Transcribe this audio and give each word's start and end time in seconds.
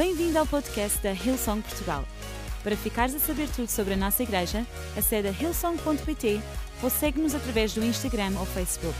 Bem-vindo 0.00 0.38
ao 0.38 0.46
podcast 0.46 0.98
da 1.02 1.12
Hillsong 1.12 1.60
Portugal. 1.60 2.06
Para 2.62 2.74
ficares 2.74 3.14
a 3.14 3.18
saber 3.18 3.50
tudo 3.54 3.68
sobre 3.68 3.92
a 3.92 3.96
nossa 3.98 4.22
igreja, 4.22 4.66
acede 4.96 5.28
a 5.28 5.30
hillsong.pt 5.30 6.40
ou 6.82 6.88
segue-nos 6.88 7.34
através 7.34 7.74
do 7.74 7.84
Instagram 7.84 8.32
ou 8.40 8.46
Facebook. 8.46 8.96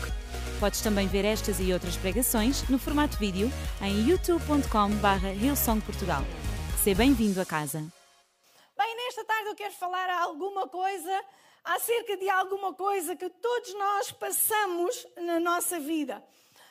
Podes 0.61 0.83
também 0.83 1.09
ver 1.09 1.25
estas 1.25 1.59
e 1.59 1.73
outras 1.73 1.97
pregações 1.97 2.69
no 2.69 2.79
formato 2.79 3.17
vídeo 3.17 3.51
em 3.81 4.11
youtube.com.br 4.11 5.43
hillsongportugal. 5.43 6.21
Seja 6.85 6.99
bem-vindo 6.99 7.41
a 7.41 7.47
casa. 7.47 7.79
Bem, 8.77 8.95
nesta 8.95 9.25
tarde 9.25 9.49
eu 9.49 9.55
quero 9.55 9.73
falar 9.73 10.11
alguma 10.21 10.69
coisa 10.69 11.25
acerca 11.65 12.15
de 12.19 12.29
alguma 12.29 12.75
coisa 12.75 13.17
que 13.17 13.31
todos 13.31 13.73
nós 13.73 14.13
passamos 14.13 15.07
na 15.17 15.41
nossa 15.41 15.81
vida. 15.81 16.23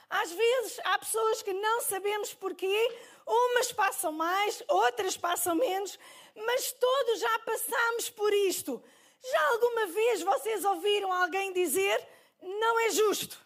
Às 0.10 0.32
vezes 0.32 0.80
há 0.84 0.98
pessoas 0.98 1.42
que 1.44 1.54
não 1.54 1.82
sabemos 1.82 2.34
porquê, 2.34 2.98
umas 3.26 3.72
passam 3.72 4.12
mais, 4.12 4.64
outras 4.68 5.16
passam 5.16 5.56
menos, 5.56 6.00
mas 6.36 6.72
todos 6.72 7.20
já 7.20 7.40
passamos 7.40 8.10
por 8.10 8.34
isto. 8.34 8.84
Já 9.22 9.48
alguma 9.50 9.86
vez 9.88 10.22
vocês 10.24 10.66
ouviram 10.66 11.12
alguém 11.12 11.54
dizer 11.54 12.08
não 12.42 12.80
é 12.80 12.90
justo? 12.92 13.38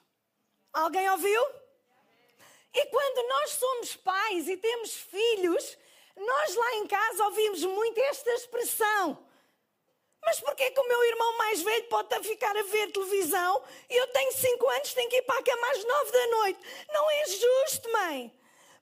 Alguém 0.72 1.10
ouviu? 1.10 1.42
E 2.74 2.86
quando 2.88 3.28
nós 3.28 3.52
somos 3.52 3.96
pais 3.98 4.48
e 4.48 4.58
temos 4.58 4.94
filhos, 4.94 5.78
nós 6.16 6.56
lá 6.56 6.76
em 6.76 6.88
casa 6.88 7.26
ouvimos 7.26 7.64
muito 7.64 8.00
esta 8.00 8.32
expressão. 8.32 9.24
Mas 10.26 10.40
porquê 10.40 10.72
que 10.72 10.80
o 10.80 10.88
meu 10.88 11.04
irmão 11.04 11.38
mais 11.38 11.62
velho 11.62 11.84
pode 11.86 12.06
estar 12.06 12.20
a 12.20 12.24
ficar 12.24 12.58
a 12.58 12.64
ver 12.64 12.92
televisão 12.92 13.64
e 13.90 13.96
eu 13.96 14.08
tenho 14.08 14.32
5 14.32 14.70
anos, 14.70 14.94
tenho 14.94 15.10
que 15.10 15.18
ir 15.18 15.22
para 15.24 15.40
a 15.40 15.44
cama 15.44 15.72
às 15.72 15.84
9 15.84 16.12
da 16.12 16.28
noite? 16.28 16.60
Não 16.94 17.12
é 17.12 17.26
justo, 17.26 17.92
mãe. 17.92 18.34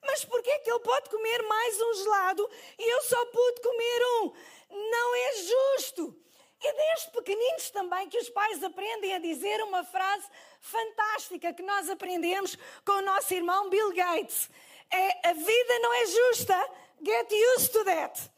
Mas 0.03 0.25
porquê 0.25 0.59
que 0.59 0.69
ele 0.69 0.79
pode 0.79 1.09
comer 1.09 1.41
mais 1.43 1.81
um 1.81 1.93
gelado 1.95 2.49
e 2.77 2.93
eu 2.93 3.01
só 3.03 3.25
pude 3.25 3.61
comer 3.61 4.05
um? 4.21 4.33
Não 4.69 5.15
é 5.15 5.33
justo. 5.35 6.15
E 6.63 6.73
desde 6.73 7.11
pequeninos 7.11 7.69
também 7.71 8.07
que 8.07 8.17
os 8.19 8.29
pais 8.29 8.63
aprendem 8.63 9.15
a 9.15 9.19
dizer 9.19 9.63
uma 9.63 9.83
frase 9.83 10.27
fantástica 10.59 11.53
que 11.53 11.63
nós 11.63 11.89
aprendemos 11.89 12.55
com 12.85 12.91
o 12.91 13.01
nosso 13.01 13.33
irmão 13.33 13.69
Bill 13.69 13.91
Gates. 13.93 14.47
É, 14.91 15.29
a 15.29 15.33
vida 15.33 15.79
não 15.79 15.93
é 15.93 16.05
justa, 16.05 16.69
get 17.03 17.31
used 17.55 17.71
to 17.71 17.83
that. 17.83 18.31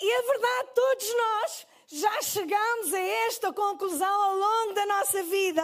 E 0.00 0.12
a 0.12 0.22
verdade, 0.22 0.68
todos 0.74 1.14
nós 1.14 1.66
já 1.92 2.22
chegamos 2.22 2.94
a 2.94 3.00
esta 3.00 3.52
conclusão 3.52 4.22
ao 4.22 4.36
longo 4.36 4.74
da 4.74 4.86
nossa 4.86 5.24
vida 5.24 5.62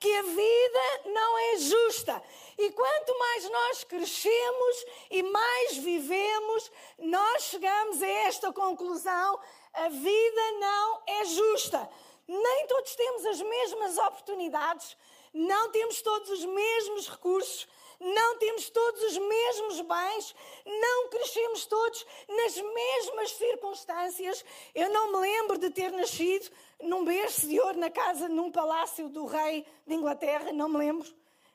que 0.00 0.10
a 0.16 0.22
vida 0.22 1.02
não 1.06 1.38
é 1.38 1.56
justa. 1.58 2.22
E 2.56 2.70
quanto 2.70 3.18
mais 3.18 3.50
nós 3.50 3.84
crescemos 3.84 4.86
e 5.10 5.22
mais 5.22 5.76
vivemos, 5.76 6.72
nós 6.98 7.42
chegamos 7.44 8.02
a 8.02 8.08
esta 8.08 8.52
conclusão: 8.52 9.38
a 9.74 9.88
vida 9.90 10.52
não 10.52 11.02
é 11.06 11.24
justa. 11.26 11.88
Nem 12.26 12.66
todos 12.66 12.94
temos 12.94 13.26
as 13.26 13.40
mesmas 13.42 13.98
oportunidades, 13.98 14.96
não 15.34 15.70
temos 15.70 16.00
todos 16.00 16.30
os 16.30 16.44
mesmos 16.46 17.08
recursos, 17.08 17.68
não 18.00 18.38
temos 18.38 18.70
todos 18.70 19.02
os 19.02 19.18
mesmos 19.18 19.80
bens, 19.80 20.34
não 20.64 21.08
crescemos 21.08 21.66
todos 21.66 22.06
nas 22.28 22.56
mesmas 22.56 23.30
circunstâncias. 23.32 24.44
Eu 24.74 24.90
não 24.90 25.12
me 25.12 25.18
lembro 25.18 25.58
de 25.58 25.70
ter 25.70 25.90
nascido 25.90 26.50
num 26.80 27.04
berço 27.04 27.46
de 27.46 27.58
ouro 27.60 27.78
na 27.78 27.90
casa, 27.90 28.28
num 28.28 28.50
palácio 28.50 29.08
do 29.08 29.26
rei 29.26 29.66
de 29.86 29.94
Inglaterra, 29.94 30.52
não 30.52 30.68
me 30.68 30.78
lembro. 30.78 31.08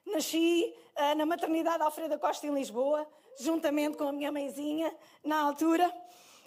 Nasci 0.05 0.73
uh, 0.97 1.15
na 1.15 1.25
maternidade 1.25 1.81
Alfredo 1.81 2.19
Costa 2.19 2.45
em 2.45 2.53
Lisboa, 2.53 3.07
juntamente 3.39 3.97
com 3.97 4.07
a 4.07 4.11
minha 4.11 4.31
mãezinha, 4.31 4.93
na 5.23 5.39
altura. 5.41 5.89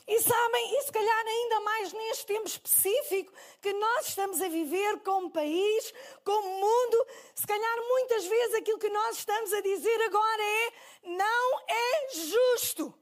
E 0.09 0.21
sabem, 0.21 0.79
e 0.79 0.83
se 0.83 0.93
calhar 0.93 1.27
ainda 1.27 1.61
mais 1.61 1.93
neste 1.93 2.27
tempo 2.27 2.47
específico 2.47 3.33
que 3.61 3.73
nós 3.73 4.07
estamos 4.07 4.41
a 4.41 4.49
viver 4.49 5.01
como 5.01 5.31
país, 5.31 5.93
como 6.23 6.49
mundo, 6.49 7.07
se 7.35 7.45
calhar 7.45 7.77
muitas 7.89 8.25
vezes 8.25 8.55
aquilo 8.55 8.79
que 8.79 8.89
nós 8.89 9.19
estamos 9.19 9.53
a 9.53 9.61
dizer 9.61 10.01
agora 10.03 10.43
é: 10.43 10.73
não 11.03 11.61
é 11.69 12.09
justo. 12.15 12.95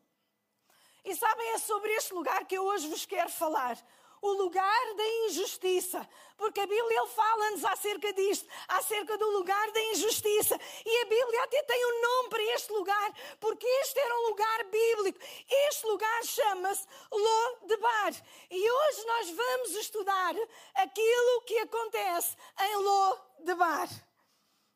E 1.05 1.15
sabem, 1.15 1.47
é 1.51 1.59
sobre 1.59 1.93
este 1.93 2.15
lugar 2.15 2.47
que 2.47 2.57
eu 2.57 2.65
hoje 2.65 2.89
vos 2.89 3.05
quero 3.05 3.29
falar 3.29 3.77
o 4.25 4.33
lugar 4.33 4.95
da 4.97 5.07
injustiça. 5.27 6.09
Porque 6.37 6.61
a 6.61 6.67
Bíblia 6.67 7.07
fala-nos 7.09 7.65
acerca 7.65 8.13
disto, 8.15 8.49
acerca 8.69 9.19
do 9.19 9.31
lugar 9.31 9.71
da 9.71 9.83
injustiça. 9.93 10.59
E 10.85 11.03
a 11.03 11.05
Bíblia 11.05 11.43
até 11.45 11.63
tem 11.63 11.87
um 11.87 12.01
nome 12.01 12.29
para 12.31 12.43
este 12.55 12.73
lugar, 12.73 13.15
porque 13.39 13.67
este 13.67 14.01
era 14.01 14.17
um 14.17 14.29
lugar 14.31 14.65
bíblico. 14.65 15.19
Este 15.69 15.87
lugar 15.87 16.25
chama-se 16.25 16.87
Lodebar. 17.13 18.15
E 18.51 18.71
hoje 18.71 19.07
nós 19.07 19.31
vamos 19.31 19.71
estudar 19.77 20.35
aquilo 20.75 21.43
que 21.47 21.59
acontece 21.59 22.35
em 22.61 22.77
Lodebar. 22.77 23.89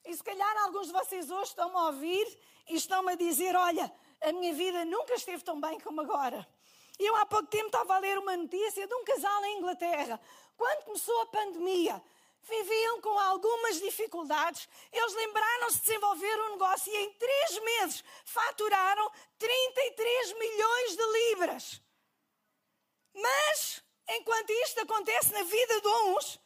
E 0.05 0.15
se 0.15 0.23
calhar 0.23 0.57
alguns 0.65 0.89
de 0.89 0.93
vocês 0.93 1.31
hoje 1.31 1.51
estão 1.51 1.77
a 1.77 1.87
ouvir 1.87 2.27
e 2.69 2.77
estão 2.77 3.09
a 3.09 3.15
dizer: 3.15 3.57
Olha, 3.57 3.91
a 4.21 4.33
minha 4.33 4.53
vida 4.53 4.85
nunca 4.85 5.15
esteve 5.15 5.43
tão 5.43 5.59
bem 5.59 5.81
como 5.81 6.03
agora. 6.03 6.47
E 6.99 7.07
eu 7.07 7.15
há 7.17 7.27
pouco 7.27 7.47
tempo 7.47 7.67
estava 7.67 7.95
a 7.95 7.99
ler 7.99 8.19
uma 8.19 8.37
notícia 8.37 8.87
de 8.87 8.95
um 8.95 9.05
casal 9.05 9.45
em 9.45 9.59
Inglaterra. 9.59 10.21
Quando 10.57 10.85
começou 10.85 11.21
a 11.23 11.27
pandemia, 11.27 12.03
viviam 12.43 13.01
com 13.01 13.17
algumas 13.19 13.81
dificuldades. 13.81 14.69
Eles 14.93 15.15
lembraram-se 15.15 15.77
de 15.77 15.85
desenvolver 15.85 16.41
um 16.43 16.51
negócio 16.51 16.93
e 16.93 16.97
em 16.97 17.13
três 17.13 17.59
meses 17.61 18.05
faturaram 18.25 19.11
33 19.39 20.33
milhões 20.39 20.97
de 20.97 21.07
libras. 21.07 21.83
Mas, 23.15 23.83
enquanto 24.09 24.51
isto 24.51 24.81
acontece 24.81 25.33
na 25.33 25.43
vida 25.43 25.81
de 25.81 25.89
uns, 25.89 26.41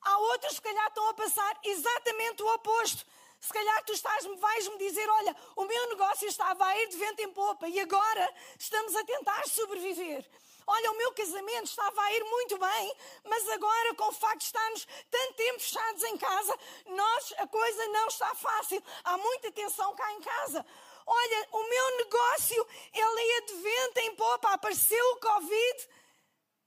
há 0.00 0.18
outros 0.18 0.50
que, 0.50 0.56
se 0.56 0.62
calhar, 0.62 0.86
estão 0.88 1.08
a 1.08 1.14
passar 1.14 1.60
exatamente 1.64 2.42
o 2.42 2.54
oposto. 2.54 3.04
Se 3.42 3.52
calhar 3.52 3.84
tu 3.84 3.92
estás, 3.92 4.24
vais-me 4.24 4.78
dizer: 4.78 5.08
Olha, 5.10 5.36
o 5.56 5.64
meu 5.64 5.88
negócio 5.88 6.28
estava 6.28 6.64
a 6.64 6.78
ir 6.78 6.86
de 6.86 6.96
vento 6.96 7.20
em 7.22 7.32
popa 7.32 7.68
e 7.68 7.80
agora 7.80 8.34
estamos 8.56 8.94
a 8.94 9.02
tentar 9.04 9.48
sobreviver. 9.48 10.24
Olha, 10.64 10.92
o 10.92 10.96
meu 10.96 11.12
casamento 11.12 11.64
estava 11.64 12.00
a 12.02 12.12
ir 12.12 12.22
muito 12.22 12.56
bem, 12.56 12.96
mas 13.24 13.48
agora, 13.48 13.94
com 13.96 14.04
o 14.04 14.12
facto 14.12 14.38
de 14.38 14.44
estarmos 14.44 14.86
tanto 15.10 15.34
tempo 15.34 15.58
fechados 15.58 16.02
em 16.04 16.18
casa, 16.18 16.56
nós, 16.86 17.34
a 17.38 17.46
coisa 17.48 17.88
não 17.88 18.06
está 18.06 18.32
fácil. 18.36 18.80
Há 19.02 19.18
muita 19.18 19.50
tensão 19.50 19.92
cá 19.96 20.12
em 20.12 20.20
casa. 20.20 20.64
Olha, 21.04 21.48
o 21.50 21.68
meu 21.68 21.96
negócio, 21.96 22.68
ele 22.94 23.22
ia 23.22 23.42
de 23.42 23.54
vento 23.54 23.98
em 23.98 24.14
popa, 24.14 24.52
apareceu 24.52 25.04
o 25.14 25.16
Covid 25.16 25.88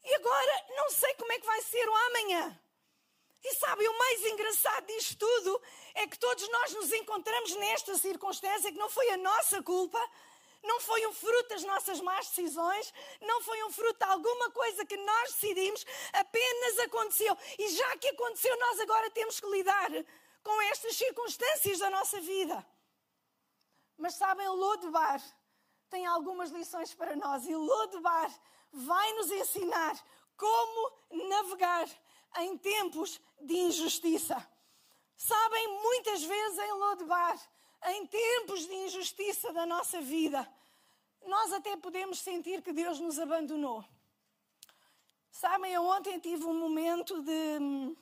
e 0.03 0.13
agora 0.13 0.65
não 0.75 0.89
sei 0.89 1.13
como 1.13 1.31
é 1.31 1.39
que 1.39 1.45
vai 1.45 1.61
ser 1.61 1.87
o 1.87 1.95
amanhã. 1.95 2.61
E 3.45 3.53
sabem, 3.55 3.87
o 3.87 3.97
mais 3.97 4.25
engraçado 4.25 4.87
disto 4.87 5.19
tudo 5.19 5.61
é 5.95 6.07
que 6.07 6.19
todos 6.19 6.47
nós 6.49 6.73
nos 6.73 6.91
encontramos 6.91 7.55
nesta 7.55 7.97
circunstância 7.97 8.71
que 8.71 8.77
não 8.77 8.89
foi 8.89 9.09
a 9.11 9.17
nossa 9.17 9.63
culpa, 9.63 9.99
não 10.61 10.79
foi 10.81 11.05
um 11.07 11.13
fruto 11.13 11.49
das 11.49 11.63
nossas 11.63 12.01
más 12.01 12.27
decisões, 12.27 12.93
não 13.21 13.41
foi 13.41 13.63
um 13.63 13.71
fruto 13.71 13.97
de 13.97 14.11
alguma 14.11 14.51
coisa 14.51 14.85
que 14.85 14.97
nós 14.97 15.33
decidimos, 15.33 15.85
apenas 16.13 16.79
aconteceu. 16.79 17.37
E 17.57 17.69
já 17.69 17.97
que 17.97 18.09
aconteceu, 18.09 18.59
nós 18.59 18.79
agora 18.81 19.09
temos 19.11 19.39
que 19.39 19.47
lidar 19.47 19.89
com 20.43 20.61
estas 20.63 20.95
circunstâncias 20.95 21.79
da 21.79 21.89
nossa 21.89 22.19
vida. 22.19 22.65
Mas 23.97 24.15
sabem, 24.15 24.47
Lodebar 24.49 25.21
tem 25.89 26.05
algumas 26.05 26.49
lições 26.51 26.93
para 26.93 27.15
nós 27.15 27.45
e 27.47 27.55
Lodebar 27.55 28.29
vai 28.73 29.13
nos 29.13 29.31
ensinar 29.31 29.95
como 30.35 30.91
navegar 31.29 31.87
em 32.39 32.57
tempos 32.57 33.21
de 33.39 33.53
injustiça. 33.53 34.45
Sabem, 35.17 35.81
muitas 35.81 36.23
vezes 36.23 36.59
em 36.59 36.71
Lodebar, 36.73 37.39
em 37.87 38.05
tempos 38.07 38.67
de 38.67 38.73
injustiça 38.73 39.53
da 39.53 39.65
nossa 39.65 40.01
vida, 40.01 40.47
nós 41.25 41.53
até 41.53 41.75
podemos 41.77 42.19
sentir 42.19 42.61
que 42.61 42.73
Deus 42.73 42.99
nos 42.99 43.19
abandonou. 43.19 43.83
Sabem, 45.31 45.73
eu 45.73 45.83
ontem 45.83 46.19
tive 46.19 46.45
um 46.45 46.57
momento 46.57 47.21
de. 47.21 47.95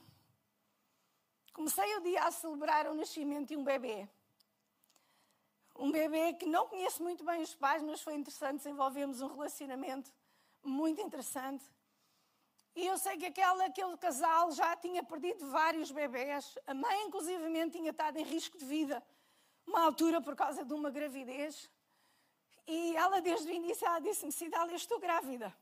Comecei 1.54 1.96
o 1.98 2.02
dia 2.02 2.24
a 2.24 2.32
celebrar 2.32 2.88
o 2.88 2.94
nascimento 2.94 3.50
de 3.50 3.58
um 3.58 3.64
bebê. 3.64 4.08
Um 5.76 5.92
bebê 5.92 6.34
que 6.34 6.46
não 6.46 6.68
conhece 6.68 7.02
muito 7.02 7.24
bem 7.24 7.42
os 7.42 7.56
pais, 7.56 7.82
mas 7.82 8.02
foi 8.02 8.16
interessante, 8.16 8.58
desenvolvemos 8.58 9.22
um 9.22 9.28
relacionamento 9.28 10.12
muito 10.64 11.02
interessante. 11.02 11.66
E 12.76 12.88
eu 12.88 12.98
sei 12.98 13.18
que 13.18 13.28
aquela, 13.28 13.66
aquele 13.66 13.96
casal 13.98 14.52
já 14.52 14.76
tinha 14.76 15.04
perdido 15.04 15.48
vários 15.52 15.92
bebés. 15.92 16.58
A 16.66 16.74
mãe, 16.74 17.04
inclusivamente, 17.04 17.78
tinha 17.78 17.92
estado 17.92 18.18
em 18.18 18.24
risco 18.24 18.58
de 18.58 18.66
vida. 18.66 19.04
Uma 19.66 19.82
altura 19.86 20.20
por 20.22 20.36
causa 20.36 20.66
de 20.66 20.74
uma 20.74 20.90
gravidez. 20.90 21.70
E 22.66 22.96
ela, 22.96 23.22
desde 23.22 23.48
o 23.50 23.54
início, 23.54 23.86
ela 23.86 24.00
disse-me, 24.00 24.32
Cidália, 24.32 24.76
estou 24.76 25.00
grávida. 25.00 25.56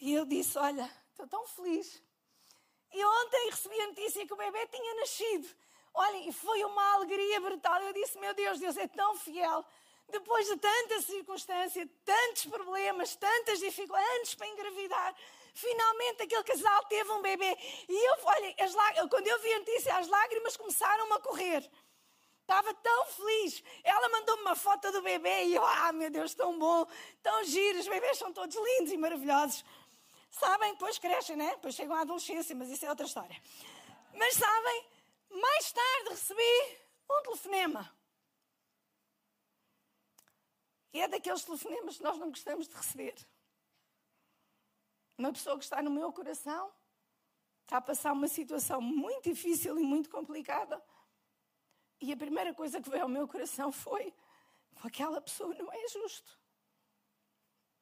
E 0.00 0.12
eu 0.12 0.24
disse, 0.26 0.58
olha, 0.58 0.90
estou 1.10 1.26
tão 1.26 1.46
feliz. 1.46 2.02
E 2.92 3.04
ontem 3.04 3.50
recebi 3.50 3.80
a 3.80 3.86
notícia 3.86 4.26
que 4.26 4.32
o 4.32 4.36
bebê 4.36 4.66
tinha 4.66 4.94
nascido. 4.96 5.48
Olha, 5.94 6.28
e 6.28 6.32
foi 6.32 6.64
uma 6.64 6.94
alegria 6.94 7.40
brutal. 7.40 7.80
Eu 7.82 7.92
disse, 7.92 8.18
meu 8.18 8.34
Deus, 8.34 8.58
Deus 8.58 8.76
é 8.76 8.86
tão 8.88 9.16
fiel. 9.16 9.64
depois 10.10 10.46
de 10.46 10.56
tanta 10.56 11.00
circunstância, 11.02 11.88
tantos 12.04 12.46
problemas, 12.46 13.14
tantas 13.16 13.58
dificuldades, 13.60 14.34
para 14.34 14.48
engravidar, 14.48 15.14
finalmente 15.54 16.22
aquele 16.22 16.44
casal 16.44 16.84
teve 16.84 17.10
um 17.12 17.22
bebê. 17.22 17.56
E 17.88 18.08
eu, 18.08 18.16
olha, 18.24 19.08
quando 19.08 19.26
eu 19.26 19.40
vi 19.40 19.52
a 19.52 19.58
notícia, 19.58 19.96
as 19.96 20.08
lágrimas 20.08 20.56
começaram 20.56 21.12
a 21.12 21.20
correr. 21.20 21.70
Estava 22.40 22.74
tão 22.74 23.06
feliz. 23.06 23.62
Ela 23.84 24.08
mandou-me 24.08 24.42
uma 24.42 24.56
foto 24.56 24.90
do 24.90 25.02
bebê 25.02 25.44
e 25.44 25.54
eu, 25.54 25.64
ah, 25.64 25.92
meu 25.92 26.10
Deus, 26.10 26.34
tão 26.34 26.58
bom, 26.58 26.84
tão 27.22 27.44
giro. 27.44 27.78
Os 27.78 27.86
bebês 27.86 28.18
são 28.18 28.32
todos 28.32 28.56
lindos 28.56 28.92
e 28.92 28.96
maravilhosos. 28.96 29.64
Sabem, 30.30 30.72
depois 30.72 30.98
crescem, 30.98 31.36
né? 31.36 31.50
Depois 31.50 31.74
chegam 31.74 31.94
à 31.94 32.00
adolescência, 32.00 32.54
mas 32.56 32.68
isso 32.68 32.84
é 32.84 32.90
outra 32.90 33.06
história. 33.06 33.40
Mas 34.14 34.34
sabem, 34.34 34.86
mais 35.30 35.72
tarde 35.72 36.10
recebi 36.10 36.78
um 37.08 37.22
telefonema. 37.22 38.00
E 40.92 41.00
é 41.00 41.08
daqueles 41.08 41.44
telefonemas 41.44 41.96
que 41.98 42.02
nós 42.02 42.18
não 42.18 42.30
gostamos 42.30 42.66
de 42.66 42.74
receber. 42.74 43.14
Uma 45.20 45.34
pessoa 45.34 45.58
que 45.58 45.64
está 45.64 45.82
no 45.82 45.90
meu 45.90 46.10
coração 46.10 46.72
está 47.62 47.76
a 47.76 47.80
passar 47.82 48.10
uma 48.12 48.26
situação 48.26 48.80
muito 48.80 49.28
difícil 49.28 49.78
e 49.78 49.82
muito 49.82 50.08
complicada. 50.08 50.82
E 52.00 52.10
a 52.10 52.16
primeira 52.16 52.54
coisa 52.54 52.80
que 52.80 52.88
veio 52.88 53.02
ao 53.02 53.08
meu 53.08 53.28
coração 53.28 53.70
foi: 53.70 54.14
aquela 54.82 55.20
pessoa 55.20 55.54
não 55.56 55.70
é 55.70 55.88
justo. 55.88 56.30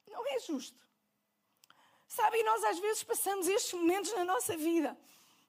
Não 0.05 0.27
é 0.27 0.39
justo. 0.39 0.85
Sabem, 2.09 2.43
nós 2.43 2.61
às 2.65 2.77
vezes 2.77 3.03
passamos 3.03 3.47
estes 3.47 3.71
momentos 3.71 4.11
na 4.11 4.25
nossa 4.25 4.57
vida, 4.57 4.99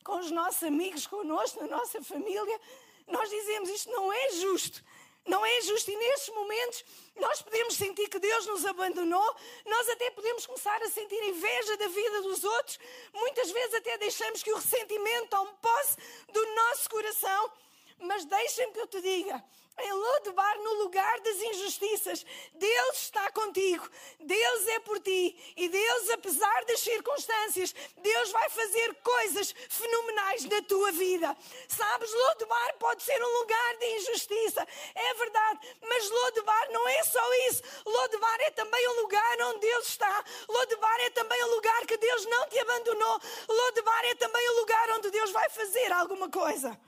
com 0.05 0.17
os 0.21 0.31
nossos 0.31 0.63
amigos, 0.63 1.09
connosco, 1.09 1.61
na 1.61 1.77
nossa 1.77 2.01
família. 2.05 2.61
Nós 3.09 3.29
dizemos: 3.29 3.69
isto 3.69 3.91
não 3.91 4.13
é 4.13 4.31
justo. 4.35 4.81
Não 5.27 5.45
é 5.45 5.61
justo. 5.63 5.91
E 5.91 5.97
nestes 5.97 6.35
momentos 6.35 6.85
nós 7.17 7.43
podemos 7.43 7.75
sentir 7.75 8.09
que 8.09 8.19
Deus 8.19 8.47
nos 8.47 8.65
abandonou, 8.65 9.37
nós 9.67 9.89
até 9.91 10.11
podemos 10.11 10.47
começar 10.47 10.83
a 10.83 10.89
sentir 10.89 11.23
inveja 11.25 11.77
da 11.77 11.89
vida 11.89 12.23
dos 12.23 12.43
outros, 12.45 12.79
muitas 13.13 13.51
vezes 13.51 13.75
até 13.75 13.99
deixamos 13.99 14.43
que 14.43 14.53
o 14.53 14.57
ressentimento 14.57 15.29
tome 15.29 15.51
posse 15.61 15.97
do 16.33 16.55
nosso 16.55 16.89
coração. 16.89 17.53
Mas 18.01 18.25
deixem-me 18.25 18.73
que 18.73 18.81
eu 18.81 18.87
te 18.87 19.01
diga: 19.01 19.45
em 19.83 19.93
Lodebar, 19.93 20.59
no 20.59 20.75
lugar 20.83 21.21
das 21.21 21.37
injustiças, 21.37 22.25
Deus 22.55 22.97
está 22.99 23.31
contigo, 23.33 23.89
Deus 24.19 24.69
é 24.69 24.81
por 24.81 25.01
ti 25.01 25.55
e 25.57 25.69
Deus, 25.69 26.11
apesar 26.11 26.65
das 26.67 26.81
circunstâncias, 26.81 27.75
Deus 27.97 28.31
vai 28.31 28.49
fazer 28.51 28.95
coisas 28.97 29.55
fenomenais 29.69 30.45
na 30.45 30.63
tua 30.63 30.93
vida. 30.93 31.37
Sabes, 31.69 32.13
Lodebar 32.13 32.77
pode 32.79 33.03
ser 33.03 33.23
um 33.23 33.39
lugar 33.39 33.77
de 33.77 33.87
injustiça, 33.97 34.67
é 34.95 35.15
verdade, 35.15 35.77
mas 35.83 36.11
Lodebar 36.11 36.73
não 36.73 36.89
é 36.89 37.03
só 37.05 37.35
isso. 37.49 37.63
Lodebar 37.87 38.41
é 38.41 38.51
também 38.51 38.89
um 38.89 39.01
lugar 39.01 39.41
onde 39.43 39.61
Deus 39.61 39.89
está, 39.89 40.25
Lodebar 40.49 41.01
é 41.01 41.11
também 41.11 41.43
um 41.45 41.55
lugar 41.55 41.87
que 41.87 41.97
Deus 41.97 42.27
não 42.27 42.49
te 42.49 42.59
abandonou, 42.59 43.21
Lodebar 43.49 44.05
é 44.05 44.15
também 44.15 44.51
um 44.51 44.61
lugar 44.61 44.91
onde 44.91 45.11
Deus 45.11 45.31
vai 45.31 45.49
fazer 45.49 45.91
alguma 45.93 46.29
coisa. 46.31 46.79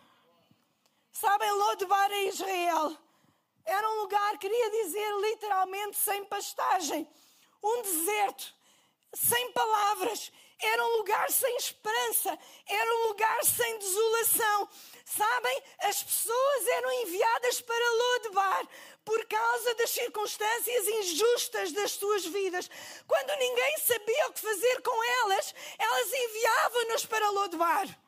Sabem, 1.13 1.51
Lodebar 1.53 2.11
em 2.11 2.29
Israel 2.29 2.97
era 3.65 3.89
um 3.89 4.01
lugar, 4.01 4.39
queria 4.39 4.71
dizer 4.71 5.17
literalmente, 5.21 5.97
sem 5.97 6.25
pastagem. 6.25 7.09
Um 7.63 7.83
deserto, 7.83 8.55
sem 9.15 9.53
palavras. 9.53 10.33
Era 10.59 10.85
um 10.85 10.97
lugar 10.99 11.31
sem 11.31 11.57
esperança. 11.57 12.39
Era 12.67 12.95
um 12.95 13.09
lugar 13.09 13.45
sem 13.45 13.79
desolação. 13.79 14.69
Sabem, 15.05 15.63
as 15.81 16.03
pessoas 16.03 16.67
eram 16.67 16.93
enviadas 17.03 17.61
para 17.61 17.91
Lodebar 17.93 18.69
por 19.05 19.25
causa 19.27 19.75
das 19.75 19.91
circunstâncias 19.91 20.89
injustas 20.89 21.73
das 21.73 21.93
suas 21.93 22.25
vidas. 22.27 22.71
Quando 23.07 23.39
ninguém 23.39 23.79
sabia 23.79 24.29
o 24.29 24.33
que 24.33 24.41
fazer 24.41 24.83
com 24.83 25.05
elas, 25.25 25.55
elas 25.79 26.13
enviavam-nos 26.13 27.07
para 27.07 27.31
Lodebar. 27.31 28.03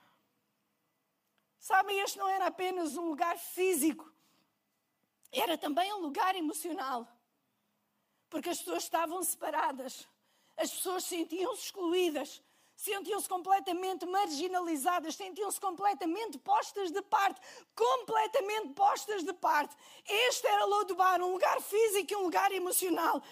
Sabem, 1.65 1.99
este 2.01 2.19
não 2.19 2.29
era 2.29 2.49
apenas 2.49 2.95
um 2.95 3.09
lugar 3.09 3.39
físico, 3.39 4.13
era 5.33 5.57
também 5.57 5.91
um 5.95 6.01
lugar 6.01 6.37
emocional. 6.37 7.09
Porque 8.29 8.51
as 8.51 8.59
pessoas 8.59 8.83
estavam 8.83 9.23
separadas, 9.23 10.07
as 10.59 10.71
pessoas 10.71 11.05
sentiam-se 11.05 11.63
excluídas, 11.63 12.43
sentiam-se 12.77 13.27
completamente 13.27 14.05
marginalizadas, 14.05 15.15
sentiam-se 15.15 15.59
completamente 15.59 16.37
postas 16.37 16.91
de 16.91 17.01
parte, 17.01 17.41
completamente 17.75 18.75
postas 18.75 19.25
de 19.25 19.33
parte. 19.33 19.75
Este 20.07 20.47
era 20.47 20.67
Lodobar, 20.67 21.23
um 21.23 21.33
lugar 21.33 21.63
físico 21.63 22.13
e 22.13 22.17
um 22.17 22.25
lugar 22.25 22.53
emocional. 22.53 23.23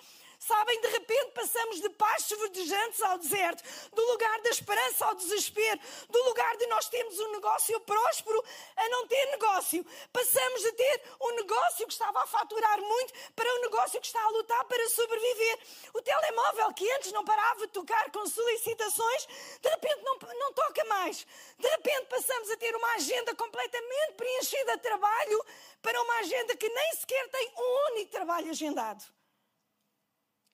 Sabem, 0.45 0.81
de 0.81 0.89
repente 0.89 1.31
passamos 1.35 1.81
de 1.81 1.89
pastos 1.91 2.37
verdejantes 2.37 3.01
ao 3.01 3.17
deserto, 3.17 3.63
do 3.93 4.05
lugar 4.11 4.41
da 4.41 4.51
esperança 4.51 5.07
ao 5.07 5.15
desespero, 5.15 5.79
do 6.09 6.21
lugar 6.25 6.57
de 6.57 6.67
nós 6.67 6.89
termos 6.89 7.17
um 7.21 7.31
negócio 7.31 7.79
próspero 7.83 8.45
a 8.77 8.89
não 8.89 9.07
ter 9.07 9.25
negócio. 9.27 9.87
Passamos 10.13 10.63
de 10.63 10.73
ter 10.73 11.03
um 11.21 11.37
negócio 11.37 11.87
que 11.87 11.93
estava 11.93 12.25
a 12.25 12.27
faturar 12.27 12.81
muito 12.81 13.15
para 13.37 13.55
um 13.55 13.61
negócio 13.61 14.01
que 14.01 14.07
está 14.09 14.21
a 14.21 14.31
lutar 14.31 14.65
para 14.65 14.89
sobreviver. 14.89 15.61
O 15.95 16.03
telemóvel 16.03 16.75
que 16.75 16.91
antes 16.91 17.13
não 17.13 17.25
parava 17.25 17.61
de 17.65 17.73
tocar 17.73 18.11
com 18.11 18.27
solicitações, 18.27 19.29
de 19.61 19.69
repente 19.69 20.03
não, 20.03 20.19
não 20.41 20.53
toca 20.55 20.85
mais. 20.87 21.25
De 21.57 21.69
repente 21.69 22.07
passamos 22.07 22.51
a 22.51 22.57
ter 22.57 22.75
uma 22.75 22.95
agenda 22.95 23.33
completamente 23.37 24.15
preenchida 24.17 24.77
de 24.77 24.83
trabalho 24.83 25.47
para 25.81 26.03
uma 26.03 26.19
agenda 26.19 26.57
que 26.57 26.69
nem 26.69 26.93
sequer 26.97 27.29
tem 27.29 27.53
um 27.57 27.93
único 27.93 28.11
trabalho 28.11 28.51
agendado. 28.51 29.22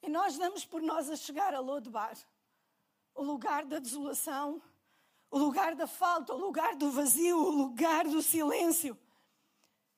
E 0.03 0.09
nós 0.09 0.39
damos 0.39 0.65
por 0.65 0.81
nós 0.81 1.11
a 1.11 1.17
chegar 1.17 1.55
a 1.55 1.61
Lodebar, 1.61 2.17
o 3.15 3.23
lugar 3.23 3.65
da 3.65 3.79
desolação, 3.79 4.63
o 5.31 5.39
lugar 5.39 5.75
da 5.75 5.87
falta, 5.87 6.33
o 6.33 6.39
lugar 6.39 6.77
do 6.77 6.91
vazio, 6.91 7.39
o 7.39 7.51
lugar 7.51 8.05
do 8.07 8.23
silêncio. 8.23 8.97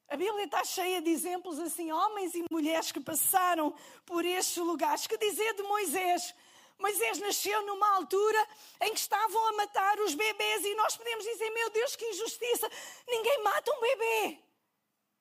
A 0.09 0.17
Bíblia 0.17 0.45
está 0.45 0.65
cheia 0.65 1.01
de 1.01 1.11
exemplos 1.11 1.61
assim, 1.61 1.93
homens 1.93 2.35
e 2.35 2.45
mulheres 2.51 2.91
que 2.91 2.99
passaram 2.99 3.73
por 4.05 4.25
estes 4.25 4.57
lugares. 4.57 5.07
Que 5.07 5.17
dizer 5.17 5.55
de 5.55 5.63
Moisés? 5.63 6.35
Moisés 6.79 7.19
nasceu 7.19 7.65
numa 7.67 7.95
altura 7.95 8.49
em 8.81 8.93
que 8.93 8.99
estavam 8.99 9.47
a 9.49 9.53
matar 9.53 10.01
os 10.01 10.15
bebês 10.15 10.65
e 10.65 10.75
nós 10.75 10.97
podemos 10.97 11.25
dizer, 11.25 11.51
meu 11.51 11.71
Deus, 11.71 11.95
que 11.95 12.05
injustiça! 12.07 12.69
Ninguém 13.07 13.43
mata 13.45 13.71
um 13.71 13.81
bebê. 13.81 14.39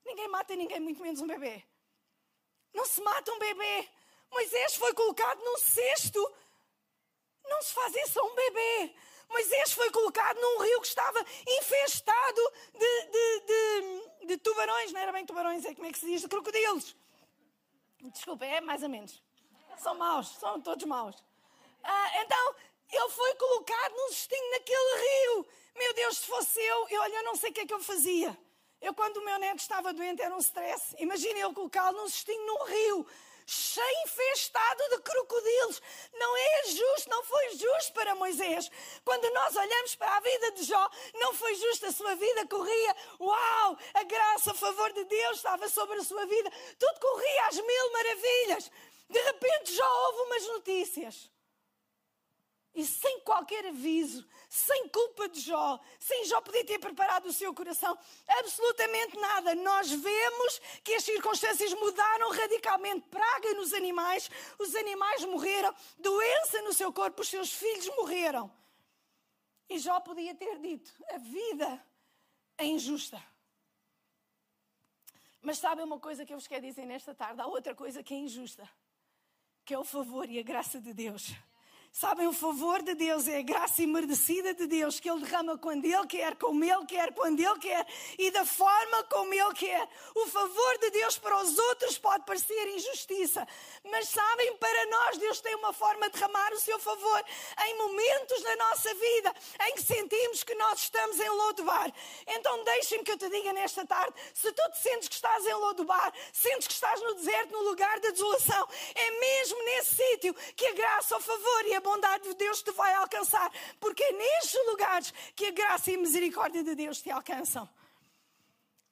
Ninguém 0.06 0.28
mata 0.30 0.56
ninguém, 0.56 0.80
muito 0.80 1.04
menos 1.04 1.22
um 1.22 1.28
bebê. 1.28 1.64
Não 2.74 2.86
se 2.86 3.02
mata 3.02 3.32
um 3.32 3.38
bebê. 3.38 3.88
Moisés 4.31 4.76
foi 4.76 4.94
colocado 4.94 5.40
num 5.44 5.58
cesto. 5.58 6.36
Não 7.46 7.62
se 7.62 7.74
faz 7.74 7.96
isso 7.96 8.20
a 8.20 8.24
um 8.24 8.36
bebê. 8.36 8.94
Moisés 9.30 9.74
foi 9.74 9.92
colocado 9.92 10.39
num 10.39 10.62
rio 10.63 10.82
que 10.82 10.88
estava 10.88 11.20
infestado 11.60 12.53
de, 12.74 13.03
de, 13.06 13.39
de, 13.42 14.27
de, 14.27 14.38
tubarões. 14.38 14.92
Não 14.92 15.00
era 15.00 15.12
bem 15.12 15.25
tubarões, 15.25 15.65
é 15.65 15.75
como 15.75 15.88
é 15.88 15.92
que 15.92 16.00
se 16.00 16.06
diz? 16.06 16.22
De 16.22 16.27
crocodilos. 16.27 16.96
Desculpa, 18.01 18.46
é 18.46 18.62
mais 18.62 18.82
ou 18.82 18.89
menos. 18.89 19.22
São 19.77 19.96
maus, 19.96 20.30
são 20.30 20.60
todos 20.62 20.86
maus. 20.86 21.24
Ah, 21.84 22.24
então, 22.24 22.56
ele 22.92 23.10
foi 23.10 23.36
colocado 23.36 23.94
num 23.94 24.10
cestinho 24.10 24.51
naquele 24.51 24.96
rio. 24.98 25.48
Meu 25.75 25.94
Deus, 25.94 26.18
se 26.18 26.25
fosse 26.25 26.60
eu, 26.60 26.88
eu, 26.89 27.01
olha, 27.01 27.15
eu 27.18 27.24
não 27.24 27.36
sei 27.36 27.51
o 27.51 27.53
que 27.53 27.62
é 27.62 27.65
que 27.65 27.74
eu 27.74 27.80
fazia. 27.80 28.38
Eu, 28.82 28.94
quando 28.94 29.18
o 29.18 29.25
meu 29.25 29.38
neto 29.38 29.60
estava 29.60 29.94
doente, 29.94 30.22
era 30.22 30.36
um 30.36 30.39
stress. 30.39 30.96
Imagina 30.98 31.39
eu 31.39 31.53
colocá-lo 31.53 31.98
num 31.98 32.10
cestinho 32.10 32.46
num 32.46 32.63
rio 32.63 33.08
cheio 33.50 34.03
infestado 34.06 34.89
de 34.89 35.01
crocodilos. 35.01 35.82
Não 36.13 36.38
é 36.38 36.63
justo, 36.68 37.10
não 37.10 37.24
foi 37.24 37.50
justo 37.58 37.94
para 37.94 38.13
Moisés. 38.13 38.70
Quando 39.03 39.27
nós 39.34 39.56
olhamos 39.56 39.96
para 39.96 40.15
a 40.15 40.20
vida 40.20 40.51
de 40.51 40.63
Jó, 40.63 40.89
não 41.15 41.34
foi 41.34 41.56
justo 41.56 41.88
a 41.88 41.91
sua 41.91 42.15
vida, 42.15 42.48
corria, 42.48 42.96
uau, 43.20 43.77
a 43.96 44.03
graça, 44.03 44.51
a 44.51 44.53
favor 44.56 44.94
de 44.94 45.03
Deus 45.06 45.38
estava 45.38 45.68
sobre 45.68 45.98
a 45.98 46.03
sua 46.03 46.25
vida, 46.27 46.51
tudo 46.77 47.00
corria 47.00 47.48
às 47.48 47.56
mil 47.56 47.91
maravilhas. 47.91 48.72
De 49.10 49.20
repente 49.20 49.74
Jó 49.74 50.06
houve 50.06 50.22
umas 50.22 50.48
notícias. 50.48 51.38
E 52.74 52.86
sem 52.86 53.22
qualquer 53.22 53.66
aviso, 53.66 54.26
sem 54.48 54.88
culpa 54.90 55.28
de 55.28 55.40
Jó, 55.40 55.80
sem 56.00 56.26
Jó 56.26 56.40
poder 56.40 56.64
ter 56.64 56.78
preparado 56.78 57.26
o 57.26 57.34
seu 57.34 57.54
coração, 57.54 57.98
absolutamente 58.28 59.18
nada. 59.18 59.56
Nós 59.56 59.92
vemos 59.92 60.60
que 60.84 60.94
as 60.94 61.04
circunstâncias 61.04 61.74
mudaram 61.74 62.32
radicalmente. 62.32 63.08
Praga 63.10 63.54
nos 63.56 63.74
animais, 63.74 64.30
os 64.60 64.76
animais 64.76 65.26
morreram, 65.26 65.74
doença 65.98 66.62
no 66.62 66.72
seu 66.72 66.94
corpo, 66.94 67.22
os 67.22 67.28
seus 67.28 67.52
filhos 67.52 67.88
morreram. 67.98 68.52
E 69.68 69.80
Jó 69.80 70.00
podia 70.00 70.36
ter 70.36 70.60
dito: 70.60 70.94
a 71.10 71.18
vida 71.18 71.84
é 72.58 72.66
injusta. 72.66 73.22
Mas 75.42 75.58
sabem 75.58 75.86
uma 75.86 76.00
coisa 76.00 76.26
que 76.26 76.34
eu 76.34 76.38
vos 76.38 76.48
quero 76.48 76.66
dizer 76.66 76.86
nesta 76.86 77.16
tarde? 77.16 77.42
Há 77.42 77.48
outra 77.48 77.74
coisa 77.74 78.04
que 78.04 78.14
é 78.14 78.18
injusta, 78.18 78.70
que 79.66 79.74
é 79.74 79.80
o 79.80 79.84
favor 79.84 80.30
e 80.30 80.38
a 80.38 80.44
graça 80.44 80.80
de 80.80 80.94
Deus 80.94 81.34
Sabem, 81.91 82.27
o 82.27 82.34
favor 82.34 82.84
de 82.84 82.93
Deus 82.93 83.27
é 83.27 83.39
a 83.39 83.41
graça 83.41 83.81
imerecida 83.81 84.53
de 84.53 84.67
Deus 84.67 85.00
que 85.00 85.10
Ele 85.10 85.22
derrama 85.22 85.58
quando 85.58 85.84
Ele 85.84 86.05
quer, 86.08 86.36
como 86.36 86.63
Ele 86.63 86.86
quer, 86.86 87.12
quando 87.13 87.39
Ele 87.39 87.60
quer 87.60 87.86
e 88.17 88.29
da 88.29 88.46
forma 88.46 89.03
como 89.05 89.34
Ele 89.34 89.53
quer. 89.55 89.89
O 90.15 90.27
favor 90.27 90.77
de 90.77 90.91
Deus 90.91 91.17
para 91.17 91.41
os 91.41 91.58
outros 91.58 91.98
pode 91.98 92.24
parecer 92.25 92.67
injustiça, 92.75 93.46
mas 93.91 94.08
sabem, 94.08 94.55
para 94.58 94.86
nós 94.86 95.17
Deus 95.17 95.41
tem 95.41 95.55
uma 95.55 95.74
forma 95.74 96.10
de 96.10 96.13
derramar 96.13 96.53
o 96.53 96.60
seu 96.60 96.79
favor 96.79 97.25
em 97.65 97.77
momentos 97.77 98.43
da 98.43 98.55
nossa 98.55 98.93
vida 98.93 99.36
em 99.67 99.74
que 99.74 99.81
sentimos 99.81 100.43
que 100.43 100.53
nós 100.55 100.79
estamos 100.79 101.19
em 101.19 101.29
Lodobar. 101.29 101.91
Então 102.27 102.63
deixem-me 102.63 103.03
que 103.03 103.12
eu 103.12 103.17
te 103.17 103.29
diga 103.29 103.51
nesta 103.51 103.86
tarde, 103.86 104.13
se 104.34 104.51
tu 104.53 104.72
te 104.72 104.77
sentes 104.77 105.10
que 105.10 105.15
estás 105.15 105.46
em 105.46 105.53
Lodobar, 105.55 106.13
sentes 106.31 106.67
que 106.67 106.74
estás 106.74 107.01
no 107.01 107.15
deserto, 107.15 107.51
no 107.51 107.63
lugar 107.63 108.00
da 108.00 108.12
desolação, 108.12 108.67
é 108.93 109.19
mesmo 109.19 109.63
nesse 109.65 109.96
sítio 109.96 110.34
que 110.55 110.67
a 110.67 110.74
graça, 110.74 111.17
o 111.17 111.22
favor 111.22 111.65
e 111.65 111.75
a 111.75 111.78
bondade 111.79 112.24
de 112.24 112.36
Deus 112.36 112.62
te 112.62 112.71
vai 112.71 112.93
alcançar, 112.95 113.51
porque 113.79 114.03
é 114.03 114.12
nestes 114.12 114.65
lugares 114.67 115.12
que 115.36 115.48
a 115.48 115.51
graça 115.51 115.91
e 115.91 115.95
a 115.95 115.98
misericórdia 115.98 116.63
de 116.63 116.75
Deus 116.75 117.01
te 117.01 117.09
alcançam. 117.12 117.69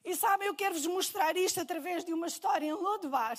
E 0.04 0.16
sabem, 0.16 0.48
eu 0.48 0.54
quero-vos 0.54 0.86
mostrar 0.86 1.36
isto 1.36 1.60
através 1.60 2.04
de 2.04 2.12
uma 2.12 2.26
história 2.26 2.66
em 2.66 2.72
Lodebar. 2.72 3.38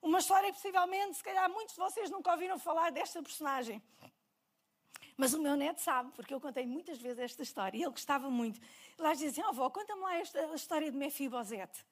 Uma 0.00 0.18
história 0.18 0.48
que 0.50 0.54
possivelmente, 0.54 1.18
se 1.18 1.22
calhar, 1.22 1.50
muitos 1.50 1.74
de 1.74 1.80
vocês 1.80 2.08
nunca 2.08 2.32
ouviram 2.32 2.58
falar 2.58 2.90
desta 2.90 3.22
personagem. 3.22 3.82
Mas 5.14 5.34
o 5.34 5.38
meu 5.38 5.54
neto 5.54 5.82
sabe, 5.82 6.10
porque 6.12 6.32
eu 6.32 6.40
contei 6.40 6.64
muitas 6.64 6.98
vezes 6.98 7.18
esta 7.18 7.42
história 7.42 7.76
e 7.76 7.82
ele 7.82 7.90
gostava 7.90 8.30
muito. 8.30 8.58
Lá 8.96 9.12
dizia 9.12 9.28
assim: 9.28 9.42
oh, 9.42 9.48
avó, 9.48 9.68
conta-me 9.68 10.00
lá 10.00 10.16
esta, 10.16 10.40
a 10.40 10.54
história 10.54 10.90
de 10.90 10.96
Mefibosete. 10.96 11.84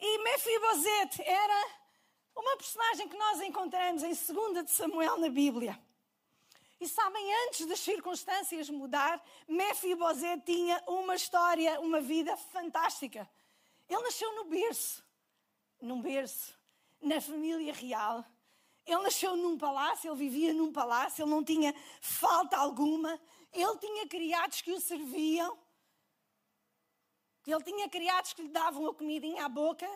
E 0.00 0.18
Mefibosete 0.24 1.22
era 1.22 1.85
uma 2.36 2.56
personagem 2.56 3.08
que 3.08 3.16
nós 3.16 3.40
encontramos 3.40 4.02
em 4.02 4.12
2 4.12 4.64
de 4.64 4.70
Samuel 4.70 5.18
na 5.18 5.30
Bíblia. 5.30 5.80
E 6.78 6.86
sabem, 6.86 7.34
antes 7.46 7.64
das 7.66 7.80
circunstâncias 7.80 8.68
mudar, 8.68 9.24
Mefibosete 9.48 10.44
tinha 10.44 10.82
uma 10.86 11.14
história, 11.14 11.80
uma 11.80 12.00
vida 12.00 12.36
fantástica. 12.36 13.28
Ele 13.88 14.02
nasceu 14.02 14.30
no 14.34 14.44
berço, 14.44 15.02
num 15.80 16.02
berço, 16.02 16.54
na 17.00 17.20
família 17.20 17.72
real. 17.72 18.24
Ele 18.84 19.02
nasceu 19.02 19.34
num 19.36 19.56
palácio, 19.56 20.10
ele 20.10 20.18
vivia 20.18 20.52
num 20.52 20.70
palácio, 20.70 21.22
ele 21.22 21.30
não 21.30 21.42
tinha 21.42 21.74
falta 22.00 22.58
alguma. 22.58 23.18
Ele 23.52 23.78
tinha 23.78 24.06
criados 24.06 24.60
que 24.60 24.72
o 24.72 24.80
serviam. 24.80 25.58
Ele 27.46 27.62
tinha 27.62 27.88
criados 27.88 28.34
que 28.34 28.42
lhe 28.42 28.48
davam 28.48 28.86
a 28.86 28.94
comidinha 28.94 29.46
à 29.46 29.48
boca. 29.48 29.88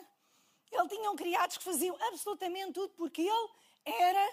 Ele 0.71 0.87
tinha 0.87 1.15
criados 1.15 1.57
que 1.57 1.63
faziam 1.63 1.95
absolutamente 2.07 2.73
tudo 2.73 2.93
porque 2.95 3.21
ele 3.21 3.49
era 3.85 4.29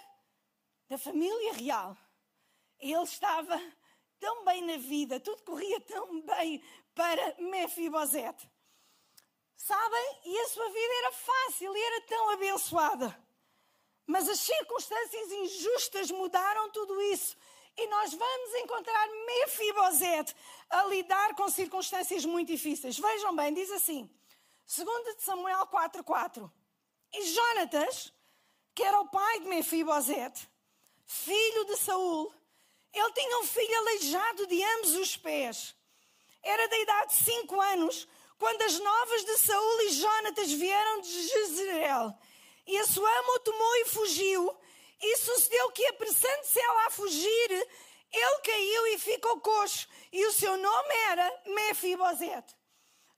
da 0.87 0.97
família 0.97 1.53
real. 1.53 1.97
Ele 2.79 3.03
estava 3.03 3.61
tão 4.19 4.45
bem 4.45 4.61
na 4.63 4.77
vida, 4.77 5.19
tudo 5.19 5.43
corria 5.43 5.79
tão 5.81 6.21
bem 6.21 6.63
para 6.95 7.35
Mefibosete. 7.39 8.49
Sabem? 9.55 10.19
E 10.25 10.39
a 10.39 10.47
sua 10.47 10.67
vida 10.69 10.93
era 10.99 11.11
fácil 11.11 11.75
e 11.75 11.81
era 11.81 12.01
tão 12.01 12.29
abençoada. 12.29 13.29
Mas 14.07 14.27
as 14.27 14.39
circunstâncias 14.39 15.31
injustas 15.31 16.09
mudaram 16.11 16.71
tudo 16.71 16.99
isso. 17.01 17.37
E 17.77 17.87
nós 17.87 18.13
vamos 18.13 18.55
encontrar 18.55 19.07
Mefibosete 19.25 20.35
a 20.69 20.83
lidar 20.85 21.35
com 21.35 21.49
circunstâncias 21.49 22.25
muito 22.25 22.47
difíceis. 22.47 22.97
Vejam 22.97 23.35
bem, 23.35 23.53
diz 23.53 23.69
assim: 23.71 24.09
2 24.69 25.15
de 25.15 25.23
Samuel 25.23 25.65
4.4 25.65 26.51
E 27.11 27.25
Jonatas, 27.25 28.13
que 28.75 28.83
era 28.83 28.99
o 28.99 29.09
pai 29.09 29.39
de 29.39 29.47
Mefibosete, 29.47 30.47
filho 31.07 31.65
de 31.65 31.75
Saul, 31.77 32.31
ele 32.93 33.11
tinha 33.13 33.39
um 33.39 33.47
filho 33.47 33.77
aleijado 33.79 34.45
de 34.45 34.63
ambos 34.63 34.95
os 34.95 35.17
pés. 35.17 35.75
Era 36.43 36.67
da 36.67 36.77
idade 36.77 37.17
de 37.17 37.23
cinco 37.23 37.59
anos, 37.59 38.07
quando 38.37 38.61
as 38.61 38.79
novas 38.79 39.25
de 39.25 39.37
Saul 39.39 39.81
e 39.81 39.89
Jonatas 39.89 40.51
vieram 40.51 41.01
de 41.01 41.27
Jezreel. 41.27 42.13
E 42.67 42.77
a 42.77 42.85
sua 42.85 43.09
ama 43.09 43.33
o 43.33 43.39
tomou 43.39 43.75
e 43.77 43.85
fugiu. 43.85 44.55
E 45.01 45.17
sucedeu 45.17 45.71
que, 45.71 45.85
apressando-se 45.87 46.59
ela 46.59 46.85
a 46.85 46.91
fugir, 46.91 47.67
ele 48.11 48.39
caiu 48.43 48.87
e 48.87 48.99
ficou 48.99 49.41
coxo. 49.41 49.87
E 50.11 50.25
o 50.27 50.31
seu 50.31 50.55
nome 50.57 50.93
era 51.09 51.41
Mefibosete. 51.47 52.58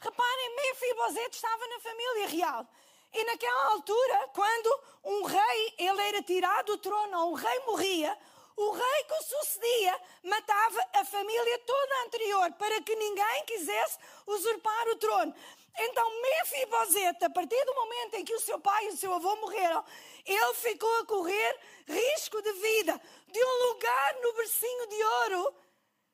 Reparem, 0.02 0.56
Mefibosete 0.56 1.36
estava 1.36 1.68
na 1.68 1.80
família 1.80 2.28
real. 2.28 2.68
E 3.14 3.24
naquela 3.24 3.74
altura, 3.74 4.30
quando 4.34 4.80
um 5.04 5.24
rei 5.24 5.76
ele 5.78 6.02
era 6.02 6.24
tirado 6.24 6.66
do 6.66 6.78
trono, 6.80 7.26
ou 7.26 7.32
um 7.32 7.34
rei 7.36 7.60
morria, 7.68 8.18
o 8.58 8.72
rei 8.72 9.04
que 9.04 9.14
o 9.14 9.24
sucedia 9.24 10.02
matava 10.24 10.90
a 10.94 11.06
família 11.06 11.60
toda 11.60 12.04
anterior 12.06 12.52
para 12.54 12.82
que 12.82 12.96
ninguém 12.96 13.46
quisesse 13.46 14.00
usurpar 14.26 14.88
o 14.90 14.96
trono. 14.96 15.36
Então 15.78 16.22
Mefibosete, 16.22 17.26
a 17.26 17.30
partir 17.30 17.64
do 17.66 17.76
momento 17.76 18.16
em 18.16 18.26
que 18.26 18.34
o 18.34 18.40
seu 18.40 18.60
pai 18.60 18.86
e 18.86 18.90
o 18.90 18.98
seu 18.98 19.14
avô 19.14 19.36
morreram, 19.38 19.86
ele 20.26 20.54
ficou 20.56 20.94
a 21.00 21.06
correr 21.06 21.60
risco 21.88 22.42
de 22.42 22.52
vida. 22.54 23.02
De 23.28 23.44
um 23.44 23.68
lugar 23.68 24.16
no 24.22 24.34
bercinho 24.34 24.88
de 24.88 25.04
ouro, 25.04 25.56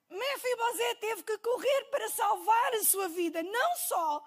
Mefibosete 0.10 1.00
teve 1.00 1.24
que 1.24 1.38
correr 1.40 1.84
para 1.86 2.10
salvar 2.10 2.74
a 2.76 2.84
sua 2.84 3.08
vida. 3.10 3.44
Não 3.44 3.76
só 3.76 4.24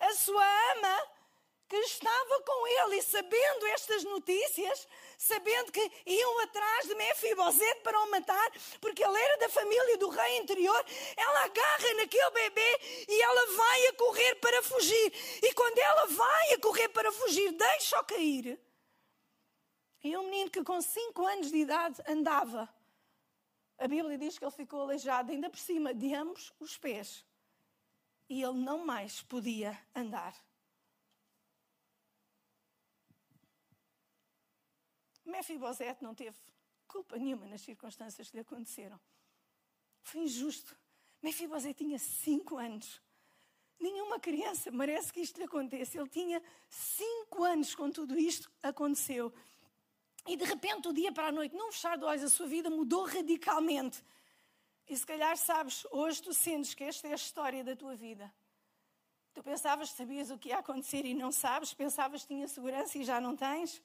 a 0.00 0.14
sua 0.14 0.72
ama, 0.72 1.08
que 1.68 1.76
estava 1.76 2.42
com 2.42 2.66
ele 2.66 2.96
e 2.96 3.02
sabendo 3.02 3.66
estas 3.66 4.02
notícias, 4.04 4.88
sabendo 5.18 5.70
que 5.70 5.92
iam 6.06 6.40
atrás 6.40 6.88
de 6.88 6.94
Mefibosete 6.94 7.80
para 7.80 8.00
o 8.00 8.10
matar, 8.10 8.50
porque 8.80 9.04
ele 9.04 9.18
era 9.18 9.36
da 9.36 9.48
família 9.50 9.98
do 9.98 10.08
rei 10.08 10.38
anterior, 10.40 10.84
ela 11.14 11.44
agarra 11.44 11.94
naquele 11.94 12.30
bebê 12.30 12.80
e 13.06 13.22
ela 13.22 13.46
vai 13.56 13.86
a 13.88 13.92
correr 13.94 14.34
para 14.36 14.62
fugir. 14.62 15.12
E 15.42 15.52
quando 15.52 15.78
ela 15.78 16.06
vai 16.06 16.52
a 16.54 16.58
correr 16.58 16.88
para 16.88 17.12
fugir, 17.12 17.52
deixa-o 17.52 18.04
cair. 18.04 18.58
E 20.02 20.16
um 20.16 20.22
menino 20.22 20.50
que 20.50 20.64
com 20.64 20.80
5 20.80 21.26
anos 21.26 21.50
de 21.50 21.58
idade 21.58 22.00
andava, 22.08 22.68
a 23.78 23.86
Bíblia 23.86 24.18
diz 24.18 24.38
que 24.38 24.44
ele 24.44 24.50
ficou 24.50 24.80
aleijado, 24.82 25.30
ainda 25.30 25.48
por 25.48 25.58
cima, 25.58 25.94
de 25.94 26.12
ambos 26.12 26.52
os 26.58 26.76
pés. 26.76 27.24
E 28.28 28.42
ele 28.42 28.58
não 28.58 28.84
mais 28.84 29.22
podia 29.22 29.78
andar. 29.94 30.34
Mefibosete 35.24 36.02
não 36.02 36.14
teve 36.14 36.36
culpa 36.86 37.16
nenhuma 37.16 37.46
nas 37.46 37.60
circunstâncias 37.60 38.28
que 38.28 38.36
lhe 38.36 38.40
aconteceram. 38.40 38.98
Foi 40.02 40.22
injusto. 40.22 40.76
Mefibosete 41.22 41.84
tinha 41.84 41.98
cinco 41.98 42.56
anos. 42.56 43.00
Nenhuma 43.78 44.18
criança 44.18 44.70
merece 44.72 45.12
que 45.12 45.20
isto 45.20 45.38
lhe 45.38 45.44
aconteça. 45.44 45.98
Ele 45.98 46.08
tinha 46.08 46.42
cinco 46.68 47.44
anos 47.44 47.74
quando 47.74 47.94
tudo 47.94 48.18
isto 48.18 48.50
aconteceu. 48.60 49.32
E 50.28 50.36
de 50.36 50.44
repente, 50.44 50.82
do 50.82 50.92
dia 50.92 51.10
para 51.10 51.28
a 51.28 51.32
noite, 51.32 51.56
num 51.56 51.72
fechar 51.72 51.96
de 51.96 52.04
olhos, 52.04 52.22
a 52.22 52.28
sua 52.28 52.46
vida 52.46 52.68
mudou 52.68 53.06
radicalmente. 53.06 54.04
E 54.86 54.94
se 54.94 55.06
calhar 55.06 55.36
sabes, 55.38 55.86
hoje 55.90 56.22
tu 56.22 56.34
sentes 56.34 56.74
que 56.74 56.84
esta 56.84 57.08
é 57.08 57.12
a 57.12 57.14
história 57.14 57.64
da 57.64 57.74
tua 57.74 57.96
vida. 57.96 58.30
Tu 59.32 59.42
pensavas 59.42 59.90
que 59.90 59.96
sabias 59.96 60.30
o 60.30 60.36
que 60.36 60.50
ia 60.50 60.58
acontecer 60.58 61.06
e 61.06 61.14
não 61.14 61.32
sabes, 61.32 61.72
pensavas 61.72 62.22
que 62.22 62.28
tinha 62.28 62.46
segurança 62.46 62.98
e 62.98 63.04
já 63.04 63.18
não 63.18 63.34
tens. 63.34 63.82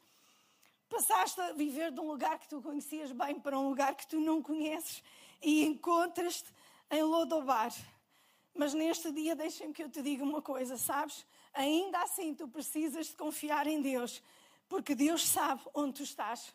Passaste 0.89 1.39
a 1.39 1.53
viver 1.53 1.91
de 1.91 2.01
um 2.01 2.07
lugar 2.07 2.37
que 2.37 2.49
tu 2.49 2.61
conhecias 2.61 3.13
bem 3.13 3.39
para 3.39 3.57
um 3.57 3.69
lugar 3.69 3.95
que 3.95 4.05
tu 4.05 4.19
não 4.19 4.41
conheces 4.41 5.01
e 5.41 5.63
encontras-te 5.63 6.53
em 6.91 7.03
Lodobar. 7.03 7.73
Mas 8.53 8.73
neste 8.73 9.11
dia, 9.11 9.33
deixem-me 9.33 9.73
que 9.73 9.83
eu 9.83 9.89
te 9.89 10.01
diga 10.01 10.23
uma 10.23 10.41
coisa, 10.41 10.77
sabes? 10.77 11.25
Ainda 11.53 11.99
assim, 12.01 12.35
tu 12.35 12.47
precisas 12.49 13.07
de 13.07 13.15
confiar 13.15 13.65
em 13.65 13.81
Deus, 13.81 14.21
porque 14.73 14.95
Deus 14.95 15.27
sabe 15.27 15.61
onde 15.71 15.93
tu 15.97 16.03
estás. 16.03 16.51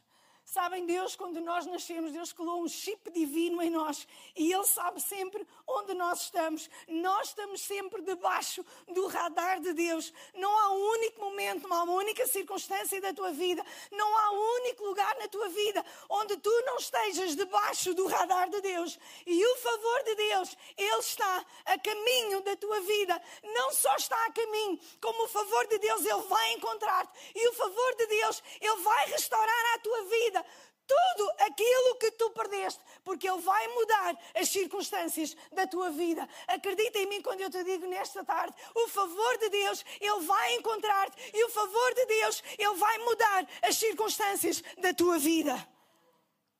Sabem, 0.50 0.86
Deus, 0.86 1.14
quando 1.14 1.42
nós 1.42 1.66
nascemos, 1.66 2.10
Deus 2.10 2.32
colou 2.32 2.62
um 2.62 2.68
chip 2.68 3.10
divino 3.10 3.60
em 3.60 3.68
nós 3.68 4.08
e 4.34 4.50
Ele 4.50 4.64
sabe 4.64 4.98
sempre 4.98 5.46
onde 5.66 5.92
nós 5.92 6.22
estamos. 6.22 6.70
Nós 6.88 7.28
estamos 7.28 7.60
sempre 7.60 8.00
debaixo 8.00 8.64
do 8.94 9.06
radar 9.08 9.60
de 9.60 9.74
Deus. 9.74 10.10
Não 10.34 10.50
há 10.58 10.70
um 10.70 10.90
único 10.92 11.20
momento, 11.20 11.68
não 11.68 11.76
há 11.76 11.82
uma 11.82 11.92
única 11.92 12.26
circunstância 12.26 12.98
da 12.98 13.12
tua 13.12 13.30
vida, 13.30 13.62
não 13.92 14.16
há 14.16 14.30
um 14.30 14.62
único 14.62 14.86
lugar 14.86 15.14
na 15.18 15.28
tua 15.28 15.50
vida 15.50 15.84
onde 16.08 16.34
tu 16.38 16.62
não 16.64 16.78
estejas 16.78 17.36
debaixo 17.36 17.92
do 17.92 18.06
radar 18.06 18.48
de 18.48 18.62
Deus. 18.62 18.98
E 19.26 19.46
o 19.46 19.56
favor 19.56 20.02
de 20.04 20.14
Deus, 20.14 20.56
Ele 20.78 20.98
está 20.98 21.44
a 21.66 21.78
caminho 21.78 22.40
da 22.40 22.56
tua 22.56 22.80
vida. 22.80 23.22
Não 23.42 23.70
só 23.72 23.94
está 23.96 24.16
a 24.24 24.32
caminho, 24.32 24.80
como 24.98 25.24
o 25.24 25.28
favor 25.28 25.66
de 25.66 25.78
Deus, 25.78 26.06
Ele 26.06 26.22
vai 26.22 26.52
encontrar-te. 26.54 27.12
E 27.34 27.48
o 27.48 27.52
favor 27.52 27.96
de 27.96 28.06
Deus, 28.06 28.42
Ele 28.62 28.76
vai 28.76 29.06
restaurar 29.08 29.74
a 29.74 29.78
tua 29.80 30.04
vida 30.04 30.38
vida 30.42 30.68
tudo 30.88 31.30
aquilo 31.40 31.97
que 31.97 32.11
tu 32.12 32.30
perdeste, 32.30 32.80
porque 33.04 33.28
Ele 33.28 33.40
vai 33.42 33.68
mudar 33.68 34.18
as 34.35 34.49
circunstâncias 34.49 35.37
da 35.52 35.66
tua 35.66 35.90
vida. 35.90 36.26
Acredita 36.47 36.99
em 36.99 37.07
mim 37.07 37.21
quando 37.21 37.42
eu 37.42 37.50
te 37.50 37.62
digo 37.62 37.87
nesta 37.87 38.25
tarde: 38.25 38.54
o 38.75 38.88
favor 38.88 39.38
de 39.38 39.50
Deus, 39.50 39.85
Ele 40.00 40.21
vai 40.21 40.54
encontrar-te, 40.54 41.16
e 41.35 41.45
o 41.45 41.50
favor 41.50 41.95
de 41.95 42.07
Deus, 42.07 42.42
Ele 42.59 42.75
vai 42.75 42.99
mudar 42.99 43.47
as 43.62 43.76
circunstâncias 43.76 44.62
da 44.78 44.95
tua 44.95 45.18
vida. 45.18 45.54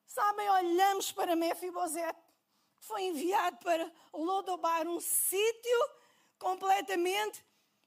Sabem, 0.07 0.49
olhamos 0.51 1.11
para 1.11 1.35
Mefibosete, 1.35 2.19
que 2.81 2.87
foi 2.87 3.03
enviado 3.05 3.57
para 3.59 3.91
Lodobar, 4.13 4.87
um 4.87 5.01
sítio 5.01 5.91
completamente 6.39 7.43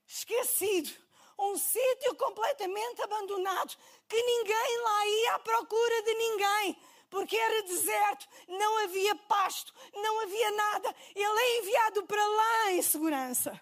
esquecido, 0.08 0.92
um 1.38 1.58
sítio 1.58 2.16
completamente 2.16 3.02
abandonado, 3.02 3.76
que 4.12 4.22
ninguém 4.22 4.84
lá 4.84 5.08
ia 5.08 5.36
à 5.36 5.39
procura 5.39 6.03
de 6.03 6.13
ninguém, 6.13 6.77
porque 7.10 7.38
era 7.38 7.63
deserto, 7.63 8.27
não 8.46 8.84
havia 8.84 9.15
pasto, 9.15 9.74
não 9.94 10.20
havia 10.20 10.51
nada. 10.51 10.94
Ele 11.15 11.39
é 11.39 11.60
enviado 11.60 12.03
para 12.03 12.27
lá 12.27 12.72
em 12.74 12.82
segurança. 12.82 13.60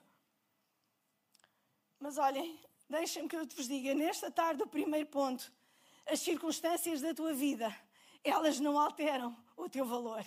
Mas 2.00 2.18
olhem, 2.18 2.60
deixem-me 2.90 3.30
que 3.30 3.36
eu 3.36 3.46
vos 3.46 3.68
diga, 3.68 3.94
nesta 3.94 4.32
tarde, 4.32 4.64
o 4.64 4.68
primeiro 4.68 5.08
ponto, 5.08 5.52
as 6.08 6.20
circunstâncias 6.20 7.00
da 7.00 7.14
tua 7.14 7.32
vida, 7.32 7.76
elas 8.24 8.60
não 8.60 8.80
alteram 8.80 9.38
o 9.56 9.70
teu 9.70 9.86
valor. 9.86 10.26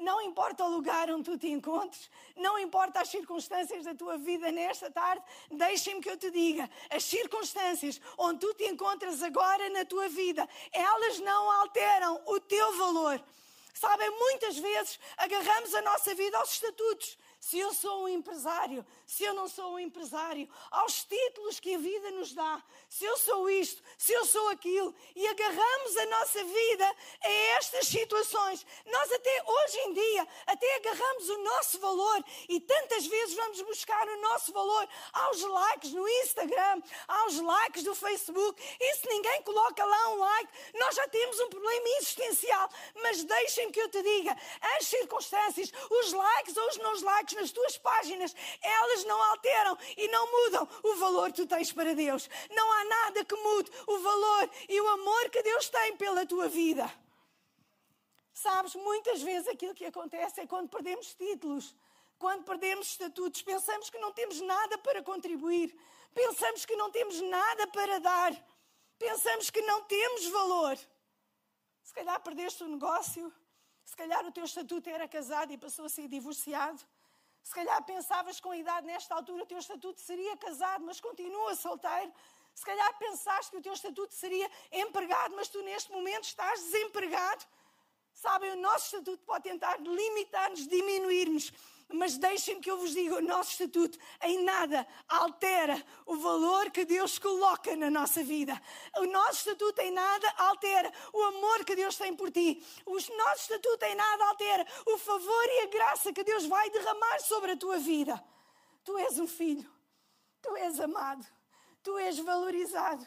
Não 0.00 0.20
importa 0.22 0.64
o 0.64 0.68
lugar 0.68 1.10
onde 1.10 1.24
tu 1.24 1.36
te 1.36 1.48
encontres, 1.48 2.10
não 2.36 2.58
importa 2.58 3.00
as 3.00 3.08
circunstâncias 3.08 3.84
da 3.84 3.94
tua 3.94 4.16
vida 4.16 4.50
nesta 4.52 4.90
tarde, 4.90 5.22
deixem-me 5.50 6.00
que 6.00 6.10
eu 6.10 6.16
te 6.16 6.30
diga: 6.30 6.70
as 6.88 7.04
circunstâncias 7.04 8.00
onde 8.16 8.40
tu 8.40 8.54
te 8.54 8.64
encontras 8.64 9.22
agora 9.22 9.68
na 9.70 9.84
tua 9.84 10.08
vida, 10.08 10.48
elas 10.72 11.18
não 11.18 11.50
alteram 11.50 12.22
o 12.26 12.38
teu 12.38 12.76
valor. 12.76 13.20
Sabem, 13.74 14.10
muitas 14.10 14.58
vezes 14.58 14.98
agarramos 15.16 15.74
a 15.74 15.82
nossa 15.82 16.14
vida 16.14 16.36
aos 16.38 16.52
estatutos 16.52 17.18
se 17.40 17.58
eu 17.58 17.72
sou 17.72 18.04
um 18.04 18.08
empresário, 18.08 18.84
se 19.06 19.24
eu 19.24 19.32
não 19.32 19.48
sou 19.48 19.74
um 19.74 19.78
empresário, 19.78 20.48
aos 20.70 21.04
títulos 21.04 21.60
que 21.60 21.74
a 21.74 21.78
vida 21.78 22.10
nos 22.10 22.32
dá, 22.32 22.62
se 22.88 23.04
eu 23.04 23.16
sou 23.16 23.48
isto, 23.48 23.82
se 23.96 24.12
eu 24.12 24.26
sou 24.26 24.48
aquilo, 24.48 24.94
e 25.14 25.26
agarramos 25.26 25.96
a 25.96 26.06
nossa 26.06 26.44
vida 26.44 26.96
a 27.22 27.28
estas 27.56 27.86
situações. 27.86 28.66
Nós 28.86 29.12
até 29.12 29.44
hoje 29.46 29.78
em 29.78 29.92
dia, 29.94 30.28
até 30.46 30.74
agarramos 30.76 31.28
o 31.30 31.38
nosso 31.38 31.78
valor 31.78 32.24
e 32.48 32.60
tantas 32.60 33.06
vezes 33.06 33.34
vamos 33.34 33.60
buscar 33.62 34.06
o 34.06 34.20
nosso 34.20 34.52
valor 34.52 34.88
aos 35.12 35.40
likes 35.42 35.92
no 35.92 36.06
Instagram, 36.08 36.82
aos 37.06 37.40
likes 37.40 37.84
do 37.84 37.94
Facebook, 37.94 38.62
e 38.80 38.96
se 38.96 39.08
ninguém 39.08 39.42
coloca 39.42 39.84
lá 39.84 40.08
um 40.10 40.18
like, 40.18 40.52
nós 40.74 40.94
já 40.94 41.08
temos 41.08 41.38
um 41.40 41.48
problema 41.48 41.88
existencial. 42.00 42.68
Mas 43.02 43.24
deixem 43.24 43.70
que 43.70 43.80
eu 43.80 43.88
te 43.88 44.02
diga, 44.02 44.36
as 44.76 44.86
circunstâncias, 44.86 45.72
os 45.90 46.12
likes 46.12 46.56
ou 46.56 46.68
os 46.68 46.76
não 46.78 46.98
likes, 47.02 47.27
nas 47.36 47.50
tuas 47.50 47.76
páginas, 47.78 48.34
elas 48.62 49.04
não 49.04 49.22
alteram 49.30 49.76
e 49.96 50.08
não 50.08 50.30
mudam 50.30 50.68
o 50.82 50.94
valor 50.96 51.30
que 51.30 51.42
tu 51.42 51.46
tens 51.46 51.72
para 51.72 51.94
Deus. 51.94 52.28
Não 52.50 52.72
há 52.72 52.84
nada 52.84 53.24
que 53.24 53.34
mude 53.34 53.70
o 53.86 53.98
valor 53.98 54.50
e 54.68 54.80
o 54.80 54.88
amor 54.88 55.30
que 55.30 55.42
Deus 55.42 55.68
tem 55.68 55.96
pela 55.96 56.26
tua 56.26 56.48
vida. 56.48 56.90
Sabes, 58.32 58.74
muitas 58.76 59.20
vezes 59.20 59.48
aquilo 59.48 59.74
que 59.74 59.84
acontece 59.84 60.40
é 60.40 60.46
quando 60.46 60.68
perdemos 60.68 61.14
títulos, 61.14 61.74
quando 62.18 62.44
perdemos 62.44 62.88
estatutos, 62.88 63.42
pensamos 63.42 63.90
que 63.90 63.98
não 63.98 64.12
temos 64.12 64.40
nada 64.40 64.78
para 64.78 65.02
contribuir, 65.02 65.76
pensamos 66.14 66.64
que 66.64 66.76
não 66.76 66.90
temos 66.90 67.20
nada 67.20 67.66
para 67.68 67.98
dar, 67.98 68.32
pensamos 68.98 69.50
que 69.50 69.60
não 69.62 69.82
temos 69.84 70.26
valor. 70.26 70.78
Se 71.82 71.92
calhar 71.92 72.20
perdeste 72.20 72.62
o 72.64 72.68
negócio, 72.68 73.32
se 73.84 73.96
calhar 73.96 74.24
o 74.26 74.30
teu 74.30 74.44
estatuto 74.44 74.88
era 74.90 75.08
casado 75.08 75.52
e 75.52 75.58
passou 75.58 75.86
a 75.86 75.88
ser 75.88 76.06
divorciado. 76.08 76.80
Se 77.48 77.54
calhar 77.54 77.82
pensavas 77.82 78.38
com 78.40 78.50
a 78.50 78.58
idade 78.58 78.86
nesta 78.86 79.14
altura 79.14 79.42
o 79.42 79.46
teu 79.46 79.56
estatuto 79.56 79.98
seria 80.02 80.36
casado, 80.36 80.84
mas 80.84 81.00
continua 81.00 81.54
solteiro. 81.54 82.12
Se 82.54 82.62
calhar 82.62 82.98
pensaste 82.98 83.50
que 83.52 83.56
o 83.56 83.62
teu 83.62 83.72
estatuto 83.72 84.12
seria 84.12 84.50
empregado, 84.70 85.34
mas 85.34 85.48
tu 85.48 85.62
neste 85.62 85.90
momento 85.90 86.24
estás 86.24 86.60
desempregado. 86.64 87.46
Sabem, 88.12 88.50
o 88.50 88.56
nosso 88.56 88.84
estatuto 88.84 89.24
pode 89.24 89.44
tentar 89.44 89.80
limitar-nos, 89.80 90.68
diminuir-nos, 90.68 91.50
mas 91.90 92.18
deixem-me 92.18 92.60
que 92.60 92.70
eu 92.70 92.76
vos 92.76 92.92
diga: 92.92 93.16
o 93.16 93.22
nosso 93.22 93.52
estatuto 93.52 93.98
em 94.22 94.44
nada 94.44 94.86
altera 95.08 95.82
o 96.04 96.16
valor 96.16 96.70
que 96.70 96.84
Deus 96.84 97.18
coloca 97.18 97.74
na 97.76 97.90
nossa 97.90 98.22
vida. 98.22 98.60
O 98.98 99.06
nosso 99.06 99.38
estatuto 99.38 99.80
em 99.80 99.90
nada 99.90 100.28
altera 100.36 100.92
o 101.12 101.22
amor 101.22 101.64
que 101.64 101.74
Deus 101.74 101.96
tem 101.96 102.14
por 102.14 102.30
ti. 102.30 102.62
O 102.84 102.92
nosso 102.92 103.42
estatuto 103.42 103.84
em 103.86 103.94
nada 103.94 104.24
altera 104.26 104.66
o 104.86 104.98
favor 104.98 105.44
e 105.46 105.60
a 105.62 105.66
graça 105.66 106.12
que 106.12 106.22
Deus 106.22 106.44
vai 106.46 106.68
derramar 106.70 107.20
sobre 107.20 107.52
a 107.52 107.56
tua 107.56 107.78
vida. 107.78 108.22
Tu 108.84 108.96
és 108.98 109.18
um 109.18 109.26
filho, 109.26 109.70
tu 110.42 110.54
és 110.56 110.78
amado, 110.80 111.26
tu 111.82 111.96
és 111.98 112.18
valorizado. 112.18 113.06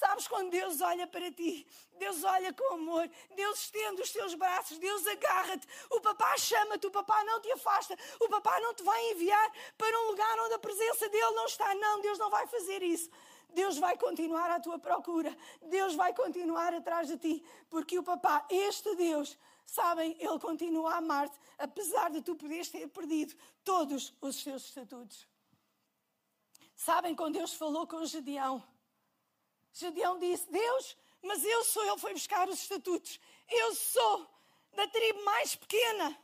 Sabes 0.00 0.26
quando 0.26 0.50
Deus 0.50 0.80
olha 0.80 1.06
para 1.06 1.30
ti, 1.30 1.66
Deus 1.98 2.24
olha 2.24 2.54
com 2.54 2.72
amor, 2.72 3.06
Deus 3.36 3.64
estende 3.64 4.00
os 4.00 4.10
seus 4.10 4.32
braços, 4.32 4.78
Deus 4.78 5.06
agarra-te, 5.06 5.68
o 5.90 6.00
papá 6.00 6.38
chama-te, 6.38 6.86
o 6.86 6.90
papá 6.90 7.22
não 7.24 7.38
te 7.38 7.52
afasta, 7.52 7.94
o 8.18 8.26
papá 8.26 8.58
não 8.60 8.72
te 8.72 8.82
vai 8.82 8.98
enviar 9.10 9.52
para 9.76 10.00
um 10.00 10.06
lugar 10.06 10.38
onde 10.38 10.54
a 10.54 10.58
presença 10.58 11.06
dele 11.10 11.32
não 11.32 11.44
está. 11.44 11.74
Não, 11.74 12.00
Deus 12.00 12.18
não 12.18 12.30
vai 12.30 12.46
fazer 12.46 12.82
isso. 12.82 13.10
Deus 13.50 13.76
vai 13.76 13.94
continuar 13.98 14.50
à 14.50 14.58
tua 14.58 14.78
procura, 14.78 15.36
Deus 15.60 15.94
vai 15.94 16.14
continuar 16.14 16.72
atrás 16.72 17.06
de 17.06 17.18
ti, 17.18 17.44
porque 17.68 17.98
o 17.98 18.02
papá, 18.02 18.46
este 18.48 18.94
Deus, 18.94 19.36
sabem, 19.66 20.16
ele 20.18 20.38
continua 20.38 20.94
a 20.94 20.96
amar-te, 20.96 21.38
apesar 21.58 22.10
de 22.10 22.22
tu 22.22 22.34
poderes 22.36 22.70
ter 22.70 22.88
perdido 22.88 23.34
todos 23.62 24.14
os 24.22 24.36
seus 24.36 24.64
estatutos. 24.64 25.28
Sabem 26.74 27.14
quando 27.14 27.34
Deus 27.34 27.52
falou 27.52 27.86
com 27.86 28.02
Gedeão? 28.06 28.69
Gedeão 29.72 30.18
disse: 30.18 30.50
Deus, 30.50 30.96
mas 31.22 31.44
eu 31.44 31.64
sou. 31.64 31.84
Ele 31.84 31.98
foi 31.98 32.12
buscar 32.12 32.48
os 32.48 32.60
estatutos. 32.60 33.20
Eu 33.48 33.74
sou 33.74 34.28
da 34.72 34.86
tribo 34.88 35.24
mais 35.24 35.54
pequena. 35.54 36.18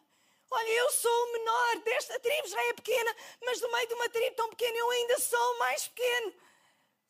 Olha, 0.51 0.69
eu 0.69 0.91
sou 0.91 1.11
o 1.11 1.33
menor 1.33 1.79
desta 1.83 2.21
tribo, 2.21 2.47
já 2.47 2.63
é 2.69 2.73
pequena, 2.73 3.17
mas 3.45 3.61
no 3.61 3.73
meio 3.73 3.89
de 3.89 3.95
uma 3.95 4.09
tribo 4.09 4.37
tão 4.37 4.49
pequena 4.51 4.79
eu 4.79 4.91
ainda 4.91 5.19
sou 5.19 5.55
o 5.55 5.59
mais 5.59 5.89
pequeno. 5.89 6.35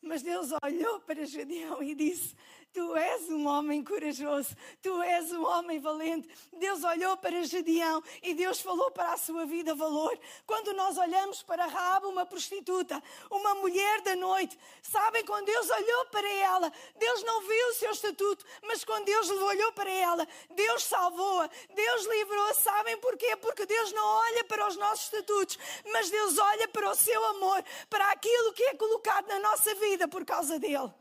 Mas 0.01 0.21
Deus 0.23 0.49
olhou 0.63 0.99
para 1.01 1.25
Gedeão 1.25 1.81
e 1.83 1.93
disse: 1.93 2.35
Tu 2.73 2.95
és 2.95 3.29
um 3.29 3.47
homem 3.47 3.83
corajoso, 3.83 4.55
tu 4.81 5.01
és 5.01 5.31
um 5.31 5.43
homem 5.43 5.79
valente. 5.79 6.29
Deus 6.53 6.83
olhou 6.83 7.17
para 7.17 7.43
Gedeão 7.43 8.03
e 8.21 8.33
Deus 8.33 8.61
falou 8.61 8.91
para 8.91 9.13
a 9.13 9.17
sua 9.17 9.45
vida 9.45 9.73
valor. 9.73 10.17
Quando 10.45 10.73
nós 10.73 10.97
olhamos 10.97 11.41
para 11.41 11.65
Raab, 11.65 12.05
uma 12.05 12.25
prostituta, 12.25 13.01
uma 13.31 13.55
mulher 13.55 14.01
da 14.01 14.15
noite, 14.15 14.57
sabem, 14.81 15.25
quando 15.25 15.45
Deus 15.45 15.69
olhou 15.69 16.05
para 16.07 16.29
ela, 16.29 16.71
Deus 16.95 17.23
não 17.23 17.41
viu 17.41 17.67
o 17.69 17.73
seu 17.73 17.91
estatuto, 17.91 18.45
mas 18.63 18.83
quando 18.83 19.05
Deus 19.05 19.29
olhou 19.29 19.71
para 19.71 19.89
ela, 19.89 20.27
Deus 20.51 20.83
salvou-a, 20.83 21.49
Deus 21.73 22.05
livrou-a. 22.05 22.53
Sabem 22.53 22.97
porquê? 22.97 23.35
Porque 23.37 23.65
Deus 23.65 23.91
não 23.91 24.05
olha 24.05 24.43
para 24.43 24.67
os 24.67 24.75
nossos 24.77 25.05
estatutos, 25.05 25.57
mas 25.91 26.09
Deus 26.09 26.37
olha 26.37 26.67
para 26.67 26.91
o 26.91 26.95
seu 26.95 27.25
amor, 27.25 27.63
para 27.89 28.11
aquilo 28.11 28.53
que 28.53 28.63
é 28.63 28.75
colocado 28.75 29.27
na 29.27 29.39
nossa 29.39 29.73
vida 29.75 30.07
por 30.07 30.23
causa 30.23 30.59
dele. 30.59 30.91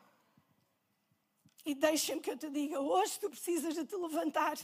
E 1.67 1.75
deixa-me 1.75 2.21
que 2.21 2.31
eu 2.31 2.39
te 2.39 2.49
diga: 2.49 2.81
hoje 2.81 3.19
tu 3.19 3.29
precisas 3.29 3.75
de 3.75 3.85
te 3.85 3.97
levantar 3.97 4.57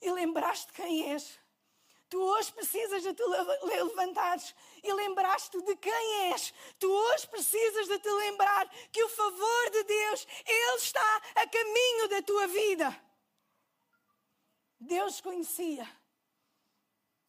e 0.00 0.10
lembrar-te 0.10 0.72
quem 0.72 1.12
és. 1.12 1.38
Tu 2.08 2.18
hoje 2.18 2.50
precisas 2.52 3.02
de 3.02 3.12
te 3.12 3.22
levantares 3.62 4.54
e 4.82 4.92
lembrar-te 4.92 5.60
de 5.60 5.76
quem 5.76 6.32
és. 6.32 6.54
Tu 6.78 6.90
hoje 6.90 7.26
precisas 7.28 7.88
de 7.88 7.98
te 7.98 8.10
lembrar 8.10 8.66
que 8.90 9.04
o 9.04 9.08
favor 9.10 9.70
de 9.70 9.84
Deus, 9.84 10.26
Ele 10.46 10.76
está 10.76 11.22
a 11.34 11.46
caminho 11.46 12.08
da 12.08 12.22
tua 12.22 12.46
vida. 12.46 13.04
Deus 14.80 15.20
conhecia 15.20 15.86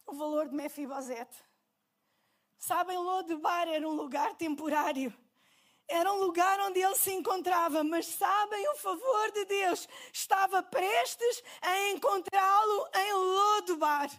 o 0.06 0.14
valor 0.14 0.48
de 0.48 0.54
Mefibosete. 0.54 1.36
Sabem, 2.56 2.96
Lodebar 2.96 3.68
era 3.68 3.86
um 3.86 3.94
lugar 3.94 4.34
temporário 4.36 5.12
era 5.88 6.12
um 6.12 6.18
lugar 6.24 6.58
onde 6.60 6.80
ele 6.80 6.96
se 6.96 7.12
encontrava, 7.12 7.84
mas 7.84 8.06
sabem, 8.06 8.68
o 8.70 8.76
favor 8.76 9.30
de 9.32 9.44
Deus 9.44 9.88
estava 10.12 10.62
prestes 10.62 11.42
a 11.60 11.90
encontrá-lo 11.90 12.88
em 12.94 13.12
Lodobar, 13.12 14.10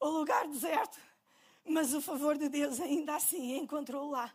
o 0.00 0.08
lugar 0.08 0.46
deserto. 0.46 0.98
Mas 1.64 1.92
o 1.92 2.00
favor 2.00 2.38
de 2.38 2.48
Deus 2.48 2.80
ainda 2.80 3.16
assim 3.16 3.56
encontrou 3.56 4.10
lá. 4.10 4.32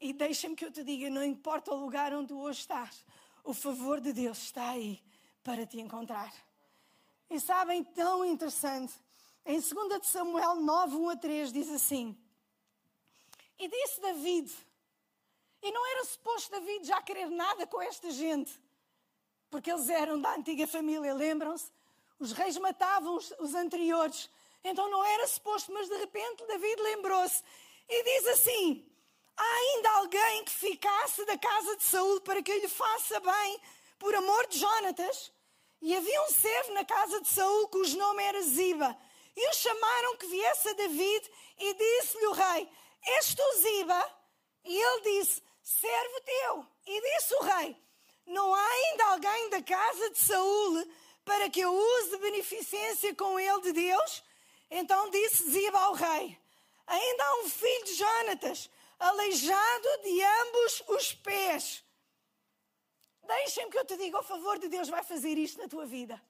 E 0.00 0.12
deixa-me 0.12 0.56
que 0.56 0.64
eu 0.64 0.72
te 0.72 0.82
diga: 0.82 1.10
não 1.10 1.22
importa 1.22 1.72
o 1.72 1.76
lugar 1.76 2.14
onde 2.14 2.32
hoje 2.32 2.60
estás, 2.60 3.04
o 3.44 3.52
favor 3.52 4.00
de 4.00 4.12
Deus 4.12 4.38
está 4.38 4.70
aí 4.70 5.02
para 5.42 5.66
te 5.66 5.78
encontrar. 5.78 6.32
E 7.28 7.38
sabem, 7.38 7.84
tão 7.84 8.24
interessante, 8.24 8.94
em 9.44 9.60
2 9.60 10.06
Samuel 10.06 10.56
9, 10.56 10.96
1 10.96 11.08
a 11.10 11.16
3 11.16 11.52
diz 11.52 11.68
assim: 11.68 12.16
E 13.58 13.68
disse 13.68 14.00
David 14.00 14.69
e 15.62 15.70
não 15.72 15.86
era 15.92 16.04
suposto 16.04 16.50
David 16.50 16.86
já 16.86 17.00
querer 17.02 17.28
nada 17.28 17.66
com 17.66 17.80
esta 17.82 18.10
gente, 18.10 18.52
porque 19.50 19.70
eles 19.70 19.88
eram 19.88 20.20
da 20.20 20.34
antiga 20.34 20.66
família, 20.66 21.12
lembram-se? 21.14 21.70
Os 22.18 22.32
reis 22.32 22.56
matavam 22.58 23.16
os, 23.16 23.32
os 23.38 23.54
anteriores, 23.54 24.30
então 24.62 24.90
não 24.90 25.04
era 25.04 25.26
suposto, 25.26 25.72
mas 25.72 25.88
de 25.88 25.96
repente 25.96 26.46
David 26.46 26.82
lembrou-se 26.82 27.42
e 27.88 28.04
diz 28.04 28.26
assim: 28.28 28.86
Há 29.36 29.42
ainda 29.42 29.90
alguém 29.92 30.44
que 30.44 30.52
ficasse 30.52 31.24
da 31.24 31.38
casa 31.38 31.76
de 31.76 31.82
Saúl 31.84 32.20
para 32.20 32.42
que 32.42 32.52
eu 32.52 32.58
lhe 32.58 32.68
faça 32.68 33.18
bem 33.20 33.60
por 33.98 34.14
amor 34.14 34.46
de 34.48 34.58
Jonatas? 34.58 35.32
E 35.80 35.96
havia 35.96 36.22
um 36.24 36.30
servo 36.30 36.74
na 36.74 36.84
casa 36.84 37.20
de 37.22 37.28
Saul 37.28 37.68
cujo 37.68 37.96
nome 37.96 38.22
era 38.22 38.42
Ziba. 38.42 38.96
E 39.34 39.48
o 39.48 39.54
chamaram 39.54 40.16
que 40.18 40.26
viesse 40.26 40.68
a 40.68 40.72
David 40.74 41.30
e 41.58 41.74
disse-lhe 41.74 42.26
o 42.26 42.32
rei: 42.32 42.68
És 43.02 43.34
tu 43.34 43.42
Ziba? 43.62 44.16
E 44.64 44.76
ele 44.76 45.00
disse: 45.00 45.42
Servo 45.78 46.20
teu. 46.22 46.66
E 46.84 47.00
disse 47.00 47.34
o 47.34 47.42
rei: 47.42 47.76
Não 48.26 48.52
há 48.52 48.66
ainda 48.66 49.04
alguém 49.04 49.50
da 49.50 49.62
casa 49.62 50.10
de 50.10 50.18
Saul 50.18 50.84
para 51.24 51.48
que 51.48 51.60
eu 51.60 51.72
use 51.72 52.10
de 52.10 52.16
beneficência 52.18 53.14
com 53.14 53.38
ele 53.38 53.60
de 53.60 53.72
Deus? 53.72 54.24
Então 54.68 55.10
disse 55.10 55.48
Ziba 55.48 55.78
ao 55.78 55.94
rei: 55.94 56.36
Ainda 56.88 57.24
há 57.24 57.34
um 57.36 57.48
filho 57.48 57.84
de 57.84 57.94
Jonatas, 57.94 58.68
aleijado 58.98 59.88
de 60.02 60.22
ambos 60.22 60.82
os 60.88 61.14
pés. 61.14 61.84
Deixem-me 63.22 63.70
que 63.70 63.78
eu 63.78 63.84
te 63.84 63.96
diga: 63.96 64.18
o 64.18 64.24
favor 64.24 64.58
de 64.58 64.66
Deus 64.66 64.88
vai 64.88 65.04
fazer 65.04 65.38
isto 65.38 65.62
na 65.62 65.68
tua 65.68 65.86
vida. 65.86 66.20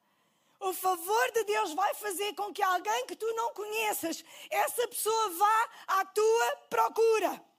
O 0.61 0.75
favor 0.75 1.33
de 1.33 1.45
Deus 1.45 1.73
vai 1.73 1.95
fazer 1.95 2.35
com 2.35 2.53
que 2.53 2.63
alguém 2.63 3.07
que 3.07 3.17
tu 3.17 3.33
não 3.33 3.55
conheças, 3.55 4.23
essa 4.51 4.87
pessoa 4.87 5.31
vá 5.31 5.69
à 5.87 6.05
tua 6.05 6.57
procura. 6.69 7.50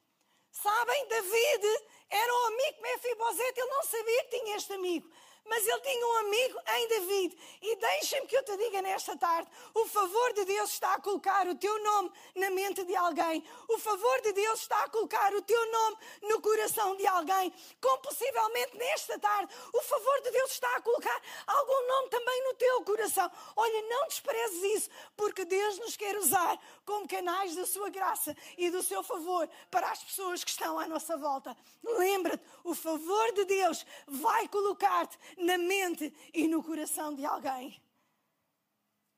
Sabem, 0.52 1.08
David? 1.08 1.66
Era 2.10 2.34
um 2.34 2.46
amigo 2.48 2.76
de 2.76 2.82
Mefibosete, 2.82 3.60
ele 3.60 3.70
não 3.70 3.84
sabia 3.84 4.24
que 4.26 4.40
tinha 4.40 4.58
este 4.58 4.74
amigo 4.74 5.10
mas 5.45 5.67
ele 5.67 5.80
tinha 5.82 6.08
um 6.08 6.17
amigo 6.17 6.60
em 6.75 6.88
David. 6.88 7.38
E 7.62 7.75
deixem-me 7.75 8.27
que 8.27 8.38
eu 8.38 8.43
te 8.43 8.56
diga 8.58 8.82
nesta 8.82 9.17
tarde: 9.17 9.49
o 9.73 9.86
favor 9.86 10.34
de 10.34 10.45
Deus 10.45 10.71
está 10.71 10.93
a 10.93 11.01
colocar 11.01 11.47
o 11.47 11.56
teu 11.56 11.84
nome 11.84 12.12
na 12.36 12.49
mente 12.49 12.84
de 12.84 12.95
alguém. 12.95 13.43
O 13.67 13.77
favor 13.77 14.21
de 14.21 14.34
Deus 14.34 14.62
está 14.62 14.84
a 14.84 14.89
colocar 14.89 15.34
o 15.34 15.41
teu 15.41 15.71
nome 15.71 15.97
no 16.23 16.41
coração 16.41 16.95
de 16.95 17.06
alguém. 17.08 17.54
Como 17.82 17.97
possivelmente 17.99 18.77
nesta 18.77 19.19
tarde, 19.19 19.54
o 19.73 19.82
favor 19.82 20.21
de 20.21 20.32
Deus 20.32 20.51
está 20.51 20.75
a 20.75 20.82
colocar 20.82 21.21
algum 21.47 21.88
nome 21.88 22.10
também 22.10 22.43
no 22.43 22.54
teu 22.56 22.84
coração. 22.84 23.32
Olha, 23.56 23.82
não 23.89 24.08
desprezes 24.08 24.63
isso, 24.63 24.89
porque 25.15 25.45
Deus 25.45 25.77
nos 25.80 25.97
quer 25.97 26.15
usar 26.17 26.60
como 26.86 27.08
canais 27.08 27.56
da 27.56 27.65
sua 27.65 27.89
graça 27.89 28.36
e 28.58 28.69
do 28.69 28.82
seu 28.84 29.04
favor 29.04 29.49
para 29.69 29.89
as 29.89 30.04
pessoas 30.04 30.43
que 30.43 30.49
estão 30.49 30.80
à 30.80 30.88
nossa 30.88 31.17
volta. 31.17 31.56
Lembra-te, 31.84 32.43
o 32.63 32.73
favor 32.75 33.34
de 33.34 33.45
Deus 33.45 33.86
vai 34.08 34.47
colocar-te 34.47 35.17
na 35.38 35.58
mente 35.58 36.13
e 36.34 36.48
no 36.48 36.63
coração 36.63 37.13
de 37.13 37.26
alguém. 37.26 37.82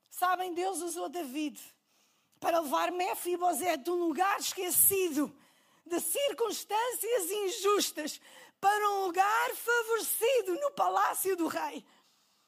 Sabem, 0.09 0.53
Deus 0.53 0.81
usou 0.81 1.09
David 1.09 1.59
para 2.39 2.59
levar 2.59 2.91
Mefibosete 2.91 3.83
de 3.83 3.89
um 3.89 4.07
lugar 4.07 4.39
esquecido, 4.39 5.33
de 5.85 5.99
circunstâncias 5.99 7.31
injustas, 7.31 8.21
para 8.59 8.89
um 8.91 9.05
lugar 9.05 9.55
favorecido 9.55 10.53
no 10.55 10.71
palácio 10.71 11.35
do 11.35 11.47
rei. 11.47 11.85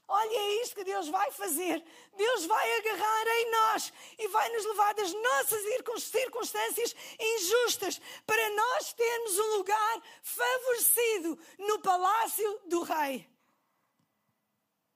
Olha, 0.07 0.37
é 0.37 0.61
isto 0.61 0.75
que 0.75 0.83
Deus 0.83 1.07
vai 1.09 1.31
fazer. 1.31 1.83
Deus 2.15 2.45
vai 2.45 2.77
agarrar 2.77 3.27
em 3.27 3.51
nós 3.51 3.93
e 4.19 4.27
vai 4.27 4.49
nos 4.49 4.65
levar 4.65 4.93
das 4.93 5.11
nossas 5.11 5.61
circunstâncias 6.03 6.95
injustas 7.19 7.99
para 8.25 8.49
nós 8.51 8.93
termos 8.93 9.39
um 9.39 9.57
lugar 9.57 10.01
favorecido 10.21 11.39
no 11.57 11.79
palácio 11.79 12.61
do 12.65 12.83
Rei. 12.83 13.34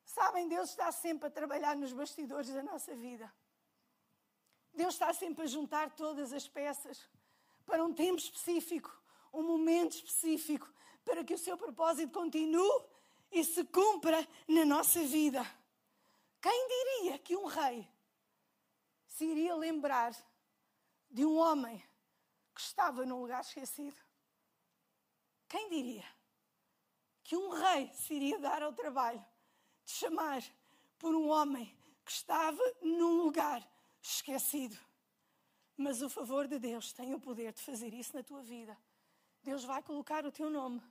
Sabem, 0.09 0.47
Deus 0.47 0.71
está 0.71 0.91
sempre 0.91 1.27
a 1.27 1.29
trabalhar 1.29 1.75
nos 1.75 1.93
bastidores 1.93 2.49
da 2.49 2.63
nossa 2.63 2.95
vida. 2.95 3.31
Deus 4.73 4.95
está 4.95 5.13
sempre 5.13 5.43
a 5.43 5.47
juntar 5.47 5.91
todas 5.91 6.33
as 6.33 6.47
peças 6.47 7.07
para 7.63 7.83
um 7.83 7.93
tempo 7.93 8.17
específico, 8.17 8.91
um 9.31 9.43
momento 9.43 9.93
específico, 9.97 10.67
para 11.05 11.23
que 11.23 11.35
o 11.35 11.37
seu 11.37 11.55
propósito 11.55 12.11
continue 12.11 12.85
e 13.31 13.43
se 13.43 13.63
cumpra 13.65 14.27
na 14.47 14.65
nossa 14.65 14.99
vida. 15.03 15.45
Quem 16.41 16.67
diria 16.67 17.19
que 17.19 17.37
um 17.37 17.45
rei 17.45 17.87
se 19.05 19.25
iria 19.25 19.55
lembrar 19.55 20.11
de 21.11 21.23
um 21.23 21.37
homem 21.37 21.77
que 22.55 22.61
estava 22.61 23.05
num 23.05 23.21
lugar 23.21 23.41
esquecido? 23.41 24.01
Quem 25.47 25.69
diria 25.69 26.07
que 27.23 27.37
um 27.37 27.49
rei 27.49 27.93
se 27.93 28.15
iria 28.15 28.39
dar 28.39 28.63
ao 28.63 28.73
trabalho 28.73 29.23
de 29.89 29.95
chamar 29.95 30.43
por 30.99 31.15
um 31.15 31.29
homem 31.29 31.75
que 32.05 32.11
estava 32.11 32.61
num 32.81 33.23
lugar 33.23 33.67
esquecido? 34.01 34.77
Mas 35.75 36.01
o 36.01 36.09
favor 36.09 36.47
de 36.47 36.59
Deus 36.59 36.93
tem 36.93 37.13
o 37.13 37.19
poder 37.19 37.53
de 37.53 37.61
fazer 37.61 37.93
isso 37.93 38.15
na 38.15 38.21
tua 38.21 38.43
vida. 38.43 38.77
Deus 39.41 39.63
vai 39.63 39.81
colocar 39.81 40.25
o 40.25 40.31
teu 40.31 40.49
nome 40.49 40.81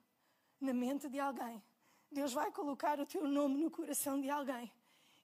na 0.60 0.74
mente 0.74 1.08
de 1.08 1.20
alguém 1.20 1.62
Deus 2.10 2.32
vai 2.32 2.50
colocar 2.50 2.98
o 2.98 3.06
teu 3.06 3.28
nome 3.28 3.58
no 3.62 3.70
coração 3.70 4.20
de 4.20 4.30
alguém 4.30 4.72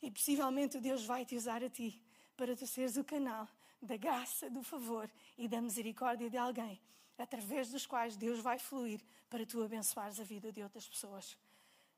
e 0.03 0.11
possivelmente 0.11 0.79
Deus 0.79 1.05
vai 1.05 1.25
te 1.25 1.35
usar 1.35 1.65
a 1.65 1.71
ti 1.71 2.01
para 2.37 2.55
tu 2.55 2.67
seres 2.67 2.97
o 2.97 3.05
canal 3.05 3.49
da 3.81 3.97
graça, 3.97 4.51
do 4.51 4.63
favor 4.63 5.11
e 5.37 5.49
da 5.49 5.61
misericórdia 5.61 6.29
de 6.29 6.37
alguém, 6.37 6.81
através 7.17 7.71
dos 7.71 7.87
quais 7.87 8.17
Deus 8.17 8.41
vai 8.41 8.59
fluir 8.59 9.01
para 9.31 9.47
tu 9.47 9.63
abençoares 9.63 10.21
a 10.21 10.25
vida 10.25 10.53
de 10.53 10.63
outras 10.63 10.87
pessoas. 10.87 11.39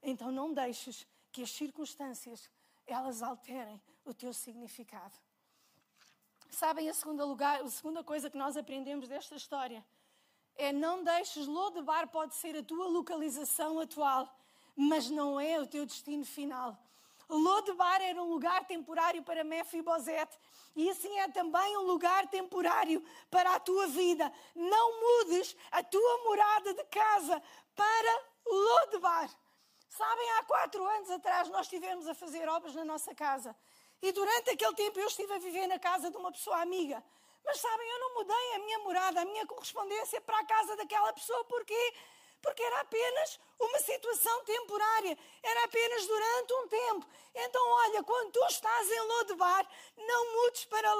Então 0.02 0.30
não 0.30 0.54
deixes 0.54 1.06
que 1.36 1.42
as 1.42 1.50
circunstâncias 1.50 2.50
elas 2.86 3.22
alterem 3.22 3.78
o 4.06 4.14
teu 4.14 4.32
significado. 4.32 5.14
Sabem 6.50 6.88
a 6.88 6.94
segunda 6.94 7.26
lugar, 7.26 7.60
a 7.60 7.68
segunda 7.68 8.02
coisa 8.02 8.30
que 8.30 8.38
nós 8.38 8.56
aprendemos 8.56 9.06
desta 9.06 9.34
história 9.34 9.84
é 10.56 10.72
não 10.72 11.04
deixes 11.04 11.46
Lodebar 11.46 12.08
pode 12.08 12.34
ser 12.36 12.56
a 12.56 12.62
tua 12.62 12.86
localização 12.88 13.78
atual, 13.78 14.34
mas 14.74 15.10
não 15.10 15.38
é 15.38 15.60
o 15.60 15.66
teu 15.66 15.84
destino 15.84 16.24
final. 16.24 16.74
Lodebar 17.28 18.00
era 18.00 18.22
um 18.22 18.30
lugar 18.30 18.64
temporário 18.64 19.22
para 19.22 19.44
Mefibosete 19.44 20.38
e 20.74 20.88
assim 20.88 21.18
é 21.18 21.28
também 21.28 21.76
um 21.76 21.82
lugar 21.82 22.26
temporário 22.28 23.04
para 23.30 23.56
a 23.56 23.60
tua 23.60 23.88
vida. 23.88 24.32
Não 24.54 25.00
mudes 25.02 25.54
a 25.70 25.82
tua 25.82 26.24
morada 26.24 26.72
de 26.72 26.84
casa 26.84 27.42
para 27.74 28.24
Lodebar. 28.46 29.28
Sabem, 29.88 30.30
há 30.32 30.44
quatro 30.44 30.84
anos 30.84 31.10
atrás 31.10 31.48
nós 31.48 31.66
estivemos 31.66 32.06
a 32.06 32.14
fazer 32.14 32.48
obras 32.48 32.74
na 32.74 32.84
nossa 32.84 33.14
casa 33.14 33.56
e 34.02 34.12
durante 34.12 34.50
aquele 34.50 34.74
tempo 34.74 34.98
eu 34.98 35.06
estive 35.06 35.32
a 35.32 35.38
viver 35.38 35.66
na 35.66 35.78
casa 35.78 36.10
de 36.10 36.16
uma 36.16 36.30
pessoa 36.30 36.60
amiga. 36.60 37.02
Mas 37.44 37.60
sabem, 37.60 37.88
eu 37.88 38.00
não 38.00 38.14
mudei 38.14 38.54
a 38.54 38.58
minha 38.58 38.78
morada, 38.80 39.20
a 39.20 39.24
minha 39.24 39.46
correspondência 39.46 40.20
para 40.20 40.38
a 40.38 40.44
casa 40.44 40.76
daquela 40.76 41.12
pessoa 41.12 41.44
porque 41.44 41.94
porque 42.42 42.62
era 42.62 42.80
apenas 42.80 43.40
uma 43.58 43.78
situação 43.80 44.44
temporária, 44.44 45.18
era 45.42 45.64
apenas 45.64 46.06
durante 46.06 46.52
um 46.54 46.68
tempo. 46.68 47.06
Então, 47.34 47.68
olha, 47.68 48.02
quando 48.04 48.32
tu 48.32 48.44
estás 48.46 48.88
em 48.88 49.00
Lodebar, 49.00 49.68
não 49.96 50.32
mudes 50.34 50.64
para 50.66 50.94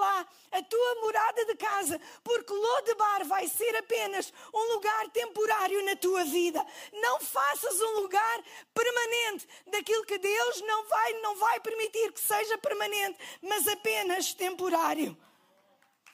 a 0.53 0.63
tua 0.63 0.95
morada 1.03 1.45
de 1.47 1.57
casa, 1.57 2.01
porque 2.23 2.53
Lodebar 2.53 3.25
vai 3.27 3.49
ser 3.49 3.77
apenas 3.77 4.33
um 4.53 4.75
lugar 4.75 5.09
temporário 5.11 5.85
na 5.85 5.97
tua 5.97 6.25
vida. 6.25 6.65
Não 6.93 7.21
faças 7.21 7.81
um 7.81 8.01
lugar 8.01 8.45
permanente 8.73 9.49
daquilo 9.67 10.05
que 10.05 10.19
Deus 10.19 10.61
não 10.63 10.87
vai, 10.87 11.13
não 11.21 11.37
vai 11.37 11.61
permitir 11.61 12.13
que 12.13 12.21
seja 12.21 12.57
permanente, 12.59 13.19
mas 13.43 13.67
apenas 13.67 14.35
temporário. 14.35 15.17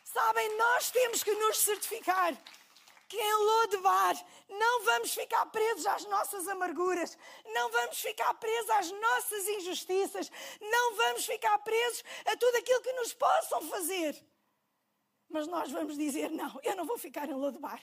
Sabem, 0.05 0.57
nós 0.57 0.91
temos 0.91 1.23
que 1.23 1.33
nos 1.33 1.59
certificar 1.59 2.37
que 3.13 3.21
em 3.21 3.35
Lodebar 3.35 4.17
não 4.49 4.85
vamos 4.85 5.13
ficar 5.13 5.45
presos 5.45 5.85
às 5.85 6.07
nossas 6.07 6.49
amarguras, 6.49 7.19
não 7.45 7.71
vamos 7.71 8.01
ficar 8.01 8.33
presos 8.35 8.71
às 8.71 8.91
nossas 8.91 9.49
injustiças, 9.49 10.33
não 10.59 10.95
vamos 10.97 11.27
ficar 11.27 11.59
presos 11.59 12.03
a 12.25 12.35
tudo 12.39 12.57
aquilo 12.57 12.81
que 12.81 12.93
nos 12.95 13.13
possam 13.13 13.69
fazer. 13.69 14.17
Mas 15.29 15.47
nós 15.47 15.71
vamos 15.71 15.99
dizer: 15.99 16.31
não, 16.31 16.59
eu 16.63 16.75
não 16.75 16.87
vou 16.87 16.97
ficar 16.97 17.29
em 17.29 17.35
Lodebar. 17.35 17.83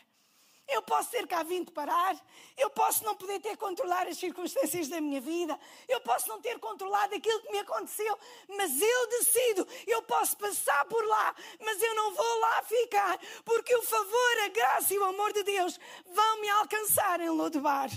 Eu 0.71 0.84
posso 0.84 1.10
ter 1.10 1.25
cá 1.25 1.41
vindo 1.41 1.71
parar, 1.71 2.15
eu 2.55 2.69
posso 2.69 3.03
não 3.03 3.15
poder 3.15 3.39
ter 3.39 3.58
controlado 3.58 4.08
as 4.10 4.17
circunstâncias 4.17 4.88
da 4.88 5.01
minha 5.01 5.19
vida, 5.19 5.60
eu 5.88 5.99
posso 6.01 6.29
não 6.29 6.39
ter 6.39 6.60
controlado 6.60 7.15
aquilo 7.15 7.41
que 7.41 7.51
me 7.51 7.58
aconteceu, 7.60 8.17
mas 8.47 8.79
eu 8.79 9.08
decido, 9.08 9.67
eu 9.88 10.03
posso 10.03 10.38
passar 10.38 10.86
por 10.86 11.03
lá, 11.08 11.36
mas 11.60 11.82
eu 11.82 11.95
não 11.95 12.13
vou 12.13 12.39
lá 12.39 12.62
ficar, 12.62 13.19
porque 13.43 13.75
o 13.75 13.82
favor, 13.82 14.39
a 14.45 14.49
graça 14.49 14.93
e 14.93 14.99
o 14.99 15.05
amor 15.05 15.34
de 15.34 15.41
Deus 15.41 15.79
vão 16.05 16.41
me 16.41 16.49
alcançar 16.49 17.19
em 17.19 17.29
Lodebar. 17.29 17.89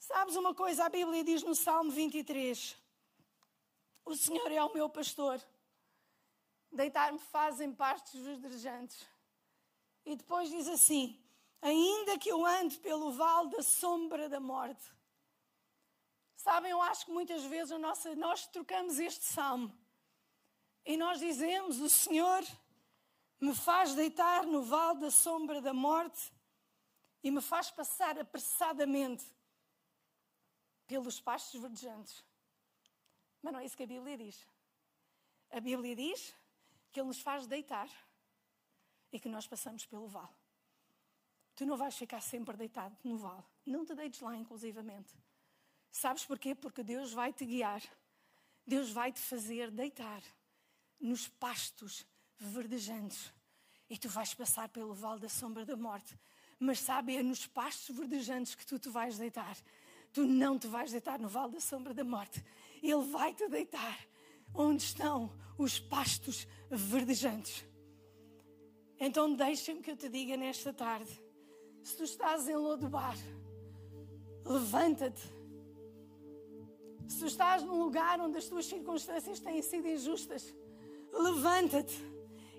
Sabes 0.00 0.34
uma 0.34 0.52
coisa? 0.52 0.86
A 0.86 0.88
Bíblia 0.88 1.22
diz 1.22 1.44
no 1.44 1.54
Salmo 1.54 1.92
23: 1.92 2.76
O 4.04 4.16
Senhor 4.16 4.50
é 4.50 4.62
o 4.64 4.74
meu 4.74 4.88
pastor, 4.88 5.40
deitar-me 6.72 7.20
fazem 7.20 7.72
parte 7.72 8.16
dos 8.16 8.38
verdejantes 8.38 9.09
e 10.04 10.16
depois 10.16 10.48
diz 10.48 10.68
assim: 10.68 11.18
ainda 11.60 12.18
que 12.18 12.30
eu 12.30 12.44
ande 12.44 12.78
pelo 12.78 13.12
vale 13.12 13.50
da 13.50 13.62
sombra 13.62 14.28
da 14.28 14.40
morte. 14.40 14.84
Sabem, 16.36 16.70
eu 16.70 16.80
acho 16.80 17.04
que 17.04 17.12
muitas 17.12 17.44
vezes 17.44 17.78
nossa, 17.78 18.14
nós 18.14 18.46
trocamos 18.46 18.98
este 18.98 19.24
salmo 19.24 19.76
e 20.84 20.96
nós 20.96 21.18
dizemos: 21.18 21.80
O 21.80 21.90
Senhor 21.90 22.42
me 23.40 23.54
faz 23.54 23.94
deitar 23.94 24.46
no 24.46 24.62
vale 24.62 25.00
da 25.00 25.10
sombra 25.10 25.60
da 25.60 25.74
morte 25.74 26.32
e 27.22 27.30
me 27.30 27.40
faz 27.40 27.70
passar 27.70 28.18
apressadamente 28.18 29.24
pelos 30.86 31.20
pastos 31.20 31.60
verdejantes. 31.60 32.24
Mas 33.42 33.52
não 33.52 33.60
é 33.60 33.64
isso 33.64 33.76
que 33.76 33.82
a 33.82 33.86
Bíblia 33.86 34.16
diz. 34.16 34.46
A 35.50 35.60
Bíblia 35.60 35.94
diz 35.94 36.34
que 36.90 37.00
Ele 37.00 37.08
nos 37.08 37.20
faz 37.20 37.46
deitar 37.46 37.88
e 39.12 39.18
que 39.18 39.28
nós 39.28 39.46
passamos 39.46 39.86
pelo 39.86 40.06
vale. 40.06 40.34
Tu 41.54 41.66
não 41.66 41.76
vais 41.76 41.96
ficar 41.96 42.20
sempre 42.20 42.56
deitado 42.56 42.96
no 43.04 43.16
vale. 43.16 43.42
Não 43.66 43.84
te 43.84 43.94
deites 43.94 44.20
lá, 44.20 44.36
inclusivamente. 44.36 45.14
Sabes 45.90 46.24
porquê? 46.24 46.54
Porque 46.54 46.82
Deus 46.82 47.12
vai 47.12 47.32
te 47.32 47.44
guiar. 47.44 47.82
Deus 48.66 48.90
vai 48.90 49.12
te 49.12 49.20
fazer 49.20 49.70
deitar 49.70 50.22
nos 51.00 51.28
pastos 51.28 52.06
verdejantes. 52.38 53.32
E 53.88 53.98
tu 53.98 54.08
vais 54.08 54.32
passar 54.32 54.68
pelo 54.68 54.94
vale 54.94 55.20
da 55.20 55.28
sombra 55.28 55.64
da 55.64 55.76
morte. 55.76 56.18
Mas 56.58 56.78
sabe, 56.78 57.16
é 57.16 57.22
nos 57.22 57.46
pastos 57.46 57.94
verdejantes 57.96 58.54
que 58.54 58.64
tu 58.64 58.78
te 58.78 58.88
vais 58.88 59.18
deitar. 59.18 59.56
Tu 60.12 60.24
não 60.24 60.58
te 60.58 60.66
vais 60.66 60.92
deitar 60.92 61.18
no 61.18 61.28
vale 61.28 61.52
da 61.52 61.60
sombra 61.60 61.92
da 61.92 62.04
morte. 62.04 62.44
Ele 62.82 63.04
vai 63.10 63.34
te 63.34 63.48
deitar 63.48 63.98
onde 64.54 64.82
estão 64.82 65.30
os 65.58 65.78
pastos 65.78 66.46
verdejantes. 66.70 67.64
Então 69.00 69.32
deixa-me 69.34 69.80
que 69.80 69.90
eu 69.90 69.96
te 69.96 70.08
diga 70.10 70.36
nesta 70.36 70.72
tarde: 70.72 71.10
se 71.82 71.96
tu 71.96 72.04
estás 72.04 72.46
em 72.48 72.56
Lodobar, 72.56 73.16
levanta-te. 74.44 75.22
Se 77.08 77.18
tu 77.18 77.26
estás 77.26 77.62
num 77.62 77.82
lugar 77.82 78.20
onde 78.20 78.36
as 78.36 78.46
tuas 78.46 78.66
circunstâncias 78.66 79.40
têm 79.40 79.62
sido 79.62 79.88
injustas, 79.88 80.54
levanta-te. 81.12 81.96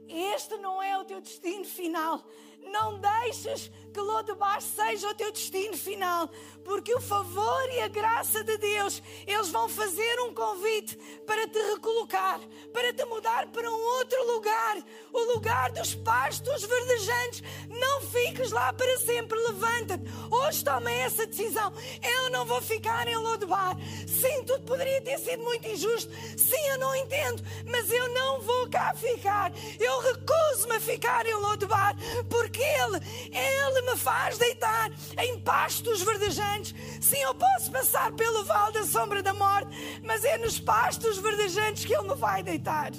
Este 0.07 0.57
não 0.57 0.81
é 0.81 0.97
o 0.97 1.05
teu 1.05 1.21
destino 1.21 1.63
final. 1.63 2.25
Não 2.59 2.99
deixes 2.99 3.71
que 3.91 3.99
Lodebar 3.99 4.61
seja 4.61 5.09
o 5.09 5.13
teu 5.13 5.31
destino 5.31 5.77
final, 5.77 6.29
porque 6.63 6.93
o 6.93 7.01
favor 7.01 7.69
e 7.73 7.81
a 7.81 7.87
graça 7.87 8.43
de 8.43 8.57
Deus, 8.57 9.01
eles 9.27 9.49
vão 9.49 9.67
fazer 9.67 10.21
um 10.21 10.33
convite 10.33 10.97
para 11.25 11.47
te 11.47 11.59
recolocar, 11.73 12.39
para 12.71 12.93
te 12.93 13.03
mudar 13.05 13.47
para 13.47 13.69
um 13.69 13.81
outro 13.97 14.33
lugar, 14.33 14.77
o 15.11 15.33
lugar 15.33 15.71
dos 15.71 15.95
pastos 15.95 16.63
verdejantes. 16.63 17.43
Não 17.69 18.01
fiques 18.01 18.51
lá 18.51 18.71
para 18.73 18.97
sempre, 18.99 19.37
levanta-te. 19.39 20.03
Hoje 20.29 20.63
toma 20.63 20.91
essa 20.91 21.25
decisão. 21.25 21.73
Eu 22.01 22.29
não 22.29 22.45
vou 22.45 22.61
ficar 22.61 23.07
em 23.07 23.15
Lodebar. 23.15 23.75
Sim, 24.07 24.43
tudo 24.45 24.63
poderia 24.65 25.01
ter 25.01 25.19
sido 25.19 25.43
muito 25.43 25.67
injusto. 25.67 26.11
Sim, 26.37 26.61
eu 26.69 26.77
não 26.77 26.95
entendo, 26.95 27.43
mas 27.65 27.91
eu 27.91 28.07
não 28.13 28.41
vou 28.41 28.69
cá 28.69 28.93
ficar. 28.95 29.51
Eu 29.79 29.99
recuso-me 29.99 30.75
a 30.75 30.79
ficar 30.79 31.25
em 31.25 31.33
Lodebar, 31.35 31.95
porque 32.29 32.61
Ele, 32.61 32.99
Ele 33.31 33.81
me 33.89 33.97
faz 33.97 34.37
deitar 34.37 34.91
em 35.17 35.39
pastos 35.39 36.01
verdejantes. 36.01 36.75
Sim, 36.99 37.17
eu 37.17 37.33
posso 37.33 37.71
passar 37.71 38.11
pelo 38.11 38.43
vale 38.43 38.73
da 38.73 38.85
sombra 38.85 39.23
da 39.23 39.33
morte, 39.33 40.01
mas 40.03 40.25
é 40.25 40.37
nos 40.37 40.59
pastos 40.59 41.17
verdejantes 41.17 41.85
que 41.85 41.93
Ele 41.93 42.09
me 42.09 42.15
vai 42.15 42.43
deitar. 42.43 42.91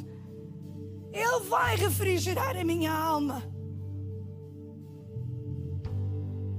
Ele 1.12 1.40
vai 1.48 1.76
refrigerar 1.76 2.56
a 2.56 2.64
minha 2.64 2.92
alma. 2.92 3.42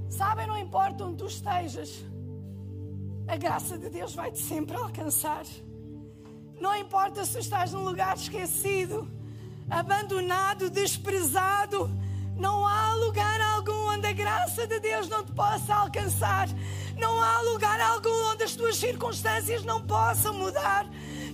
Sabem, 0.08 0.46
não 0.46 0.56
importa 0.56 1.04
onde 1.04 1.16
tu 1.16 1.26
estejas, 1.26 2.04
a 3.26 3.36
graça 3.36 3.76
de 3.76 3.90
Deus 3.90 4.14
vai 4.14 4.30
te 4.30 4.38
sempre 4.38 4.76
alcançar. 4.76 5.44
Não 6.60 6.76
importa 6.76 7.24
se 7.24 7.40
estás 7.40 7.72
num 7.72 7.82
lugar 7.82 8.16
esquecido, 8.16 9.10
abandonado, 9.68 10.70
desprezado, 10.70 11.90
não 12.36 12.66
há 12.66 12.94
lugar 12.94 13.40
algum 13.40 13.90
onde 13.90 14.06
a 14.06 14.12
graça 14.12 14.66
de 14.66 14.80
Deus 14.80 15.08
não 15.08 15.24
te 15.24 15.32
possa 15.32 15.74
alcançar. 15.74 16.48
Não 16.96 17.22
há 17.22 17.40
lugar 17.42 17.80
algum 17.80 18.32
onde 18.32 18.44
as 18.44 18.54
tuas 18.54 18.76
circunstâncias 18.76 19.64
não 19.64 19.80
possam 19.82 20.34
mudar. 20.34 20.86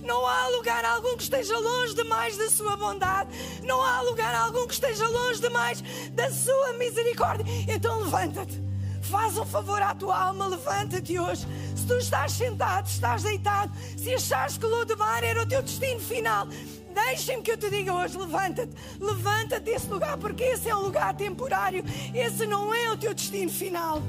Não 0.03 0.25
há 0.25 0.47
lugar 0.49 0.83
algum 0.85 1.15
que 1.15 1.23
esteja 1.23 1.57
longe 1.57 1.95
demais 1.95 2.37
da 2.37 2.49
sua 2.49 2.75
bondade. 2.75 3.29
Não 3.63 3.81
há 3.81 4.01
lugar 4.01 4.33
algum 4.33 4.67
que 4.67 4.73
esteja 4.73 5.07
longe 5.07 5.41
demais 5.41 5.81
da 6.11 6.31
sua 6.31 6.73
misericórdia. 6.73 7.45
Então 7.67 7.99
levanta-te. 7.99 8.61
Faz 9.01 9.37
um 9.37 9.45
favor 9.45 9.81
à 9.81 9.93
tua 9.93 10.17
alma, 10.17 10.47
levanta-te 10.47 11.19
hoje. 11.19 11.45
Se 11.75 11.85
tu 11.85 11.95
estás 11.95 12.31
sentado, 12.31 12.87
estás 12.87 13.23
deitado, 13.23 13.71
se 13.97 14.13
achares 14.13 14.57
que 14.57 14.65
Lodebar 14.65 15.23
era 15.23 15.41
o 15.41 15.45
teu 15.45 15.61
destino 15.61 15.99
final, 15.99 16.47
Deixem-me 16.93 17.43
que 17.43 17.51
eu 17.51 17.57
te 17.57 17.69
diga 17.69 17.93
hoje: 17.93 18.17
levanta-te, 18.17 18.73
levanta-te 18.99 19.63
desse 19.63 19.87
lugar, 19.87 20.17
porque 20.17 20.43
esse 20.43 20.69
é 20.69 20.75
um 20.75 20.83
lugar 20.83 21.15
temporário, 21.15 21.83
esse 22.13 22.45
não 22.45 22.73
é 22.73 22.91
o 22.91 22.97
teu 22.97 23.13
destino 23.13 23.51
final. 23.51 24.01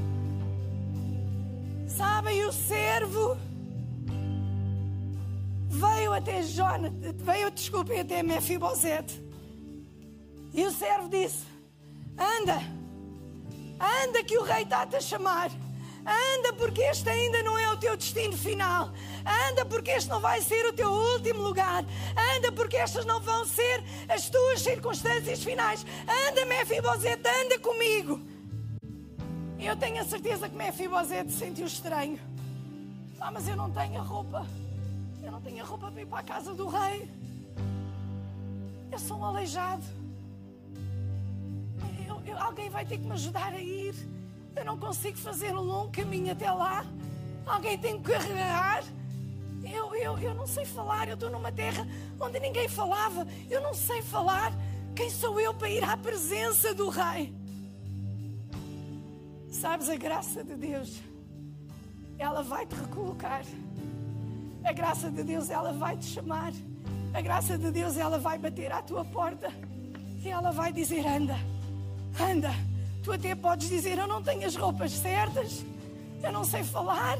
Sabem, 1.86 2.44
o 2.44 2.52
servo 2.52 3.36
veio 5.68 6.12
até 6.12 6.42
Jonathan, 6.42 7.12
veio, 7.16 7.50
desculpem, 7.50 8.00
até 8.00 8.22
Mefibosete. 8.22 9.22
E 10.54 10.64
o 10.64 10.70
servo 10.70 11.08
disse: 11.08 11.44
Anda, 12.18 12.62
anda 14.04 14.22
que 14.24 14.36
o 14.38 14.42
rei 14.42 14.62
está-te 14.62 14.96
a 14.96 15.00
chamar. 15.00 15.50
Anda, 16.04 16.52
porque 16.54 16.82
este 16.82 17.08
ainda 17.08 17.42
não 17.42 17.56
é 17.58 17.71
teu 17.82 17.96
destino 17.96 18.36
final. 18.36 18.92
Anda, 19.50 19.64
porque 19.64 19.90
este 19.90 20.08
não 20.08 20.20
vai 20.20 20.40
ser 20.40 20.64
o 20.66 20.72
teu 20.72 20.88
último 20.88 21.42
lugar. 21.42 21.84
Anda, 22.36 22.52
porque 22.52 22.76
estas 22.76 23.04
não 23.04 23.20
vão 23.20 23.44
ser 23.44 23.82
as 24.08 24.30
tuas 24.30 24.60
circunstâncias 24.60 25.42
finais. 25.42 25.84
Anda, 26.02 26.46
Mefibosete, 26.46 27.28
anda 27.28 27.58
comigo. 27.58 28.20
Eu 29.58 29.76
tenho 29.76 30.00
a 30.00 30.04
certeza 30.04 30.48
que 30.48 30.54
Mefibosete 30.54 31.32
se 31.32 31.38
sentiu 31.38 31.66
estranho. 31.66 32.20
Ah, 33.20 33.32
mas 33.32 33.48
eu 33.48 33.56
não 33.56 33.70
tenho 33.70 33.98
a 33.98 34.02
roupa. 34.02 34.46
Eu 35.20 35.32
não 35.32 35.40
tenho 35.40 35.62
a 35.62 35.66
roupa 35.66 35.90
para 35.90 36.02
ir 36.02 36.06
para 36.06 36.18
a 36.20 36.22
casa 36.22 36.54
do 36.54 36.68
rei. 36.68 37.08
Eu 38.92 38.98
sou 38.98 39.18
um 39.18 39.24
aleijado. 39.24 39.82
Eu, 42.06 42.22
eu, 42.26 42.38
alguém 42.38 42.70
vai 42.70 42.84
ter 42.84 42.98
que 42.98 43.04
me 43.04 43.12
ajudar 43.12 43.52
a 43.52 43.60
ir. 43.60 43.94
Eu 44.54 44.64
não 44.64 44.78
consigo 44.78 45.18
fazer 45.18 45.52
um 45.52 45.62
longo 45.62 45.90
caminho 45.90 46.30
até 46.30 46.50
lá. 46.50 46.84
Alguém 47.46 47.78
tem 47.78 48.00
que 48.00 48.10
carregar. 48.10 48.84
Eu, 49.64 49.94
eu, 49.94 50.18
eu 50.18 50.34
não 50.34 50.46
sei 50.46 50.64
falar. 50.64 51.08
Eu 51.08 51.14
estou 51.14 51.30
numa 51.30 51.52
terra 51.52 51.86
onde 52.20 52.38
ninguém 52.40 52.68
falava. 52.68 53.26
Eu 53.50 53.60
não 53.60 53.74
sei 53.74 54.02
falar. 54.02 54.52
Quem 54.94 55.08
sou 55.10 55.40
eu 55.40 55.54
para 55.54 55.70
ir 55.70 55.82
à 55.82 55.96
presença 55.96 56.74
do 56.74 56.88
Rei? 56.88 57.34
Sabes, 59.50 59.88
a 59.88 59.96
graça 59.96 60.42
de 60.42 60.54
Deus, 60.56 61.00
ela 62.18 62.42
vai 62.42 62.66
te 62.66 62.74
recolocar. 62.74 63.44
A 64.64 64.72
graça 64.72 65.10
de 65.10 65.22
Deus, 65.22 65.50
ela 65.50 65.72
vai 65.72 65.96
te 65.96 66.06
chamar. 66.06 66.52
A 67.12 67.20
graça 67.20 67.58
de 67.58 67.70
Deus, 67.70 67.96
ela 67.96 68.18
vai 68.18 68.38
bater 68.38 68.72
à 68.72 68.80
tua 68.82 69.04
porta. 69.04 69.52
E 70.22 70.28
ela 70.28 70.50
vai 70.50 70.72
dizer: 70.72 71.06
anda, 71.06 71.36
anda. 72.20 72.50
Tu 73.02 73.12
até 73.12 73.34
podes 73.34 73.68
dizer: 73.68 73.98
Eu 73.98 74.06
não 74.06 74.22
tenho 74.22 74.46
as 74.46 74.54
roupas 74.54 74.92
certas, 74.92 75.64
eu 76.22 76.32
não 76.32 76.44
sei 76.44 76.62
falar, 76.62 77.18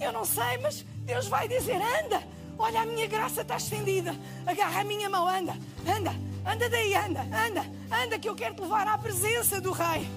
eu 0.00 0.12
não 0.12 0.24
sei, 0.24 0.58
mas 0.62 0.84
Deus 1.04 1.26
vai 1.26 1.48
dizer: 1.48 1.76
Anda, 1.76 2.22
olha, 2.58 2.82
a 2.82 2.86
minha 2.86 3.06
graça 3.06 3.42
está 3.42 3.56
estendida, 3.56 4.14
agarra 4.46 4.80
a 4.80 4.84
minha 4.84 5.10
mão, 5.10 5.26
anda, 5.26 5.56
anda, 5.86 6.14
anda 6.46 6.68
daí, 6.68 6.94
anda, 6.94 7.22
anda, 7.22 7.64
anda, 7.90 8.18
que 8.18 8.28
eu 8.28 8.34
quero 8.34 8.54
te 8.54 8.62
levar 8.62 8.86
à 8.86 8.96
presença 8.96 9.60
do 9.60 9.72
Rei. 9.72 10.08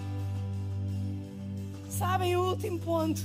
Sabem 1.89 2.35
o 2.35 2.49
último 2.49 2.79
ponto? 2.79 3.21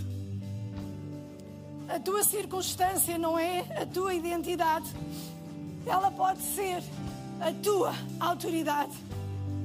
A 1.88 2.00
tua 2.00 2.24
circunstância 2.24 3.16
não 3.16 3.38
é 3.38 3.60
a 3.80 3.86
tua 3.86 4.12
identidade, 4.14 4.90
ela 5.86 6.10
pode 6.10 6.40
ser 6.42 6.82
a 7.40 7.52
tua 7.62 7.94
autoridade. 8.18 8.92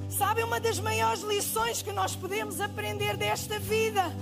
Sabe, 0.10 0.44
uma 0.44 0.60
das 0.60 0.78
maiores 0.80 1.22
lições 1.22 1.82
que 1.82 1.92
nós 1.92 2.16
podemos 2.16 2.60
aprender 2.60 3.16
desta 3.16 3.58
vida 3.60 4.14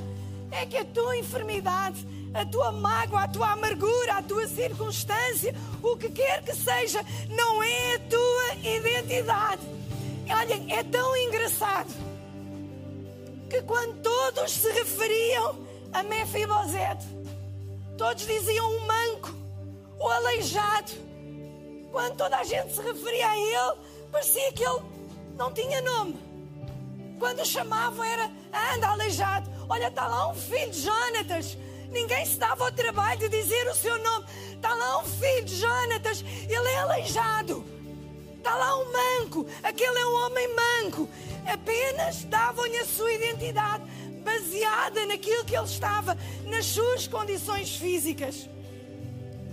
é 0.51 0.65
que 0.65 0.77
a 0.77 0.85
tua 0.85 1.17
enfermidade, 1.17 2.05
a 2.33 2.45
tua 2.45 2.71
mágoa, 2.71 3.23
a 3.23 3.27
tua 3.27 3.51
amargura, 3.51 4.13
a 4.13 4.23
tua 4.23 4.47
circunstância, 4.47 5.53
o 5.81 5.95
que 5.97 6.09
quer 6.09 6.43
que 6.43 6.55
seja, 6.55 7.03
não 7.29 7.61
é 7.61 7.95
a 7.95 7.99
tua 7.99 8.55
identidade. 8.63 9.61
Olhem, 10.29 10.73
é 10.73 10.83
tão 10.83 11.15
engraçado 11.17 11.89
que 13.49 13.61
quando 13.63 14.01
todos 14.01 14.51
se 14.51 14.71
referiam 14.71 15.57
a 15.91 16.03
Mefibosete, 16.03 17.05
todos 17.97 18.25
diziam 18.25 18.69
um 18.69 18.85
manco, 18.85 19.33
o 19.99 20.07
aleijado. 20.07 20.91
Quando 21.91 22.17
toda 22.17 22.37
a 22.37 22.43
gente 22.43 22.75
se 22.75 22.81
referia 22.81 23.27
a 23.27 23.37
ele, 23.37 23.79
parecia 24.11 24.53
que 24.53 24.63
ele 24.63 24.81
não 25.35 25.51
tinha 25.51 25.81
nome. 25.81 26.15
Quando 27.17 27.39
o 27.39 27.45
chamavam 27.45 28.03
era 28.03 28.29
anda 28.75 28.89
aleijado. 28.89 29.49
Olha, 29.69 29.87
está 29.87 30.07
lá 30.07 30.31
um 30.31 30.33
filho 30.35 30.71
de 30.71 30.81
Jonatas. 30.81 31.55
Ninguém 31.91 32.25
se 32.25 32.37
dava 32.37 32.65
ao 32.65 32.71
trabalho 32.71 33.19
de 33.19 33.29
dizer 33.29 33.67
o 33.67 33.75
seu 33.75 33.97
nome. 34.03 34.25
Está 34.53 34.73
lá 34.73 34.99
um 34.99 35.05
filho 35.05 35.45
de 35.45 35.55
Jonatas. 35.57 36.25
Ele 36.49 36.67
é 36.67 36.77
aleijado. 36.79 37.63
Está 38.35 38.55
lá 38.55 38.77
um 38.79 38.91
manco. 38.91 39.45
Aquele 39.61 39.97
é 39.97 40.07
um 40.07 40.25
homem 40.25 40.55
manco. 40.55 41.07
Apenas 41.45 42.23
davam-lhe 42.23 42.77
a 42.77 42.85
sua 42.85 43.13
identidade. 43.13 43.83
baseada 44.23 45.05
naquilo 45.05 45.45
que 45.45 45.55
ele 45.55 45.65
estava, 45.65 46.17
nas 46.45 46.65
suas 46.65 47.07
condições 47.07 47.75
físicas. 47.75 48.49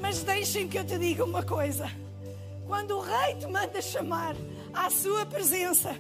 Mas 0.01 0.23
deixem 0.23 0.69
que 0.69 0.79
eu 0.79 0.85
te 0.85 0.99
diga 0.99 1.25
uma 1.25 1.43
coisa: 1.43 1.91
quando 2.67 2.97
o 2.97 3.01
rei 3.01 3.35
te 3.37 3.47
manda 3.47 3.81
chamar 3.83 4.35
à 4.73 4.91
sua 4.91 5.25
presença, 5.27 5.95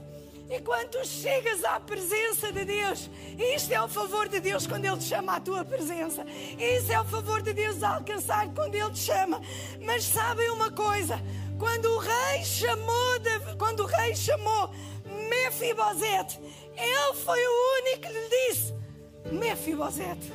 e 0.48 0.60
quando 0.60 0.90
tu 0.90 1.04
chegas 1.04 1.64
à 1.64 1.80
presença 1.80 2.52
de 2.52 2.64
Deus, 2.64 3.10
isto 3.36 3.72
é 3.72 3.82
o 3.82 3.88
favor 3.88 4.28
de 4.28 4.38
Deus 4.38 4.66
quando 4.66 4.84
Ele 4.84 4.96
te 4.96 5.04
chama 5.04 5.36
à 5.36 5.40
tua 5.40 5.64
presença. 5.64 6.24
Isso 6.56 6.92
é 6.92 7.00
o 7.00 7.04
favor 7.04 7.42
de 7.42 7.52
Deus 7.52 7.82
a 7.82 7.96
alcançar 7.96 8.48
quando 8.54 8.74
Ele 8.74 8.90
te 8.90 9.00
chama. 9.00 9.40
Mas 9.84 10.04
sabem 10.04 10.48
uma 10.50 10.70
coisa? 10.70 11.20
Quando 11.58 11.86
o 11.86 11.98
rei 11.98 12.44
chamou, 12.44 13.18
de, 13.18 13.56
quando 13.56 13.80
o 13.80 13.86
rei 13.86 14.14
chamou 14.14 14.70
Mefibosete, 15.28 16.38
ele 16.76 17.14
foi 17.24 17.38
o 17.38 17.80
único 17.80 18.02
que 18.02 18.08
lhe 18.08 18.28
disse: 18.28 18.74
Mefibosete, 19.32 20.32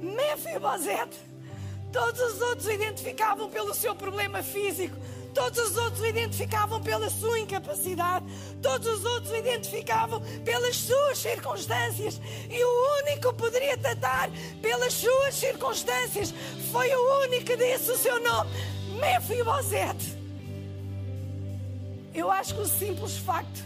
Mefibosete. 0.00 1.28
Todos 1.92 2.20
os 2.20 2.40
outros 2.42 2.68
identificavam 2.68 3.48
pelo 3.48 3.74
seu 3.74 3.94
problema 3.94 4.42
físico. 4.42 4.94
Todos 5.38 5.70
os 5.70 5.76
outros 5.76 6.00
o 6.00 6.06
identificavam 6.06 6.82
pela 6.82 7.08
sua 7.08 7.38
incapacidade. 7.38 8.26
Todos 8.60 8.88
os 8.88 9.04
outros 9.04 9.30
o 9.30 9.36
identificavam 9.36 10.20
pelas 10.44 10.74
suas 10.74 11.16
circunstâncias. 11.18 12.20
E 12.50 12.64
o 12.64 13.02
único 13.04 13.32
que 13.32 13.38
poderia 13.38 13.78
tratar 13.78 14.30
pelas 14.60 14.92
suas 14.94 15.36
circunstâncias 15.36 16.34
foi 16.72 16.92
o 16.92 17.20
único 17.20 17.44
que 17.44 17.56
disse 17.56 17.88
o 17.92 17.96
seu 17.96 18.20
nome: 18.20 18.50
Mefibosete. 18.98 20.18
Eu 22.12 22.32
acho 22.32 22.56
que 22.56 22.60
o 22.60 22.66
simples 22.66 23.18
facto 23.18 23.62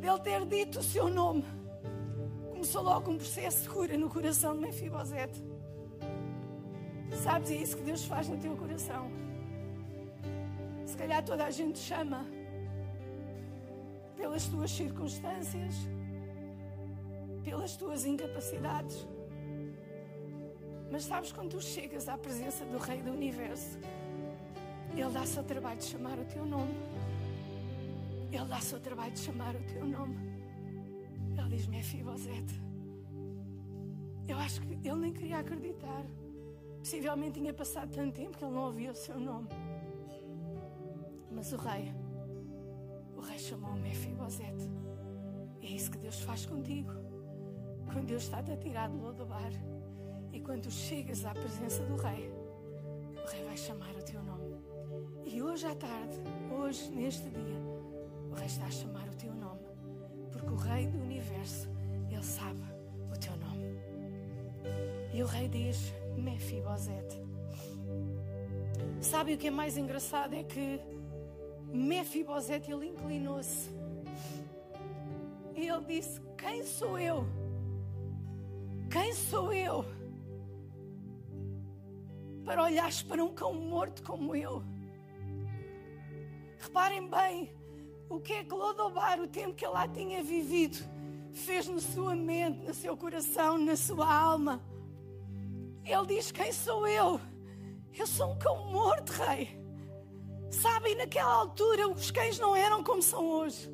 de 0.00 0.06
ele 0.06 0.18
ter 0.20 0.46
dito 0.46 0.78
o 0.78 0.84
seu 0.84 1.08
nome 1.08 1.44
começou 2.52 2.82
logo 2.82 3.10
um 3.10 3.16
processo 3.16 3.62
de 3.62 3.68
cura 3.70 3.98
no 3.98 4.08
coração 4.08 4.54
de 4.54 4.60
Mefibosete. 4.60 5.42
Sabes, 7.24 7.50
é 7.50 7.54
isso 7.56 7.76
que 7.76 7.82
Deus 7.82 8.04
faz 8.04 8.28
no 8.28 8.36
teu 8.36 8.56
coração. 8.56 9.33
Se 10.94 10.98
calhar 10.98 11.24
toda 11.24 11.44
a 11.44 11.50
gente 11.50 11.80
chama 11.80 12.24
pelas 14.16 14.46
tuas 14.46 14.70
circunstâncias, 14.70 15.74
pelas 17.42 17.76
tuas 17.76 18.06
incapacidades. 18.06 19.04
Mas 20.92 21.02
sabes 21.02 21.32
quando 21.32 21.50
tu 21.50 21.60
chegas 21.60 22.08
à 22.08 22.16
presença 22.16 22.64
do 22.66 22.78
Rei 22.78 23.02
do 23.02 23.10
Universo, 23.10 23.76
Ele 24.92 25.10
dá-se 25.10 25.36
ao 25.36 25.42
trabalho 25.42 25.80
de 25.80 25.86
chamar 25.86 26.16
o 26.16 26.24
teu 26.26 26.46
nome. 26.46 26.76
Ele 28.30 28.44
dá-se 28.44 28.72
ao 28.74 28.80
trabalho 28.80 29.10
de 29.10 29.18
chamar 29.18 29.56
o 29.56 29.64
teu 29.64 29.84
nome. 29.84 30.16
Ele 31.36 31.56
diz: 31.56 31.66
Mefibosete. 31.66 32.54
Eu 34.28 34.38
acho 34.38 34.60
que 34.60 34.74
ele 34.88 35.00
nem 35.00 35.12
queria 35.12 35.38
acreditar. 35.38 36.04
Possivelmente 36.78 37.40
tinha 37.40 37.52
passado 37.52 37.90
tanto 37.90 38.14
tempo 38.14 38.38
que 38.38 38.44
ele 38.44 38.54
não 38.54 38.66
ouvia 38.66 38.92
o 38.92 38.94
seu 38.94 39.18
nome. 39.18 39.48
Mas 41.34 41.52
o 41.52 41.56
rei, 41.56 41.92
o 43.16 43.20
rei 43.20 43.38
chamou 43.38 43.74
Mefibosete. 43.74 44.70
É 45.62 45.66
isso 45.66 45.90
que 45.90 45.98
Deus 45.98 46.20
faz 46.20 46.46
contigo. 46.46 46.92
Quando 47.92 48.06
Deus 48.06 48.22
está-te 48.22 48.52
a 48.52 48.56
tirar 48.56 48.88
do 48.88 48.98
lodabar 48.98 49.52
e 50.32 50.40
quando 50.40 50.70
chegas 50.70 51.24
à 51.24 51.32
presença 51.32 51.84
do 51.84 51.96
rei, 51.96 52.30
o 53.24 53.30
rei 53.30 53.44
vai 53.44 53.56
chamar 53.56 53.94
o 53.94 54.02
teu 54.02 54.22
nome. 54.22 54.56
E 55.24 55.42
hoje 55.42 55.66
à 55.66 55.74
tarde, 55.74 56.16
hoje, 56.58 56.90
neste 56.90 57.28
dia, 57.30 57.58
o 58.30 58.34
rei 58.34 58.46
está 58.46 58.66
a 58.66 58.70
chamar 58.70 59.08
o 59.08 59.14
teu 59.14 59.34
nome. 59.34 59.60
Porque 60.30 60.48
o 60.48 60.56
rei 60.56 60.86
do 60.86 60.98
universo, 60.98 61.68
ele 62.10 62.22
sabe 62.22 62.62
o 63.12 63.18
teu 63.18 63.36
nome. 63.36 63.78
E 65.12 65.22
o 65.22 65.26
rei 65.26 65.48
diz: 65.48 65.92
Mefibosete. 66.16 67.22
Sabe 69.00 69.34
o 69.34 69.38
que 69.38 69.48
é 69.48 69.50
mais 69.50 69.76
engraçado? 69.76 70.34
É 70.34 70.42
que 70.42 70.80
Mefibosete 71.74 72.70
ele 72.70 72.86
inclinou-se. 72.86 73.68
E 75.56 75.68
ele 75.68 75.84
disse: 75.86 76.20
Quem 76.38 76.64
sou 76.64 76.96
eu? 76.96 77.26
Quem 78.88 79.12
sou 79.12 79.52
eu? 79.52 79.84
Para 82.44 82.62
olhares 82.62 83.02
para 83.02 83.24
um 83.24 83.34
cão 83.34 83.52
morto 83.54 84.04
como 84.04 84.36
eu. 84.36 84.62
Reparem 86.58 87.08
bem 87.08 87.52
o 88.08 88.20
que 88.20 88.34
é 88.34 88.44
que 88.44 88.54
Lodobar, 88.54 89.20
o 89.20 89.26
tempo 89.26 89.54
que 89.54 89.64
ele 89.64 89.74
lá 89.74 89.88
tinha 89.88 90.22
vivido, 90.22 90.78
fez 91.32 91.66
na 91.66 91.80
sua 91.80 92.14
mente, 92.14 92.64
no 92.64 92.72
seu 92.72 92.96
coração, 92.96 93.58
na 93.58 93.74
sua 93.74 94.14
alma. 94.14 94.62
Ele 95.84 96.06
diz: 96.06 96.30
Quem 96.30 96.52
sou 96.52 96.86
eu? 96.86 97.20
Eu 97.92 98.06
sou 98.06 98.30
um 98.32 98.38
cão 98.38 98.70
morto, 98.70 99.10
rei. 99.10 99.63
Sabem, 100.60 100.94
naquela 100.94 101.32
altura 101.32 101.88
os 101.88 102.10
cães 102.10 102.38
não 102.38 102.54
eram 102.54 102.82
como 102.82 103.02
são 103.02 103.26
hoje. 103.26 103.70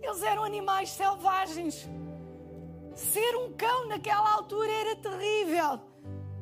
Eles 0.00 0.22
eram 0.22 0.44
animais 0.44 0.90
selvagens. 0.90 1.88
Ser 2.94 3.36
um 3.36 3.52
cão 3.52 3.88
naquela 3.88 4.32
altura 4.32 4.70
era 4.70 4.96
terrível. 4.96 5.80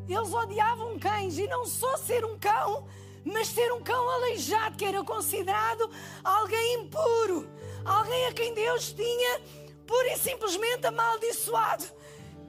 Eles 0.08 0.32
odiavam 0.32 0.98
cães 0.98 1.38
e 1.38 1.46
não 1.46 1.64
só 1.64 1.96
ser 1.96 2.24
um 2.24 2.38
cão, 2.38 2.87
mas 3.24 3.48
ser 3.48 3.72
um 3.72 3.82
cão 3.82 4.08
aleijado, 4.11 4.76
que 4.76 4.84
era 4.84 5.02
considerado 5.02 5.90
alguém 6.24 6.82
impuro, 6.82 7.48
alguém 7.84 8.26
a 8.26 8.32
quem 8.32 8.54
Deus 8.54 8.92
tinha 8.92 9.40
pura 9.87 10.12
e 10.12 10.18
simplesmente 10.18 10.87
amaldiçoado. 10.87 11.84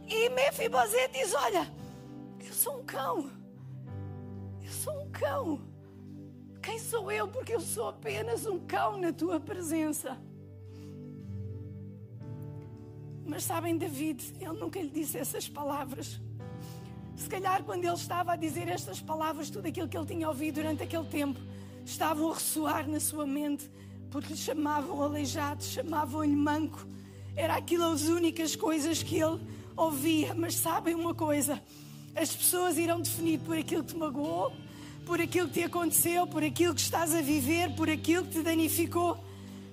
E 0.07 0.29
Mefibosete 0.29 1.19
diz: 1.19 1.33
Olha, 1.33 1.71
eu 2.45 2.53
sou 2.53 2.79
um 2.79 2.85
cão. 2.85 3.31
Eu 4.63 4.71
sou 4.71 4.93
um 5.01 5.11
cão. 5.11 5.68
Quem 6.69 6.77
sou 6.77 7.11
eu? 7.11 7.27
Porque 7.27 7.55
eu 7.55 7.59
sou 7.59 7.87
apenas 7.87 8.45
um 8.45 8.59
cão 8.59 8.95
na 8.95 9.11
tua 9.11 9.39
presença. 9.39 10.15
Mas 13.25 13.43
sabem, 13.43 13.75
David, 13.75 14.35
ele 14.39 14.53
nunca 14.53 14.79
lhe 14.79 14.87
disse 14.87 15.17
essas 15.17 15.49
palavras. 15.49 16.21
Se 17.15 17.27
calhar, 17.27 17.63
quando 17.63 17.85
ele 17.85 17.95
estava 17.95 18.33
a 18.33 18.35
dizer 18.35 18.67
estas 18.67 19.01
palavras, 19.01 19.49
tudo 19.49 19.67
aquilo 19.67 19.87
que 19.87 19.97
ele 19.97 20.05
tinha 20.05 20.27
ouvido 20.27 20.55
durante 20.61 20.83
aquele 20.83 21.05
tempo 21.05 21.39
estavam 21.83 22.29
a 22.29 22.35
ressoar 22.35 22.87
na 22.87 22.99
sua 22.99 23.25
mente, 23.25 23.67
porque 24.11 24.33
lhe 24.33 24.37
chamavam 24.37 25.01
aleijado, 25.01 25.63
chamavam-lhe 25.63 26.35
manco. 26.35 26.85
Era 27.35 27.55
aquilo 27.55 27.85
as 27.85 28.03
únicas 28.03 28.55
coisas 28.55 29.01
que 29.01 29.19
ele 29.19 29.41
ouvia. 29.75 30.35
Mas 30.35 30.53
sabem 30.53 30.93
uma 30.93 31.15
coisa? 31.15 31.59
As 32.15 32.35
pessoas 32.35 32.77
irão 32.77 33.01
definir 33.01 33.39
por 33.39 33.57
aquilo 33.57 33.83
que 33.83 33.93
te 33.93 33.97
magoou, 33.97 34.53
por 35.09 35.19
aquilo 35.19 35.47
que 35.47 35.55
te 35.55 35.63
aconteceu, 35.63 36.27
por 36.27 36.43
aquilo 36.43 36.75
que 36.75 36.81
estás 36.81 37.15
a 37.15 37.21
viver, 37.21 37.71
por 37.71 37.89
aquilo 37.89 38.25
que 38.25 38.33
te 38.33 38.43
danificou. 38.43 39.17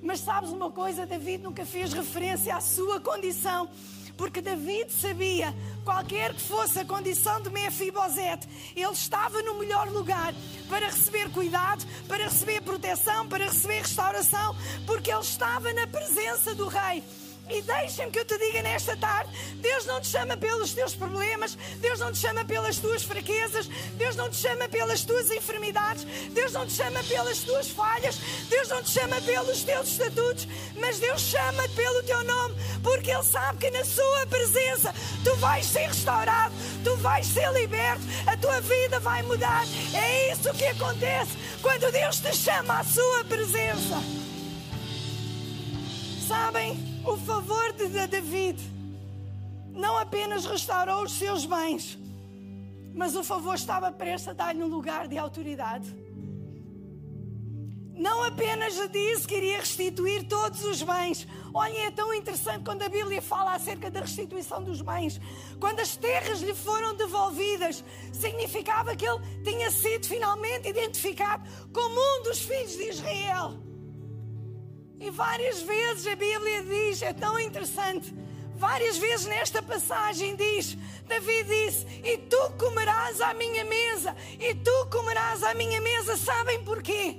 Mas 0.02 0.20
sabes 0.20 0.48
uma 0.48 0.70
coisa? 0.70 1.04
David 1.04 1.42
nunca 1.42 1.66
fez 1.66 1.92
referência 1.92 2.56
à 2.56 2.60
sua 2.62 3.00
condição, 3.00 3.68
porque 4.16 4.40
David 4.40 4.90
sabia, 4.90 5.54
qualquer 5.84 6.32
que 6.32 6.40
fosse 6.40 6.78
a 6.78 6.86
condição 6.86 7.42
de 7.42 7.50
Mefibosete, 7.50 8.48
ele 8.74 8.92
estava 8.92 9.42
no 9.42 9.58
melhor 9.58 9.90
lugar 9.90 10.34
para 10.70 10.86
receber 10.86 11.30
cuidado, 11.30 11.84
para 12.08 12.24
receber 12.24 12.62
proteção, 12.62 13.28
para 13.28 13.44
receber 13.44 13.82
restauração, 13.82 14.56
porque 14.86 15.10
ele 15.10 15.20
estava 15.20 15.70
na 15.74 15.86
presença 15.86 16.54
do 16.54 16.66
rei. 16.66 17.04
E 17.48 17.62
deixem-me 17.62 18.10
que 18.10 18.18
eu 18.18 18.24
te 18.24 18.36
diga 18.38 18.60
nesta 18.62 18.96
tarde: 18.96 19.30
Deus 19.60 19.86
não 19.86 20.00
te 20.00 20.08
chama 20.08 20.36
pelos 20.36 20.72
teus 20.72 20.94
problemas, 20.94 21.56
Deus 21.80 22.00
não 22.00 22.10
te 22.10 22.18
chama 22.18 22.44
pelas 22.44 22.78
tuas 22.78 23.04
fraquezas, 23.04 23.68
Deus 23.94 24.16
não 24.16 24.28
te 24.28 24.36
chama 24.36 24.68
pelas 24.68 25.04
tuas 25.04 25.30
enfermidades, 25.30 26.04
Deus 26.32 26.52
não 26.52 26.66
te 26.66 26.72
chama 26.72 27.02
pelas 27.04 27.38
tuas 27.38 27.68
falhas, 27.68 28.16
Deus 28.48 28.68
não 28.68 28.82
te 28.82 28.90
chama 28.90 29.20
pelos 29.20 29.62
teus 29.62 29.88
estatutos, 29.88 30.48
mas 30.80 30.98
Deus 30.98 31.20
chama-te 31.20 31.74
pelo 31.74 32.02
teu 32.02 32.24
nome, 32.24 32.56
porque 32.82 33.12
Ele 33.12 33.22
sabe 33.22 33.58
que 33.58 33.70
na 33.70 33.84
Sua 33.84 34.26
presença 34.26 34.92
tu 35.22 35.34
vais 35.36 35.64
ser 35.64 35.86
restaurado, 35.86 36.52
tu 36.82 36.96
vais 36.96 37.24
ser 37.24 37.52
liberto, 37.52 38.02
a 38.26 38.36
tua 38.36 38.60
vida 38.60 38.98
vai 38.98 39.22
mudar. 39.22 39.64
É 39.94 40.32
isso 40.32 40.52
que 40.52 40.66
acontece 40.66 41.30
quando 41.62 41.92
Deus 41.92 42.18
te 42.18 42.34
chama 42.34 42.80
à 42.80 42.84
Sua 42.84 43.24
presença. 43.24 44.02
Sabem? 46.26 46.95
O 47.06 47.16
favor 47.16 47.72
de 47.74 47.88
David 48.08 48.60
não 49.70 49.96
apenas 49.96 50.44
restaurou 50.44 51.04
os 51.04 51.12
seus 51.12 51.46
bens, 51.46 51.96
mas 52.92 53.14
o 53.14 53.22
favor 53.22 53.54
estava 53.54 53.92
prestes 53.92 54.28
a 54.28 54.32
dar-lhe 54.32 54.60
um 54.60 54.66
lugar 54.66 55.06
de 55.06 55.16
autoridade. 55.16 55.94
Não 57.94 58.24
apenas 58.24 58.74
disse 58.90 59.24
que 59.24 59.36
iria 59.36 59.58
restituir 59.58 60.26
todos 60.26 60.64
os 60.64 60.82
bens. 60.82 61.28
Olhem, 61.54 61.84
é 61.84 61.90
tão 61.92 62.12
interessante 62.12 62.64
quando 62.64 62.82
a 62.82 62.88
Bíblia 62.88 63.22
fala 63.22 63.54
acerca 63.54 63.88
da 63.88 64.00
restituição 64.00 64.62
dos 64.64 64.82
bens. 64.82 65.20
Quando 65.60 65.78
as 65.78 65.96
terras 65.96 66.40
lhe 66.40 66.54
foram 66.54 66.94
devolvidas, 66.96 67.84
significava 68.12 68.96
que 68.96 69.06
ele 69.06 69.20
tinha 69.44 69.70
sido 69.70 70.06
finalmente 70.06 70.68
identificado 70.68 71.48
como 71.72 71.98
um 71.98 72.22
dos 72.24 72.40
filhos 72.40 72.76
de 72.76 72.88
Israel. 72.90 73.65
E 74.98 75.10
várias 75.10 75.62
vezes 75.62 76.06
a 76.06 76.16
Bíblia 76.16 76.62
diz, 76.62 77.02
é 77.02 77.12
tão 77.12 77.38
interessante, 77.38 78.14
Várias 78.56 78.96
vezes 78.96 79.26
nesta 79.26 79.60
passagem 79.60 80.34
diz, 80.34 80.78
Davi 81.06 81.44
disse: 81.44 81.86
E 82.02 82.16
tu 82.16 82.52
comerás 82.58 83.20
à 83.20 83.34
minha 83.34 83.64
mesa, 83.64 84.16
e 84.40 84.54
tu 84.54 84.86
comerás 84.90 85.42
à 85.42 85.52
minha 85.52 85.78
mesa. 85.80 86.16
Sabem 86.16 86.64
porquê? 86.64 87.18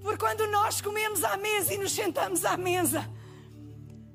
Porque 0.00 0.18
quando 0.18 0.46
nós 0.46 0.80
comemos 0.80 1.24
à 1.24 1.36
mesa 1.36 1.74
e 1.74 1.78
nos 1.78 1.90
sentamos 1.90 2.44
à 2.44 2.56
mesa, 2.56 3.10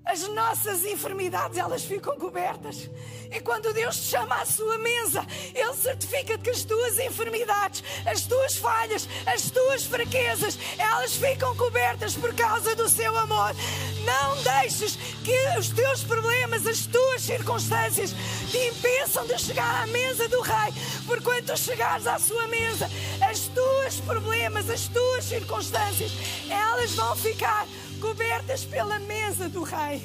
as 0.06 0.28
nossas 0.30 0.84
enfermidades 0.84 1.58
elas 1.58 1.84
ficam 1.84 2.18
cobertas. 2.18 2.90
E 3.32 3.40
quando 3.40 3.74
Deus 3.74 3.96
te 3.96 4.04
chama 4.08 4.36
à 4.42 4.46
sua 4.46 4.78
mesa, 4.78 5.26
Ele 5.56 5.74
certifica 5.74 6.38
que 6.38 6.50
as 6.50 6.64
tuas 6.64 7.00
enfermidades, 7.00 7.82
as 8.06 8.24
tuas 8.24 8.58
falhas, 8.58 9.08
as 9.26 9.50
tuas 9.50 9.86
fraquezas, 9.86 10.60
elas 10.78 11.16
ficam 11.16 11.56
cobertas 11.56 12.16
por 12.16 12.34
causa 12.36 12.76
do 12.76 12.90
seu 12.90 13.16
amor. 13.18 13.56
Não 14.04 14.44
deixes 14.44 14.98
que 15.24 15.58
os 15.58 15.70
teus 15.70 16.04
problemas, 16.04 16.68
as 16.68 16.86
tuas 16.88 17.22
circunstâncias 17.22 18.14
te 18.50 18.58
impeçam 18.58 19.26
de 19.26 19.38
chegar 19.40 19.84
à 19.84 19.88
mesa 19.88 20.28
do 20.28 20.42
Rei. 20.42 20.74
Porque 21.06 21.24
quando 21.24 21.58
chegares 21.58 22.08
à 22.08 22.20
sua 22.20 22.48
mesa, 22.48 22.90
as 23.30 23.48
tuas 23.48 23.96
problemas, 24.02 24.70
as 24.70 24.88
tuas 24.88 25.24
circunstâncias, 25.24 26.12
elas 26.50 26.92
vão 26.92 27.16
ficar 27.16 27.66
cobertas 28.02 28.66
pela 28.66 28.98
mesa 29.00 29.48
do 29.48 29.62
Rei. 29.62 30.02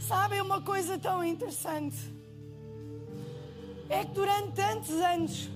Sabem 0.00 0.40
uma 0.42 0.60
coisa 0.60 0.98
tão 0.98 1.24
interessante? 1.24 1.96
É 3.88 4.04
que 4.04 4.12
durante 4.12 4.52
tantos 4.52 4.90
anos 4.90 5.50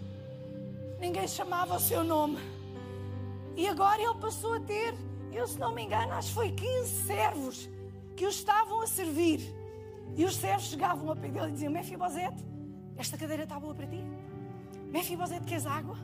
ninguém 0.99 1.29
chamava 1.29 1.77
o 1.77 1.81
seu 1.81 2.03
nome. 2.03 2.39
E 3.55 3.69
agora 3.69 4.01
ele 4.01 4.15
passou 4.15 4.55
a 4.55 4.61
ter, 4.61 4.95
eu 5.31 5.47
se 5.47 5.59
não 5.59 5.73
me 5.75 5.83
engano, 5.83 6.13
acho 6.15 6.29
que 6.29 6.35
foi 6.35 6.53
15 6.53 7.07
servos 7.07 7.69
que 8.17 8.25
o 8.25 8.31
estavam 8.31 8.81
a 8.81 8.87
servir. 8.87 9.41
E 10.17 10.25
os 10.25 10.37
servos 10.37 10.69
chegavam 10.69 11.11
a 11.13 11.17
pé 11.17 11.29
dele 11.29 11.49
e 11.49 11.53
diziam: 11.53 11.73
Mefibosete, 11.73 12.45
esta 12.97 13.17
cadeira 13.19 13.43
está 13.43 13.61
boa 13.61 13.75
para 13.75 13.87
ti? 13.87 14.03
Mefibosete, 14.91 15.45
queres 15.45 15.67
água? 15.67 15.97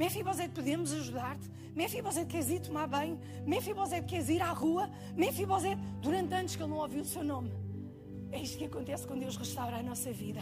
Mefibosete, 0.00 0.54
podemos 0.54 0.94
ajudar-te? 0.94 1.46
Mefibosete, 1.76 2.26
queres 2.26 2.48
ir 2.48 2.60
tomar 2.60 2.88
banho? 2.88 3.20
Mefibosete, 3.44 4.06
queres 4.06 4.30
ir 4.30 4.40
à 4.40 4.50
rua? 4.50 4.88
Mefibosete, 5.14 5.78
durante 6.00 6.32
anos 6.32 6.56
que 6.56 6.62
ele 6.62 6.70
não 6.70 6.78
ouviu 6.78 7.02
o 7.02 7.04
seu 7.04 7.22
nome. 7.22 7.52
É 8.32 8.40
isto 8.40 8.56
que 8.56 8.64
acontece 8.64 9.06
quando 9.06 9.20
Deus 9.20 9.36
restaura 9.36 9.76
a 9.76 9.82
nossa 9.82 10.10
vida. 10.10 10.40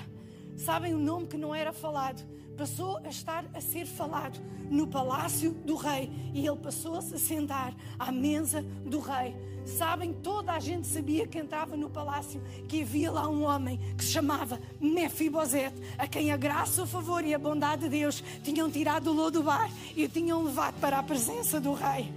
Sabem 0.57 0.95
o 0.95 0.99
nome 0.99 1.27
que 1.27 1.37
não 1.37 1.53
era 1.53 1.73
falado? 1.73 2.25
Passou 2.59 2.97
a 2.99 3.09
estar 3.09 3.45
a 3.55 3.61
ser 3.61 3.87
falado 3.87 4.41
no 4.69 4.89
palácio 4.89 5.53
do 5.65 5.77
rei 5.77 6.11
e 6.35 6.45
ele 6.45 6.57
passou-se 6.57 7.15
a 7.15 7.19
sentar 7.19 7.73
à 7.97 8.11
mesa 8.11 8.63
do 8.85 8.99
rei. 8.99 9.37
Sabem, 9.65 10.13
toda 10.13 10.53
a 10.53 10.59
gente 10.59 10.89
sabia 10.89 11.25
que 11.25 11.39
entrava 11.39 11.77
no 11.77 11.89
palácio 11.89 12.43
que 12.69 12.83
havia 12.83 13.13
lá 13.13 13.29
um 13.29 13.45
homem 13.45 13.79
que 13.97 14.05
se 14.05 14.11
chamava 14.11 14.61
Mefibosete, 14.81 15.81
a 15.97 16.09
quem 16.09 16.33
a 16.33 16.37
graça, 16.37 16.83
o 16.83 16.87
favor 16.87 17.25
e 17.25 17.33
a 17.33 17.39
bondade 17.39 17.83
de 17.83 17.91
Deus 17.91 18.25
tinham 18.43 18.69
tirado 18.69 19.13
o 19.13 19.15
lodo-bar 19.15 19.71
e 19.95 20.05
o 20.05 20.09
tinham 20.09 20.43
levado 20.43 20.81
para 20.81 20.99
a 20.99 21.03
presença 21.03 21.61
do 21.61 21.75
rei. 21.75 22.13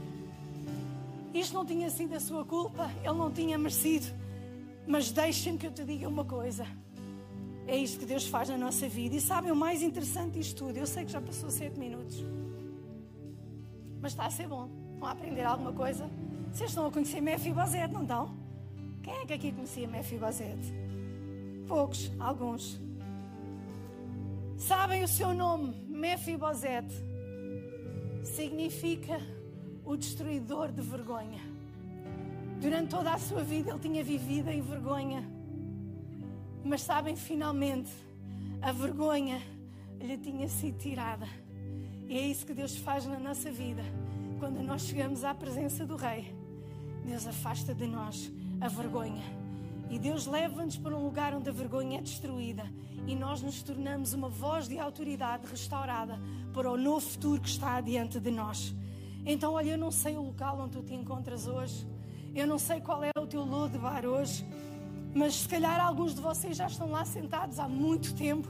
Isto 1.35 1.53
não 1.53 1.65
tinha 1.67 1.91
sido 1.91 2.15
a 2.15 2.19
sua 2.19 2.43
culpa, 2.43 2.89
ele 3.03 3.13
não 3.13 3.31
tinha 3.31 3.59
merecido. 3.59 4.07
Mas 4.87 5.11
deixem-me 5.11 5.59
que 5.59 5.67
eu 5.67 5.71
te 5.71 5.83
diga 5.83 6.09
uma 6.09 6.25
coisa. 6.25 6.65
É 7.68 7.78
isto 7.78 7.99
que 7.99 8.05
Deus 8.05 8.28
faz 8.28 8.49
na 8.49 8.57
nossa 8.57 8.88
vida. 8.88 9.16
E 9.16 9.22
sabem 9.22 9.51
o 9.51 9.55
mais 9.55 9.82
interessante 9.82 10.39
disto 10.39 10.66
tudo? 10.66 10.78
Eu 10.78 10.88
sei 10.88 11.05
que 11.05 11.12
já 11.12 11.22
passou 11.22 11.49
sete 11.49 11.80
minutos. 11.80 12.24
Mas 14.01 14.14
está 14.14 14.26
a 14.26 14.32
ser 14.32 14.47
bom. 14.47 14.70
Vão 14.99 15.09
aprender 15.09 15.43
alguma 15.43 15.72
coisa? 15.72 16.09
Vocês 16.51 16.70
estão 16.70 16.86
a 16.86 16.91
conhecer 16.91 17.22
Mefibosete, 17.22 17.93
não 17.93 18.01
estão? 18.01 18.36
Quem 19.01 19.14
é 19.14 19.26
que 19.26 19.34
aqui 19.34 19.51
conhecia 19.51 19.88
Mefibosete? 19.88 20.74
Poucos, 21.68 22.12
alguns. 22.20 22.80
Sabem 24.57 25.03
o 25.03 25.07
seu 25.07 25.34
nome, 25.34 25.74
Mefibosete? 25.88 26.93
Significa 28.24 29.20
o 29.86 29.95
destruidor 29.95 30.72
de 30.72 30.82
vergonha. 30.82 31.39
Durante 32.59 32.89
toda 32.89 33.14
a 33.14 33.18
sua 33.18 33.43
vida 33.43 33.72
ele 33.72 33.80
tinha 33.80 34.03
vivido 34.03 34.49
em 34.49 34.62
vergonha. 34.62 35.40
Mas 36.64 36.82
sabem, 36.82 37.16
finalmente, 37.16 37.89
a 38.62 38.72
vergonha 38.72 39.41
lhe 39.99 40.18
tinha 40.18 40.47
sido 40.47 40.78
tirada. 40.78 41.28
E 42.07 42.18
é 42.18 42.28
isso 42.28 42.45
que 42.45 42.53
Deus 42.53 42.76
faz 42.78 43.05
na 43.05 43.20
nossa 43.20 43.51
vida. 43.51 43.84
Quando 44.39 44.62
nós 44.62 44.84
chegamos 44.84 45.24
à 45.24 45.34
presença 45.34 45.86
do 45.86 45.95
Rei, 45.95 46.36
Deus 47.05 47.26
afasta 47.26 47.74
de 47.74 47.88
nós 47.88 48.32
a 48.59 48.68
vergonha. 48.68 49.24
E 49.89 49.99
Deus 49.99 50.26
leva-nos 50.26 50.78
para 50.78 50.95
um 50.95 51.03
lugar 51.03 51.34
onde 51.34 51.49
a 51.49 51.51
vergonha 51.51 51.99
é 51.99 52.01
destruída. 52.01 52.64
E 53.07 53.16
nós 53.16 53.41
nos 53.41 53.62
tornamos 53.62 54.14
uma 54.14 54.30
voz 54.30 54.68
de 54.68 54.80
autoridade 54.80 55.45
restaurada 55.47 56.20
para 56.53 56.72
o 56.72 56.78
novo 56.78 57.01
futuro 57.01 57.41
que 57.41 57.49
está 57.49 57.76
adiante 57.76 58.20
de 58.20 58.32
nós. 58.32 58.74
Então, 59.26 59.53
olha, 59.53 59.72
eu 59.72 59.78
não 59.78 59.91
sei 59.91 60.16
o 60.16 60.22
local 60.22 60.59
onde 60.59 60.78
tu 60.78 60.84
te 60.84 60.93
encontras 60.93 61.47
hoje. 61.47 61.86
Eu 62.34 62.47
não 62.47 62.57
sei 62.57 62.80
qual 62.80 63.03
é 63.03 63.12
o 63.18 63.28
teu 63.28 63.43
lodo 63.43 63.74
de 63.74 63.80
bar 63.80 64.05
hoje. 64.05 64.45
Mas 65.14 65.36
se 65.36 65.47
calhar 65.47 65.80
alguns 65.80 66.16
de 66.16 66.22
vocês 66.22 66.55
já 66.55 66.68
estão 66.68 66.89
lá 66.89 67.03
sentados 67.03 67.59
há 67.59 67.68
muito 67.68 68.16
tempo. 68.16 68.47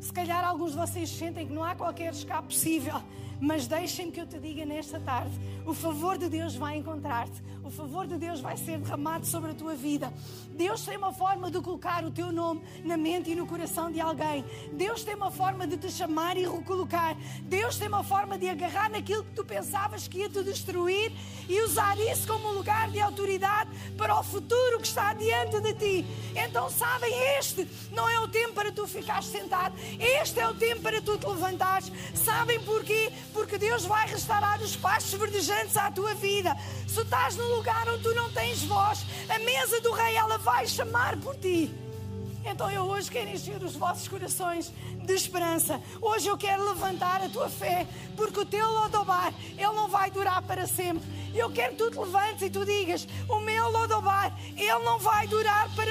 Se 0.00 0.12
calhar 0.12 0.44
alguns 0.44 0.72
de 0.72 0.78
vocês 0.78 1.10
sentem 1.10 1.46
que 1.46 1.52
não 1.52 1.64
há 1.64 1.74
qualquer 1.74 2.12
escape 2.12 2.48
possível. 2.48 3.02
Mas 3.40 3.66
deixem-me 3.66 4.12
que 4.12 4.20
eu 4.20 4.26
te 4.26 4.38
diga 4.38 4.64
nesta 4.64 4.98
tarde: 4.98 5.32
o 5.66 5.74
favor 5.74 6.16
de 6.16 6.28
Deus 6.28 6.54
vai 6.54 6.76
encontrar-te, 6.76 7.42
o 7.62 7.70
favor 7.70 8.06
de 8.06 8.16
Deus 8.16 8.40
vai 8.40 8.56
ser 8.56 8.78
derramado 8.78 9.26
sobre 9.26 9.50
a 9.50 9.54
tua 9.54 9.74
vida. 9.74 10.12
Deus 10.50 10.84
tem 10.84 10.96
uma 10.96 11.12
forma 11.12 11.50
de 11.50 11.60
colocar 11.60 12.04
o 12.04 12.10
teu 12.10 12.32
nome 12.32 12.62
na 12.84 12.96
mente 12.96 13.30
e 13.30 13.34
no 13.34 13.46
coração 13.46 13.90
de 13.90 14.00
alguém. 14.00 14.44
Deus 14.72 15.04
tem 15.04 15.14
uma 15.14 15.30
forma 15.30 15.66
de 15.66 15.76
te 15.76 15.90
chamar 15.90 16.36
e 16.36 16.46
recolocar. 16.46 17.16
Deus 17.42 17.76
tem 17.76 17.88
uma 17.88 18.02
forma 18.02 18.38
de 18.38 18.48
agarrar 18.48 18.90
naquilo 18.90 19.24
que 19.24 19.34
tu 19.34 19.44
pensavas 19.44 20.08
que 20.08 20.18
ia 20.18 20.28
te 20.28 20.42
destruir 20.42 21.12
e 21.48 21.60
usar 21.62 21.98
isso 21.98 22.26
como 22.26 22.48
um 22.48 22.52
lugar 22.52 22.90
de 22.90 23.00
autoridade 23.00 23.70
para 23.96 24.18
o 24.18 24.22
futuro 24.22 24.78
que 24.78 24.86
está 24.86 25.12
diante 25.12 25.60
de 25.60 25.74
ti. 25.74 26.06
Então, 26.34 26.70
sabem, 26.70 27.12
este 27.38 27.68
não 27.92 28.08
é 28.08 28.18
o 28.20 28.28
tempo 28.28 28.54
para 28.54 28.72
tu 28.72 28.86
ficares 28.86 29.26
sentado, 29.26 29.74
este 29.98 30.40
é 30.40 30.48
o 30.48 30.54
tempo 30.54 30.82
para 30.82 31.00
tu 31.02 31.18
te 31.18 31.26
levantares. 31.26 31.92
Sabem 32.14 32.60
porquê? 32.60 33.12
Porque 33.36 33.58
Deus 33.58 33.84
vai 33.84 34.08
restaurar 34.08 34.62
os 34.62 34.74
pastos 34.76 35.12
verdejantes 35.12 35.76
à 35.76 35.90
tua 35.90 36.14
vida. 36.14 36.56
Se 36.88 37.02
estás 37.02 37.36
num 37.36 37.56
lugar 37.56 37.86
onde 37.86 38.02
tu 38.02 38.14
não 38.14 38.32
tens 38.32 38.62
voz, 38.62 39.04
a 39.28 39.38
mesa 39.38 39.78
do 39.82 39.92
rei 39.92 40.16
ela 40.16 40.38
vai 40.38 40.66
chamar 40.66 41.18
por 41.18 41.36
ti. 41.36 41.70
Então 42.46 42.70
eu 42.70 42.84
hoje 42.84 43.10
quero 43.10 43.28
encher 43.28 43.62
os 43.62 43.76
vossos 43.76 44.08
corações 44.08 44.72
de 45.04 45.12
esperança. 45.12 45.82
Hoje 46.00 46.28
eu 46.28 46.38
quero 46.38 46.66
levantar 46.66 47.22
a 47.22 47.28
tua 47.28 47.50
fé, 47.50 47.86
porque 48.16 48.40
o 48.40 48.46
teu 48.46 48.66
lodobar, 48.66 49.34
ele 49.50 49.72
não 49.72 49.86
vai 49.86 50.10
durar 50.10 50.40
para 50.40 50.66
sempre. 50.66 51.06
Eu 51.34 51.50
quero 51.50 51.72
que 51.72 51.84
tu 51.84 51.90
te 51.90 51.98
levantes 51.98 52.40
e 52.40 52.48
tu 52.48 52.64
digas: 52.64 53.06
o 53.28 53.38
meu 53.40 53.70
lodobar, 53.70 54.34
ele 54.56 54.78
não 54.78 54.98
vai 54.98 55.26
durar 55.26 55.68
para. 55.76 55.85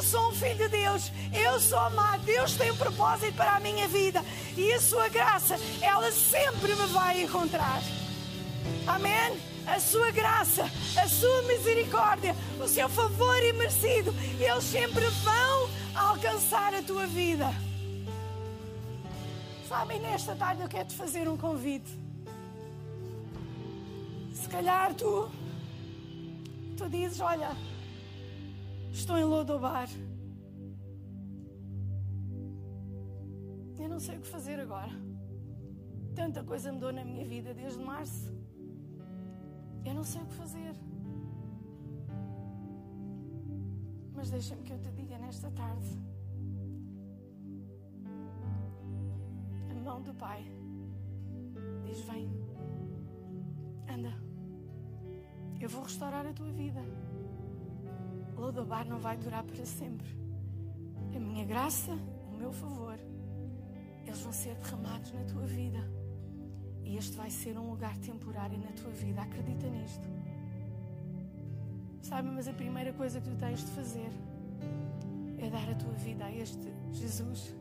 Eu 0.00 0.04
sou 0.04 0.30
um 0.30 0.32
filho 0.32 0.56
de 0.56 0.68
Deus, 0.68 1.12
eu 1.30 1.60
sou 1.60 1.78
amado, 1.78 2.24
Deus 2.24 2.56
tem 2.56 2.70
um 2.70 2.76
propósito 2.78 3.34
para 3.34 3.56
a 3.56 3.60
minha 3.60 3.86
vida 3.86 4.24
e 4.56 4.72
a 4.72 4.80
sua 4.80 5.10
graça, 5.10 5.60
ela 5.82 6.10
sempre 6.10 6.74
me 6.74 6.86
vai 6.86 7.22
encontrar. 7.22 7.82
Amém? 8.86 9.38
A 9.66 9.78
sua 9.78 10.10
graça, 10.10 10.64
a 10.96 11.06
sua 11.06 11.42
misericórdia, 11.42 12.34
o 12.58 12.66
seu 12.66 12.88
favor 12.88 13.36
imerecido, 13.44 14.14
eles 14.38 14.64
sempre 14.64 15.04
vão 15.06 15.68
alcançar 15.94 16.72
a 16.72 16.82
tua 16.82 17.06
vida. 17.06 17.52
Sabem, 19.68 20.00
nesta 20.00 20.34
tarde 20.34 20.62
eu 20.62 20.68
quero 20.68 20.88
te 20.88 20.94
fazer 20.94 21.28
um 21.28 21.36
convite. 21.36 21.90
Se 24.32 24.48
calhar 24.48 24.94
tu, 24.94 25.30
tu 26.78 26.88
dizes: 26.88 27.20
Olha, 27.20 27.50
estou 28.92 29.16
em 29.18 29.24
Lodobar. 29.24 29.88
Eu 33.78 33.88
não 33.88 33.98
sei 33.98 34.18
o 34.18 34.20
que 34.20 34.28
fazer 34.28 34.60
agora. 34.60 34.92
Tanta 36.14 36.44
coisa 36.44 36.72
mudou 36.72 36.92
na 36.92 37.04
minha 37.04 37.24
vida 37.24 37.54
desde 37.54 37.82
março. 37.82 38.30
Eu 39.84 39.94
não 39.94 40.04
sei 40.04 40.20
o 40.22 40.26
que 40.26 40.34
fazer. 40.34 40.74
Mas 44.14 44.30
deixa-me 44.30 44.62
que 44.62 44.72
eu 44.72 44.78
te 44.78 44.90
diga 44.92 45.18
nesta 45.18 45.50
tarde. 45.50 45.88
A 49.70 49.74
mão 49.74 50.02
do 50.02 50.12
Pai 50.14 50.44
diz: 51.86 52.00
Vem, 52.02 52.28
anda, 53.88 54.12
eu 55.58 55.68
vou 55.68 55.82
restaurar 55.82 56.26
a 56.26 56.32
tua 56.34 56.52
vida. 56.52 56.80
Lodobar 58.40 58.88
não 58.88 58.98
vai 58.98 59.18
durar 59.18 59.44
para 59.44 59.66
sempre. 59.66 60.08
A 61.14 61.20
minha 61.20 61.44
graça, 61.44 61.92
o 62.32 62.38
meu 62.38 62.50
favor, 62.50 62.98
eles 64.06 64.20
vão 64.22 64.32
ser 64.32 64.54
derramados 64.54 65.12
na 65.12 65.24
tua 65.24 65.44
vida. 65.44 65.78
E 66.82 66.96
este 66.96 67.18
vai 67.18 67.28
ser 67.28 67.58
um 67.58 67.68
lugar 67.68 67.94
temporário 67.98 68.58
na 68.58 68.72
tua 68.72 68.90
vida. 68.92 69.20
Acredita 69.20 69.68
nisto. 69.68 70.08
Sabe, 72.00 72.30
mas 72.30 72.48
a 72.48 72.54
primeira 72.54 72.94
coisa 72.94 73.20
que 73.20 73.28
tu 73.28 73.36
tens 73.36 73.60
de 73.60 73.70
fazer 73.72 74.10
é 75.36 75.50
dar 75.50 75.68
a 75.68 75.74
tua 75.74 75.92
vida 75.92 76.24
a 76.24 76.32
este 76.32 76.72
Jesus, 76.92 77.54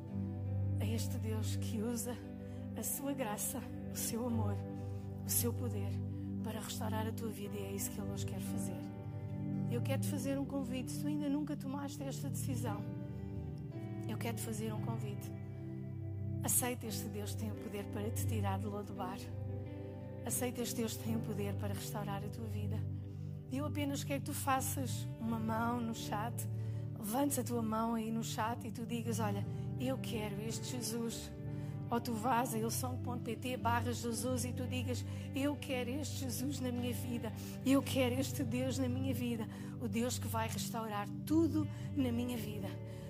a 0.80 0.86
este 0.86 1.17
Deus 1.17 1.57
que 1.57 1.82
usa 1.82 2.15
a 2.77 2.84
sua 2.84 3.11
graça, 3.11 3.59
o 3.91 3.97
seu 3.97 4.25
amor, 4.25 4.55
o 5.25 5.30
seu 5.30 5.53
poder 5.53 5.91
para 6.41 6.61
restaurar 6.61 7.05
a 7.05 7.11
tua 7.11 7.30
vida 7.30 7.57
e 7.57 7.65
é 7.65 7.71
isso 7.73 7.91
que 7.91 7.99
Ele 7.99 8.11
hoje 8.11 8.25
quer 8.25 8.39
fazer. 8.39 8.99
Eu 9.72 9.82
quero 9.82 10.01
te 10.01 10.07
fazer 10.07 10.38
um 10.39 10.45
convite. 10.45 10.91
Se 10.91 11.01
tu 11.01 11.07
ainda 11.07 11.30
nunca 11.30 11.55
tomaste 11.55 12.01
esta 12.03 12.30
decisão, 12.30 12.84
eu 14.07 14.17
quero 14.17 14.38
te 14.38 14.43
fazer 14.43 14.74
um 14.74 14.82
convite. 14.82 15.32
Aceita 16.43 16.88
este 16.88 17.05
Deus 17.09 17.32
que 17.32 17.38
tem 17.38 17.51
o 17.51 17.55
poder 17.55 17.86
para 17.93 18.09
te 18.09 18.26
tirar 18.26 18.57
de 18.59 18.65
Lodobar. 18.65 19.20
Aceita 20.26 20.61
este 20.61 20.76
Deus 20.78 20.97
que 20.97 21.03
tem 21.03 21.15
o 21.15 21.20
poder 21.20 21.53
para 21.55 21.74
restaurar 21.74 22.24
a 22.24 22.30
tua 22.30 22.47
vida. 22.47 22.80
Eu 23.51 23.65
apenas 23.65 24.03
quero 24.03 24.22
que 24.22 24.28
tu 24.28 24.34
faças 24.34 25.07
uma 25.20 25.39
mão 25.39 25.80
no 25.82 25.93
chat, 25.93 26.34
levantes 26.97 27.39
a 27.39 27.43
tua 27.43 27.61
mão 27.61 27.95
aí 27.95 28.11
no 28.11 28.24
chat 28.24 28.67
e 28.67 28.72
tu 28.72 28.86
digas: 28.86 29.20
Olha, 29.20 29.45
eu 29.80 29.97
quero 29.97 30.41
este 30.41 30.78
Jesus. 30.78 31.32
Ou 31.90 32.00
tu 32.00 32.14
vás 32.14 32.54
a 32.54 32.58
ilson.pt 32.58 33.58
barra 33.58 33.92
Jesus 33.92 34.46
e 34.46 34.54
tu 34.54 34.66
digas: 34.68 35.04
Eu 35.36 35.56
quero 35.56 35.90
este 35.90 36.20
Jesus 36.20 36.60
na 36.60 36.72
minha 36.72 36.94
vida. 36.94 37.32
Eu 37.66 37.82
quero 37.82 38.16
este 38.16 38.44
Deus 38.44 38.78
na 38.78 38.88
minha 38.88 39.14
vida. 39.14 39.48
O 39.82 39.88
Deus 39.88 40.20
que 40.20 40.28
vai 40.28 40.48
restaurar 40.48 41.08
tudo 41.26 41.68
na 41.96 42.12
minha 42.12 42.38
vida 42.38 42.68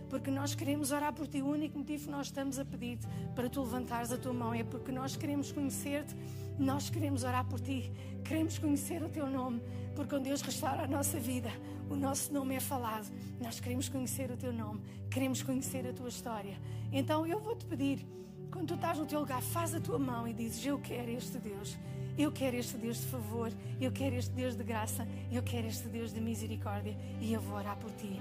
porque 0.09 0.31
nós 0.31 0.55
queremos 0.55 0.91
orar 0.91 1.13
por 1.13 1.27
ti. 1.27 1.41
O 1.41 1.47
único 1.47 1.77
motivo 1.77 2.05
que 2.05 2.11
nós 2.11 2.27
estamos 2.27 2.57
a 2.57 2.65
pedir 2.65 2.97
para 3.35 3.47
tu 3.47 3.61
levantares 3.61 4.11
a 4.11 4.17
tua 4.17 4.33
mão 4.33 4.53
é 4.53 4.63
porque 4.63 4.91
nós 4.91 5.15
queremos 5.15 5.51
conhecer-te, 5.51 6.15
nós 6.57 6.89
queremos 6.89 7.23
orar 7.23 7.45
por 7.45 7.59
ti, 7.59 7.91
queremos 8.23 8.57
conhecer 8.57 9.03
o 9.03 9.09
teu 9.09 9.27
nome, 9.27 9.61
porque 9.95 10.09
quando 10.09 10.23
Deus 10.23 10.41
restaura 10.41 10.83
a 10.83 10.87
nossa 10.87 11.19
vida, 11.19 11.51
o 11.89 11.95
nosso 11.95 12.33
nome 12.33 12.55
é 12.55 12.59
falado. 12.59 13.07
Nós 13.39 13.59
queremos 13.59 13.87
conhecer 13.87 14.31
o 14.31 14.37
teu 14.37 14.51
nome, 14.51 14.81
queremos 15.09 15.43
conhecer 15.43 15.87
a 15.87 15.93
tua 15.93 16.09
história. 16.09 16.57
Então 16.91 17.25
eu 17.25 17.39
vou 17.39 17.55
te 17.55 17.65
pedir, 17.65 18.05
quando 18.51 18.67
tu 18.67 18.73
estás 18.75 18.97
no 18.97 19.05
teu 19.05 19.19
lugar, 19.19 19.41
faz 19.41 19.73
a 19.73 19.79
tua 19.79 19.99
mão 19.99 20.27
e 20.27 20.33
dizes: 20.33 20.65
Eu 20.65 20.79
quero 20.79 21.09
este 21.11 21.37
Deus. 21.37 21.77
Eu 22.17 22.33
quero 22.33 22.57
este 22.57 22.75
Deus 22.75 22.97
de 22.99 23.05
favor, 23.05 23.49
eu 23.79 23.93
quero 23.93 24.15
este 24.17 24.31
Deus 24.31 24.53
de 24.53 24.61
graça, 24.61 25.07
eu 25.31 25.41
quero 25.41 25.67
este 25.67 25.87
Deus 25.87 26.13
de 26.13 26.19
misericórdia 26.19 26.93
e 27.21 27.31
eu 27.31 27.39
vou 27.39 27.55
orar 27.55 27.77
por 27.77 27.91
ti. 27.91 28.19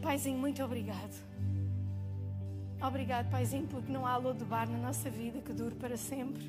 Paizinho, 0.00 0.38
muito 0.38 0.62
obrigado. 0.62 1.12
Obrigado, 2.80 3.28
Paizinho, 3.28 3.66
porque 3.66 3.90
não 3.90 4.06
há 4.06 4.20
bar 4.20 4.70
na 4.70 4.78
nossa 4.78 5.10
vida 5.10 5.40
que 5.40 5.52
dure 5.52 5.74
para 5.74 5.96
sempre. 5.96 6.40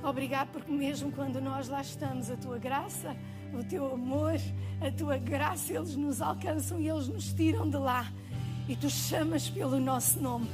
Obrigado, 0.00 0.52
porque 0.52 0.70
mesmo 0.70 1.10
quando 1.10 1.40
nós 1.40 1.66
lá 1.68 1.80
estamos, 1.80 2.30
a 2.30 2.36
tua 2.36 2.58
graça, 2.58 3.16
o 3.52 3.64
teu 3.64 3.92
amor, 3.92 4.34
a 4.80 4.92
tua 4.92 5.18
graça, 5.18 5.72
eles 5.72 5.96
nos 5.96 6.22
alcançam 6.22 6.78
e 6.78 6.88
eles 6.88 7.08
nos 7.08 7.32
tiram 7.32 7.68
de 7.68 7.78
lá. 7.78 8.06
E 8.68 8.76
tu 8.76 8.88
chamas 8.88 9.50
pelo 9.50 9.80
nosso 9.80 10.20
nome. 10.20 10.48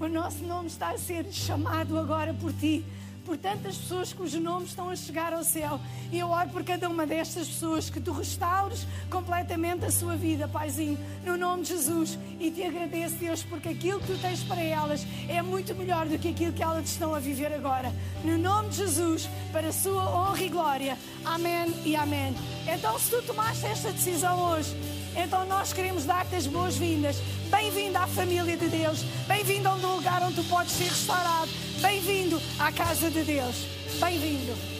O 0.00 0.08
nosso 0.08 0.42
nome 0.44 0.66
está 0.68 0.92
a 0.92 0.98
ser 0.98 1.30
chamado 1.30 1.98
agora 1.98 2.32
por 2.32 2.52
ti 2.54 2.82
por 3.30 3.36
tantas 3.36 3.76
pessoas 3.76 4.12
cujos 4.12 4.40
nomes 4.40 4.70
estão 4.70 4.90
a 4.90 4.96
chegar 4.96 5.32
ao 5.32 5.44
céu. 5.44 5.78
E 6.10 6.18
eu 6.18 6.30
oro 6.30 6.48
por 6.48 6.64
cada 6.64 6.88
uma 6.88 7.06
destas 7.06 7.46
pessoas 7.46 7.88
que 7.88 8.00
tu 8.00 8.10
restaures 8.10 8.86
completamente 9.08 9.84
a 9.84 9.90
sua 9.90 10.16
vida, 10.16 10.48
Paizinho, 10.48 10.98
no 11.24 11.36
nome 11.36 11.62
de 11.62 11.68
Jesus. 11.68 12.18
E 12.40 12.50
te 12.50 12.62
agradeço, 12.64 13.14
Deus, 13.16 13.42
porque 13.44 13.68
aquilo 13.68 14.00
que 14.00 14.08
tu 14.08 14.18
tens 14.18 14.42
para 14.42 14.60
elas 14.60 15.06
é 15.28 15.40
muito 15.42 15.74
melhor 15.76 16.06
do 16.06 16.18
que 16.18 16.28
aquilo 16.28 16.52
que 16.52 16.62
elas 16.62 16.88
estão 16.88 17.14
a 17.14 17.20
viver 17.20 17.52
agora. 17.52 17.92
No 18.24 18.36
nome 18.36 18.70
de 18.70 18.78
Jesus, 18.78 19.28
para 19.52 19.68
a 19.68 19.72
sua 19.72 20.02
honra 20.10 20.42
e 20.42 20.48
glória. 20.48 20.98
Amém 21.24 21.72
e 21.84 21.94
amém. 21.94 22.34
Então, 22.66 22.98
se 22.98 23.10
tu 23.10 23.22
tomaste 23.22 23.64
esta 23.66 23.92
decisão 23.92 24.50
hoje, 24.50 24.74
então 25.16 25.46
nós 25.46 25.72
queremos 25.72 26.04
dar-te 26.04 26.34
as 26.34 26.46
boas-vindas. 26.46 27.16
Bem-vindo 27.50 27.98
à 27.98 28.06
família 28.06 28.56
de 28.56 28.68
Deus. 28.68 29.02
Bem-vindo 29.26 29.68
a 29.68 29.74
um 29.74 29.96
lugar 29.96 30.22
onde 30.22 30.34
tu 30.36 30.44
podes 30.44 30.72
ser 30.72 30.84
restaurado. 30.84 31.50
Bem-vindo 31.80 32.40
à 32.58 32.72
casa 32.72 33.10
de 33.10 33.22
Deus. 33.22 33.66
Bem-vindo. 34.00 34.79